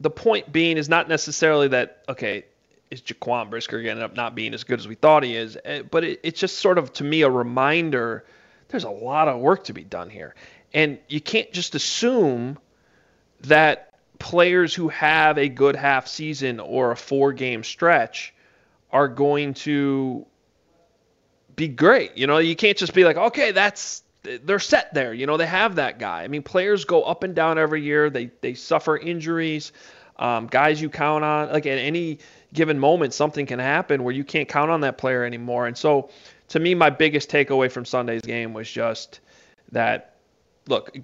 the 0.00 0.10
point 0.10 0.52
being 0.52 0.78
is 0.78 0.88
not 0.88 1.08
necessarily 1.08 1.68
that 1.68 2.02
okay, 2.08 2.44
is 2.90 3.02
Jaquan 3.02 3.50
Brisker 3.50 3.82
going 3.82 3.96
to 3.96 4.02
end 4.02 4.10
up 4.10 4.16
not 4.16 4.34
being 4.34 4.54
as 4.54 4.64
good 4.64 4.78
as 4.78 4.88
we 4.88 4.94
thought 4.94 5.22
he 5.22 5.36
is, 5.36 5.58
eh, 5.64 5.82
but 5.82 6.04
it, 6.04 6.20
it's 6.22 6.40
just 6.40 6.58
sort 6.58 6.78
of 6.78 6.92
to 6.94 7.04
me 7.04 7.22
a 7.22 7.30
reminder. 7.30 8.24
There's 8.68 8.84
a 8.84 8.90
lot 8.90 9.28
of 9.28 9.40
work 9.40 9.64
to 9.64 9.72
be 9.72 9.84
done 9.84 10.10
here, 10.10 10.34
and 10.72 10.98
you 11.08 11.20
can't 11.20 11.52
just 11.52 11.74
assume 11.74 12.58
that 13.42 13.92
players 14.18 14.74
who 14.74 14.88
have 14.88 15.38
a 15.38 15.48
good 15.48 15.76
half 15.76 16.06
season 16.06 16.60
or 16.60 16.90
a 16.90 16.96
four 16.96 17.32
game 17.32 17.62
stretch 17.62 18.33
are 18.94 19.08
going 19.08 19.52
to 19.52 20.24
be 21.56 21.68
great. 21.68 22.16
You 22.16 22.28
know, 22.28 22.38
you 22.38 22.56
can't 22.56 22.78
just 22.78 22.94
be 22.94 23.04
like, 23.04 23.16
okay, 23.16 23.50
that's 23.50 24.02
they're 24.22 24.60
set 24.60 24.94
there. 24.94 25.12
You 25.12 25.26
know, 25.26 25.36
they 25.36 25.46
have 25.46 25.74
that 25.74 25.98
guy. 25.98 26.22
I 26.22 26.28
mean, 26.28 26.42
players 26.42 26.86
go 26.86 27.02
up 27.02 27.24
and 27.24 27.34
down 27.34 27.58
every 27.58 27.82
year. 27.82 28.08
They 28.08 28.30
they 28.40 28.54
suffer 28.54 28.96
injuries. 28.96 29.72
Um, 30.16 30.46
guys 30.46 30.80
you 30.80 30.88
count 30.88 31.24
on, 31.24 31.50
like 31.50 31.66
at 31.66 31.76
any 31.76 32.20
given 32.52 32.78
moment, 32.78 33.12
something 33.12 33.46
can 33.46 33.58
happen 33.58 34.04
where 34.04 34.14
you 34.14 34.22
can't 34.22 34.48
count 34.48 34.70
on 34.70 34.82
that 34.82 34.96
player 34.96 35.24
anymore. 35.24 35.66
And 35.66 35.76
so, 35.76 36.10
to 36.48 36.60
me, 36.60 36.76
my 36.76 36.88
biggest 36.88 37.28
takeaway 37.28 37.70
from 37.70 37.84
Sunday's 37.84 38.22
game 38.22 38.54
was 38.54 38.70
just 38.70 39.20
that. 39.72 40.12
Look, 40.66 40.96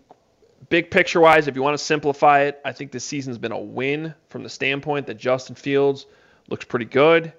big 0.70 0.91
picture 0.91 1.20
wise, 1.20 1.49
if 1.49 1.57
you 1.57 1.62
want 1.62 1.76
to 1.76 1.84
simplify 1.84 2.43
it, 2.43 2.61
I 2.64 2.72
think 2.72 2.93
this 2.93 3.05
season's 3.05 3.36
been 3.36 3.53
a 3.53 3.59
win 3.59 4.14
from 4.30 4.43
the 4.43 4.49
standpoint 4.49 5.07
that 5.09 5.18
Justin 5.18 5.55
Fields 5.55 6.07
looks 6.49 6.64
pretty 6.64 6.86
good, 6.86 7.34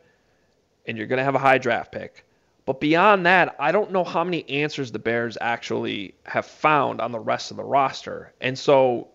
and 0.85 0.97
you're 0.97 1.07
going 1.07 1.17
to 1.17 1.23
have 1.23 1.35
a 1.35 1.39
high 1.39 1.57
draft 1.57 1.91
pick. 1.91 2.25
But 2.65 2.79
beyond 2.79 3.25
that, 3.25 3.55
I 3.59 3.71
don't 3.71 3.91
know 3.91 4.03
how 4.03 4.23
many 4.23 4.47
answers 4.49 4.91
the 4.91 4.99
Bears 4.99 5.37
actually 5.41 6.13
have 6.25 6.45
found 6.45 7.01
on 7.01 7.11
the 7.11 7.19
rest 7.19 7.51
of 7.51 7.57
the 7.57 7.63
roster. 7.63 8.33
And 8.39 8.57
so, 8.57 9.07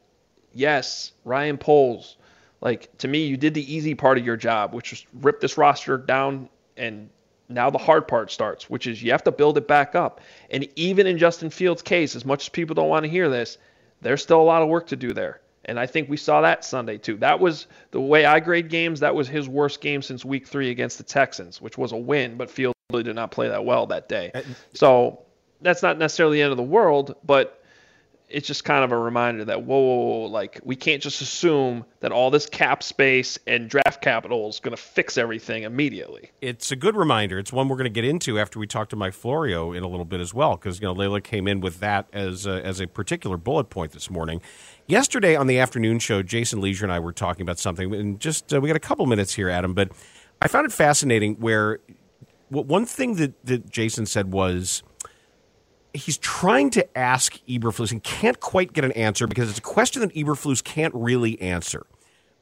yes, 0.53 1.13
Ryan 1.25 1.57
Poles, 1.57 2.17
like 2.61 2.97
to 2.99 3.09
me, 3.09 3.27
you 3.27 3.37
did 3.37 3.55
the 3.55 3.73
easy 3.75 3.95
part 3.95 4.19
of 4.19 4.27
your 4.27 4.37
job, 4.37 4.75
which 4.75 4.91
was 4.91 5.07
rip 5.21 5.41
this 5.41 5.57
roster 5.57 5.97
down 5.97 6.49
and 6.77 7.09
now 7.49 7.71
the 7.71 7.79
hard 7.79 8.09
part 8.09 8.31
starts, 8.31 8.69
which 8.69 8.87
is 8.87 9.03
you 9.03 9.13
have 9.13 9.25
to 9.25 9.33
build 9.33 9.57
it 9.57 9.69
back 9.69 9.95
up. 9.95 10.21
And 10.51 10.69
even 10.77 11.07
in 11.07 11.19
Justin 11.19 11.51
Fields' 11.51 11.83
case, 11.83 12.17
as 12.17 12.25
much 12.25 12.45
as 12.45 12.49
people 12.49 12.75
don't 12.75 12.89
want 12.89 13.05
to 13.05 13.11
hear 13.11 13.29
this, 13.29 13.59
there's 14.01 14.23
still 14.23 14.41
a 14.41 14.43
lot 14.43 14.63
of 14.63 14.69
work 14.69 14.89
to 14.89 14.97
do 14.97 15.13
there. 15.13 15.41
And 15.67 15.79
I 15.79 15.87
think 15.87 16.09
we 16.09 16.17
saw 16.17 16.41
that 16.41 16.65
Sunday 16.65 16.97
too. 16.97 17.17
That 17.19 17.41
was 17.41 17.67
the 17.91 18.01
way 18.01 18.25
I 18.25 18.41
grade 18.41 18.71
games. 18.71 19.01
That 19.01 19.15
was 19.15 19.29
his 19.29 19.49
worst 19.49 19.81
game 19.81 20.01
since 20.01 20.25
week 20.25 20.47
three 20.47 20.71
against 20.71 20.99
the 20.99 21.05
Texans, 21.05 21.61
which 21.61 21.77
was 21.77 21.93
a 21.93 21.97
win, 21.97 22.37
but 22.37 22.51
Fields 22.51 22.75
really 22.93 23.03
did 23.03 23.17
not 23.17 23.31
play 23.33 23.49
that 23.49 23.65
well 23.65 23.87
that 23.89 24.09
day. 24.09 24.33
So 24.73 25.23
that's 25.61 25.83
not 25.83 25.99
necessarily 25.99 26.39
the 26.39 26.43
end 26.43 26.53
of 26.53 26.57
the 26.57 26.63
world, 26.63 27.17
but 27.25 27.56
it's 28.29 28.47
just 28.47 28.65
kind 28.65 28.83
of 28.83 28.91
a 28.91 28.99
reminder 28.99 29.45
that 29.45 29.63
whoa, 29.63 29.79
whoa, 29.79 30.05
whoa, 30.05 30.27
like 30.27 30.61
we 30.65 30.75
can't 30.75 31.01
just 31.01 31.21
assume 31.21 31.85
that 32.01 32.11
all 32.11 32.31
this 32.31 32.47
cap 32.47 32.83
space 32.83 33.39
and 33.47 33.71
draft 33.71 34.03
capital 34.03 34.49
is 34.49 34.59
going 34.59 34.77
to 34.77 34.83
fix 34.83 35.17
everything 35.17 35.63
immediately. 35.63 36.31
It's 36.41 36.73
a 36.73 36.77
good 36.77 36.97
reminder. 36.97 37.39
It's 37.39 37.53
one 37.53 37.69
we're 37.69 37.77
going 37.77 37.85
to 37.85 37.91
get 37.91 38.05
into 38.05 38.39
after 38.39 38.59
we 38.59 38.67
talk 38.67 38.89
to 38.89 38.97
Mike 38.97 39.15
Florio 39.15 39.73
in 39.73 39.85
a 39.85 39.89
little 39.89 40.05
bit 40.05 40.21
as 40.21 40.35
well, 40.35 40.57
because 40.57 40.81
you 40.81 40.87
know 40.87 40.93
Leila 40.93 41.21
came 41.21 41.47
in 41.47 41.61
with 41.61 41.79
that 41.81 42.09
as 42.13 42.47
a, 42.47 42.65
as 42.65 42.81
a 42.81 42.87
particular 42.87 43.37
bullet 43.37 43.71
point 43.71 43.93
this 43.93 44.11
morning. 44.11 44.41
Yesterday 44.87 45.37
on 45.37 45.47
the 45.47 45.59
afternoon 45.59 45.99
show, 46.01 46.23
Jason 46.23 46.61
Lieser 46.61 46.85
and 46.85 46.93
I 46.93 46.99
were 46.99 47.13
talking 47.13 47.43
about 47.43 47.59
something, 47.59 47.95
and 47.95 48.19
just 48.19 48.53
uh, 48.53 48.61
we 48.61 48.69
got 48.69 48.77
a 48.77 48.81
couple 48.81 49.07
minutes 49.07 49.35
here, 49.35 49.49
Adam, 49.49 49.73
but 49.73 49.93
I 50.43 50.49
found 50.49 50.67
it 50.67 50.73
fascinating 50.73 51.37
where 51.37 51.79
one 52.49 52.87
thing 52.87 53.17
that, 53.17 53.45
that 53.45 53.71
Jason 53.71 54.07
said 54.07 54.33
was 54.33 54.83
he's 55.97 56.19
trying 56.19 56.71
to 56.71 56.99
ask 56.99 57.39
Eberflus 57.47 57.93
and 57.93 58.03
can't 58.03 58.41
quite 58.41 58.73
get 58.73 58.85
an 58.85 58.93
answer 58.93 59.27
because 59.27 59.49
it's 59.49 59.59
a 59.59 59.63
question 59.63 60.03
that 60.03 60.15
Eberflus 60.15 60.63
can't 60.63 60.95
really 60.95 61.41
answer 61.41 61.87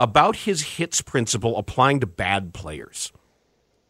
about 0.01 0.37
his 0.37 0.63
hits 0.63 1.01
principle 1.01 1.57
applying 1.57 2.01
to 2.01 2.07
bad 2.07 2.53
players. 2.53 3.13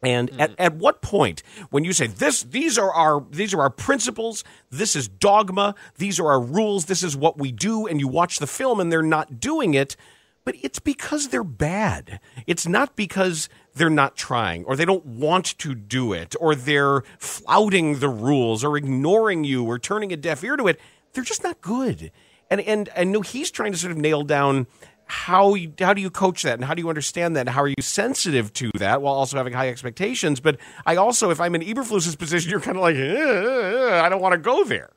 And 0.02 0.30
mm. 0.30 0.40
at, 0.40 0.54
at 0.58 0.74
what 0.74 1.02
point, 1.02 1.42
when 1.70 1.84
you 1.84 1.92
say 1.92 2.06
this, 2.06 2.42
these 2.42 2.78
are 2.78 2.92
our 2.92 3.24
these 3.30 3.54
are 3.54 3.60
our 3.62 3.70
principles, 3.70 4.44
this 4.70 4.94
is 4.94 5.08
dogma, 5.08 5.74
these 5.96 6.20
are 6.20 6.26
our 6.26 6.40
rules, 6.40 6.84
this 6.86 7.02
is 7.02 7.16
what 7.16 7.38
we 7.38 7.50
do, 7.52 7.86
and 7.86 8.00
you 8.00 8.08
watch 8.08 8.38
the 8.38 8.46
film 8.46 8.80
and 8.80 8.92
they're 8.92 9.02
not 9.02 9.40
doing 9.40 9.74
it, 9.74 9.96
but 10.44 10.54
it's 10.62 10.78
because 10.78 11.28
they're 11.28 11.42
bad. 11.42 12.20
It's 12.46 12.66
not 12.66 12.96
because 12.96 13.48
they're 13.74 13.90
not 13.90 14.16
trying 14.16 14.64
or 14.64 14.76
they 14.76 14.84
don't 14.84 15.04
want 15.04 15.58
to 15.58 15.74
do 15.74 16.12
it 16.12 16.34
or 16.40 16.54
they're 16.54 17.02
flouting 17.18 17.98
the 17.98 18.08
rules 18.08 18.62
or 18.62 18.76
ignoring 18.76 19.44
you 19.44 19.64
or 19.64 19.78
turning 19.78 20.12
a 20.12 20.16
deaf 20.16 20.44
ear 20.44 20.56
to 20.56 20.68
it. 20.68 20.80
They're 21.12 21.24
just 21.24 21.42
not 21.42 21.60
good. 21.60 22.10
And 22.50 22.60
and 22.60 22.88
I 22.96 23.04
know 23.04 23.20
he's 23.20 23.50
trying 23.50 23.72
to 23.72 23.78
sort 23.78 23.92
of 23.92 23.98
nail 23.98 24.22
down 24.22 24.66
how 25.06 25.54
you, 25.54 25.72
how 25.78 25.92
do 25.92 26.00
you 26.00 26.10
coach 26.10 26.42
that 26.42 26.54
and 26.54 26.64
how 26.64 26.74
do 26.74 26.80
you 26.80 26.88
understand 26.88 27.36
that 27.36 27.40
and 27.40 27.50
how 27.50 27.62
are 27.62 27.68
you 27.68 27.74
sensitive 27.80 28.52
to 28.54 28.70
that 28.78 29.02
while 29.02 29.14
also 29.14 29.36
having 29.36 29.52
high 29.52 29.68
expectations 29.68 30.40
but 30.40 30.56
i 30.86 30.96
also 30.96 31.30
if 31.30 31.40
i'm 31.40 31.54
in 31.54 31.60
eberflus's 31.60 32.16
position 32.16 32.50
you're 32.50 32.60
kind 32.60 32.76
of 32.76 32.82
like 32.82 32.96
eh, 32.96 34.00
i 34.02 34.08
don't 34.08 34.22
want 34.22 34.32
to 34.32 34.38
go 34.38 34.64
there 34.64 34.90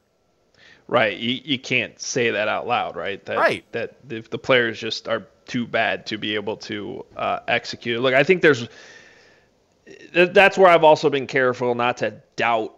right 0.88 1.18
you, 1.18 1.42
you 1.44 1.60
can't 1.60 2.00
say 2.00 2.32
that 2.32 2.48
out 2.48 2.66
loud 2.66 2.96
right 2.96 3.26
that, 3.26 3.38
right 3.38 3.70
that 3.74 3.98
if 4.10 4.30
the 4.30 4.38
players 4.38 4.80
just 4.80 5.10
are 5.10 5.28
too 5.48 5.66
bad 5.66 6.06
to 6.08 6.18
be 6.18 6.36
able 6.36 6.58
to 6.58 7.06
uh, 7.16 7.39
execute. 7.48 8.02
Look, 8.02 8.14
I 8.14 8.24
think 8.24 8.41
there's 8.41 8.68
that's 10.14 10.58
where 10.58 10.70
I've 10.70 10.84
also 10.84 11.10
been 11.10 11.28
careful 11.28 11.74
not 11.76 11.98
to 11.98 12.22
doubt 12.36 12.78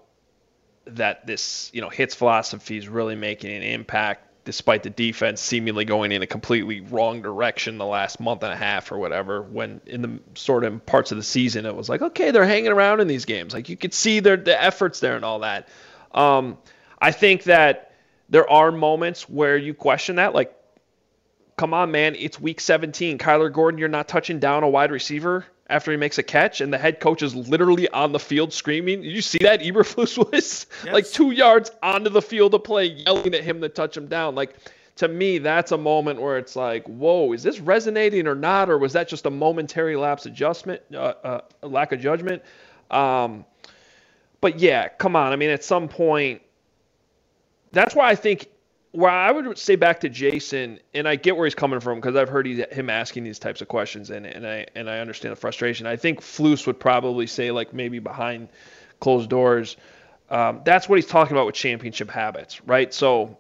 that 0.86 1.26
this 1.26 1.70
you 1.74 1.82
know 1.82 1.90
hits 1.90 2.16
philosophy 2.16 2.78
is 2.78 2.88
really 2.88 3.16
making 3.16 3.52
an 3.52 3.64
impact 3.64 4.26
despite 4.46 4.84
the 4.84 4.90
defense 4.90 5.42
seemingly 5.42 5.86
going 5.86 6.12
in 6.12 6.22
a 6.22 6.28
completely 6.28 6.82
wrong 6.82 7.22
direction 7.22 7.78
the 7.78 7.86
last 7.86 8.20
month 8.20 8.42
and 8.42 8.52
a 8.52 8.56
half 8.56 8.92
or 8.92 8.98
whatever 8.98 9.42
when 9.42 9.82
in 9.86 10.02
the 10.02 10.20
sort 10.34 10.64
of 10.64 10.84
parts 10.86 11.12
of 11.12 11.18
the 11.18 11.24
season 11.24 11.66
it 11.66 11.76
was 11.76 11.90
like 11.90 12.02
okay 12.02 12.32
they're 12.32 12.46
hanging 12.46 12.72
around 12.72 13.00
in 13.00 13.08
these 13.08 13.26
games 13.26 13.54
like 13.54 13.70
you 13.70 13.78
could 13.78 13.94
see 13.94 14.20
their 14.20 14.38
the 14.38 14.64
efforts 14.64 15.00
there 15.00 15.16
and 15.16 15.26
all 15.26 15.40
that 15.40 15.68
um, 16.14 16.58
i 17.00 17.12
think 17.12 17.44
that 17.44 17.94
there 18.30 18.50
are 18.50 18.72
moments 18.72 19.30
where 19.30 19.58
you 19.58 19.74
question 19.74 20.16
that 20.16 20.34
like 20.34 20.56
come 21.60 21.74
on, 21.74 21.92
man, 21.92 22.16
it's 22.18 22.40
week 22.40 22.62
17. 22.62 23.18
Kyler 23.18 23.52
Gordon, 23.52 23.78
you're 23.80 23.90
not 23.90 24.08
touching 24.08 24.40
down 24.40 24.64
a 24.64 24.70
wide 24.70 24.92
receiver 24.92 25.46
after 25.70 25.92
he 25.92 25.98
makes 25.98 26.18
a 26.18 26.24
catch, 26.24 26.62
and 26.62 26.72
the 26.72 26.78
head 26.78 27.02
coach 27.02 27.22
is 27.22 27.36
literally 27.36 27.90
on 27.90 28.14
the 28.14 28.20
field 28.20 28.54
screaming. 28.54 29.02
Did 29.02 29.12
you 29.12 29.22
see 29.22 29.40
that? 29.40 29.60
Eberflus 29.60 30.18
was 30.18 30.68
yes. 30.86 30.94
like 30.94 31.06
two 31.06 31.32
yards 31.32 31.70
onto 31.84 32.10
the 32.10 32.22
field 32.22 32.54
to 32.54 32.60
play, 32.60 32.86
yelling 32.86 33.34
at 33.34 33.44
him 33.44 33.60
to 33.60 33.68
touch 33.68 33.98
him 33.98 34.08
down. 34.08 34.36
Like, 34.36 34.56
to 34.96 35.10
me, 35.10 35.38
that's 35.40 35.74
a 35.74 35.78
moment 35.78 36.22
where 36.22 36.38
it's 36.38 36.56
like, 36.56 36.86
whoa, 36.86 37.34
is 37.34 37.44
this 37.44 37.60
resonating 37.60 38.26
or 38.26 38.36
not? 38.36 38.70
Or 38.70 38.78
was 38.78 38.94
that 38.94 39.10
just 39.10 39.26
a 39.26 39.30
momentary 39.30 39.98
lapse 39.98 40.26
adjustment, 40.26 40.82
uh, 40.94 41.14
uh, 41.26 41.42
lack 41.62 41.92
of 41.92 42.00
judgment? 42.00 42.42
Um, 42.90 43.44
but 44.40 44.60
yeah, 44.60 44.88
come 44.88 45.18
on. 45.18 45.34
I 45.34 45.36
mean, 45.36 45.50
at 45.50 45.66
some 45.66 45.90
point, 45.90 46.42
that's 47.74 47.94
why 47.94 48.10
I 48.10 48.16
think 48.16 48.48
where 48.92 49.12
I 49.12 49.32
would 49.32 49.58
say 49.58 49.76
back 49.76 50.00
to 50.02 50.10
Jason, 50.10 50.80
and 50.94 51.08
I 51.08 51.16
get 51.16 51.38
where 51.38 51.46
he's 51.46 51.56
coming 51.56 51.80
from 51.80 52.00
because 52.00 52.16
I've 52.16 52.30
heard 52.30 52.48
him 52.48 52.90
asking 52.90 53.24
these 53.24 53.40
types 53.40 53.62
of 53.62 53.68
questions, 53.68 54.10
and, 54.10 54.26
and 54.26 54.48
I 54.48 54.66
and 54.76 54.90
I 54.90 55.00
understand 55.00 55.32
the 55.32 55.36
frustration. 55.36 55.86
I 55.86 55.96
think 55.96 56.22
Flus 56.22 56.66
would 56.66 56.80
probably 56.80 57.28
say 57.28 57.52
like 57.52 57.74
maybe 57.74 58.00
behind 58.00 58.50
closed 59.00 59.30
doors. 59.30 59.78
Um, 60.30 60.62
that's 60.64 60.88
what 60.88 60.98
he's 60.98 61.08
talking 61.08 61.36
about 61.36 61.46
with 61.46 61.56
championship 61.56 62.10
habits, 62.10 62.64
right? 62.66 62.94
So 62.94 63.38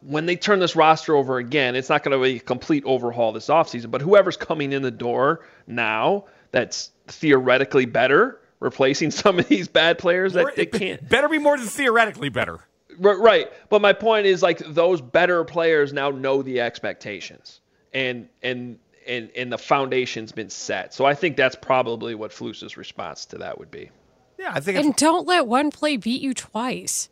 when 0.00 0.26
they 0.26 0.36
turn 0.36 0.58
this 0.58 0.76
roster 0.76 1.16
over 1.16 1.38
again, 1.38 1.74
it's 1.76 1.88
not 1.88 2.02
going 2.02 2.16
to 2.16 2.22
be 2.22 2.36
a 2.36 2.40
complete 2.40 2.84
overhaul 2.84 3.32
this 3.32 3.48
offseason, 3.48 3.90
but 3.90 4.00
whoever's 4.00 4.36
coming 4.36 4.72
in 4.72 4.82
the 4.82 4.90
door 4.90 5.44
now 5.66 6.24
that's 6.50 6.90
theoretically 7.06 7.86
better, 7.86 8.40
replacing 8.60 9.10
some 9.12 9.38
of 9.38 9.48
these 9.48 9.68
bad 9.68 9.98
players 9.98 10.34
that 10.34 10.54
they 10.56 10.66
can't. 10.66 11.08
Better 11.08 11.28
be 11.28 11.38
more 11.38 11.56
than 11.56 11.66
theoretically 11.66 12.28
better. 12.28 12.60
Right, 12.98 13.50
but 13.68 13.82
my 13.82 13.92
point 13.92 14.26
is 14.26 14.42
like 14.42 14.58
those 14.58 15.00
better 15.00 15.44
players 15.44 15.92
now 15.92 16.10
know 16.10 16.42
the 16.42 16.60
expectations, 16.60 17.60
and 17.92 18.28
and 18.42 18.78
and 19.06 19.30
and 19.36 19.52
the 19.52 19.58
foundation's 19.58 20.32
been 20.32 20.50
set. 20.50 20.94
So 20.94 21.04
I 21.04 21.14
think 21.14 21.36
that's 21.36 21.56
probably 21.56 22.14
what 22.14 22.32
Flus's 22.32 22.76
response 22.76 23.24
to 23.26 23.38
that 23.38 23.58
would 23.58 23.70
be. 23.70 23.90
Yeah, 24.38 24.52
I 24.54 24.60
think. 24.60 24.78
And 24.78 24.94
don't 24.96 25.26
let 25.26 25.46
one 25.46 25.70
play 25.70 25.96
beat 25.96 26.22
you 26.22 26.34
twice. 26.34 27.08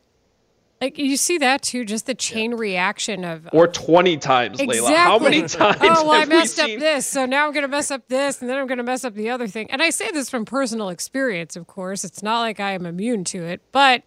Like 0.80 0.96
you 0.96 1.18
see 1.18 1.36
that 1.38 1.60
too, 1.60 1.84
just 1.84 2.06
the 2.06 2.14
chain 2.14 2.52
yeah. 2.52 2.56
reaction 2.58 3.22
of 3.22 3.46
or 3.52 3.68
twenty 3.68 4.16
times, 4.16 4.60
exactly. 4.60 4.80
Leila. 4.80 4.96
How 4.96 5.18
many 5.18 5.42
oh, 5.42 5.46
times? 5.46 5.78
Oh, 5.82 6.08
well, 6.08 6.22
I 6.22 6.24
messed 6.24 6.58
up 6.58 6.70
this, 6.70 7.06
so 7.06 7.26
now 7.26 7.46
I'm 7.46 7.52
going 7.52 7.62
to 7.62 7.68
mess 7.68 7.90
up 7.90 8.08
this, 8.08 8.40
and 8.40 8.48
then 8.48 8.56
I'm 8.56 8.66
going 8.66 8.78
to 8.78 8.84
mess 8.84 9.04
up 9.04 9.14
the 9.14 9.28
other 9.28 9.46
thing. 9.46 9.70
And 9.70 9.82
I 9.82 9.90
say 9.90 10.10
this 10.10 10.30
from 10.30 10.46
personal 10.46 10.88
experience, 10.88 11.54
of 11.54 11.66
course. 11.66 12.02
It's 12.02 12.22
not 12.22 12.40
like 12.40 12.60
I 12.60 12.72
am 12.72 12.86
immune 12.86 13.24
to 13.24 13.44
it, 13.44 13.60
but 13.72 14.04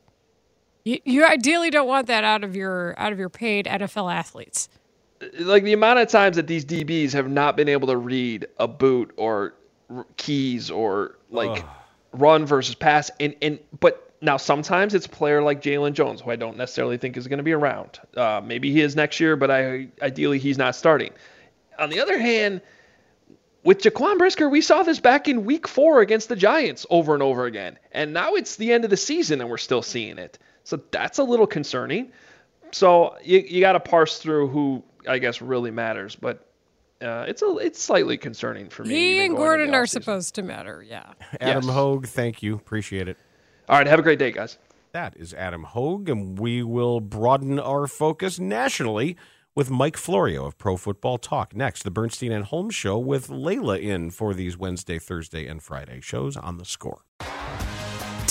you, 0.84 1.00
you 1.06 1.26
ideally 1.26 1.70
don't 1.70 1.88
want 1.88 2.08
that 2.08 2.24
out 2.24 2.44
of 2.44 2.56
your 2.56 2.94
out 2.98 3.14
of 3.14 3.20
your 3.20 3.30
paid 3.30 3.66
NFL 3.66 4.14
athletes. 4.14 4.70
Like 5.40 5.64
the 5.64 5.74
amount 5.74 6.00
of 6.00 6.10
times 6.10 6.36
that 6.36 6.48
these 6.48 6.66
DBs 6.66 7.14
have 7.14 7.30
not 7.30 7.56
been 7.56 7.70
able 7.70 7.88
to 7.88 7.98
read 7.98 8.48
a 8.60 8.68
boot 8.68 9.14
or 9.16 9.54
keys 10.18 10.70
or 10.70 11.18
like 11.30 11.64
run 12.12 12.46
versus 12.46 12.76
pass, 12.76 13.10
and 13.20 13.36
and 13.42 13.60
but 13.80 14.14
now 14.22 14.38
sometimes 14.38 14.94
it's 14.94 15.06
a 15.06 15.10
player 15.10 15.42
like 15.42 15.62
Jaylon 15.62 15.94
Jones, 15.94 16.22
who 16.22 16.32
I 16.32 16.36
don't 16.36 16.58
necessarily 16.58 16.98
think 16.98 17.18
is 17.18 17.28
going 17.28 17.38
to 17.38 17.44
be 17.44 17.54
around. 17.54 18.00
Uh, 18.16 18.42
maybe 18.44 18.72
he 18.72 18.82
is 18.82 18.96
next 18.96 19.20
year, 19.20 19.36
but 19.36 19.50
I 19.50 19.88
ideally 20.02 20.40
he's 20.40 20.58
not 20.58 20.76
starting. 20.76 21.14
On 21.80 21.90
the 21.90 22.00
other 22.00 22.18
hand, 22.18 22.62
with 23.64 23.82
Jaquan 23.82 24.18
Brisker, 24.18 24.50
we 24.50 24.62
saw 24.62 24.84
this 24.84 25.00
back 25.00 25.28
in 25.28 25.46
week 25.46 25.68
four 25.68 26.02
against 26.02 26.30
the 26.30 26.36
Giants 26.36 26.86
over 26.90 27.14
and 27.14 27.24
over 27.24 27.46
again. 27.46 27.80
And 27.92 28.14
now 28.14 28.34
it's 28.36 28.58
the 28.58 28.74
end 28.74 28.84
of 28.84 28.90
the 28.90 28.98
season 28.98 29.42
and 29.42 29.50
we're 29.50 29.58
still 29.58 29.82
seeing 29.82 30.18
it. 30.18 30.38
So 30.64 30.82
that's 30.92 31.20
a 31.20 31.24
little 31.24 31.48
concerning. 31.48 32.12
So 32.72 33.16
you, 33.24 33.40
you 33.40 33.62
got 33.62 33.74
to 33.74 33.80
parse 33.80 34.18
through 34.20 34.48
who 34.48 34.84
I 35.08 35.20
guess 35.20 35.42
really 35.42 35.72
matters. 35.72 36.16
But 36.16 36.48
uh, 37.02 37.26
it's 37.28 37.42
a 37.42 37.58
it's 37.58 37.82
slightly 37.82 38.18
concerning 38.18 38.70
for 38.70 38.84
me. 38.84 38.90
He 38.94 39.26
and 39.26 39.36
Gordon 39.36 39.74
are 39.74 39.86
supposed 39.86 40.36
to 40.36 40.42
matter. 40.42 40.84
Yeah. 40.88 41.14
Adam 41.40 41.66
Yes. 41.66 41.74
Hoge, 41.74 42.08
thank 42.08 42.42
you. 42.42 42.56
Appreciate 42.56 43.08
it. 43.08 43.18
All 43.70 43.78
right, 43.78 43.88
have 43.88 44.00
a 44.00 44.04
great 44.04 44.20
day, 44.20 44.32
guys. 44.32 44.58
That 44.92 45.16
is 45.18 45.34
Adam 45.34 45.64
Hoge, 45.64 46.10
and 46.10 46.38
we 46.38 46.62
will 46.64 47.00
broaden 47.00 47.60
our 47.60 47.88
focus 47.88 48.40
nationally 48.40 49.18
with 49.56 49.70
Mike 49.70 49.98
Florio 49.98 50.46
of 50.46 50.58
Pro 50.58 50.78
Football 50.78 51.18
Talk. 51.18 51.56
Next, 51.56 51.84
the 51.84 51.92
Bernstein 51.92 52.32
and 52.32 52.46
Holmes 52.46 52.76
Show 52.76 52.98
with 53.00 53.30
Leila 53.30 53.80
in 53.80 54.12
for 54.12 54.34
these 54.34 54.58
Wednesday, 54.58 55.00
Thursday, 55.00 55.48
and 55.48 55.64
Friday 55.64 56.00
shows 56.02 56.38
on 56.38 56.58
the 56.58 56.66
score. 56.66 57.02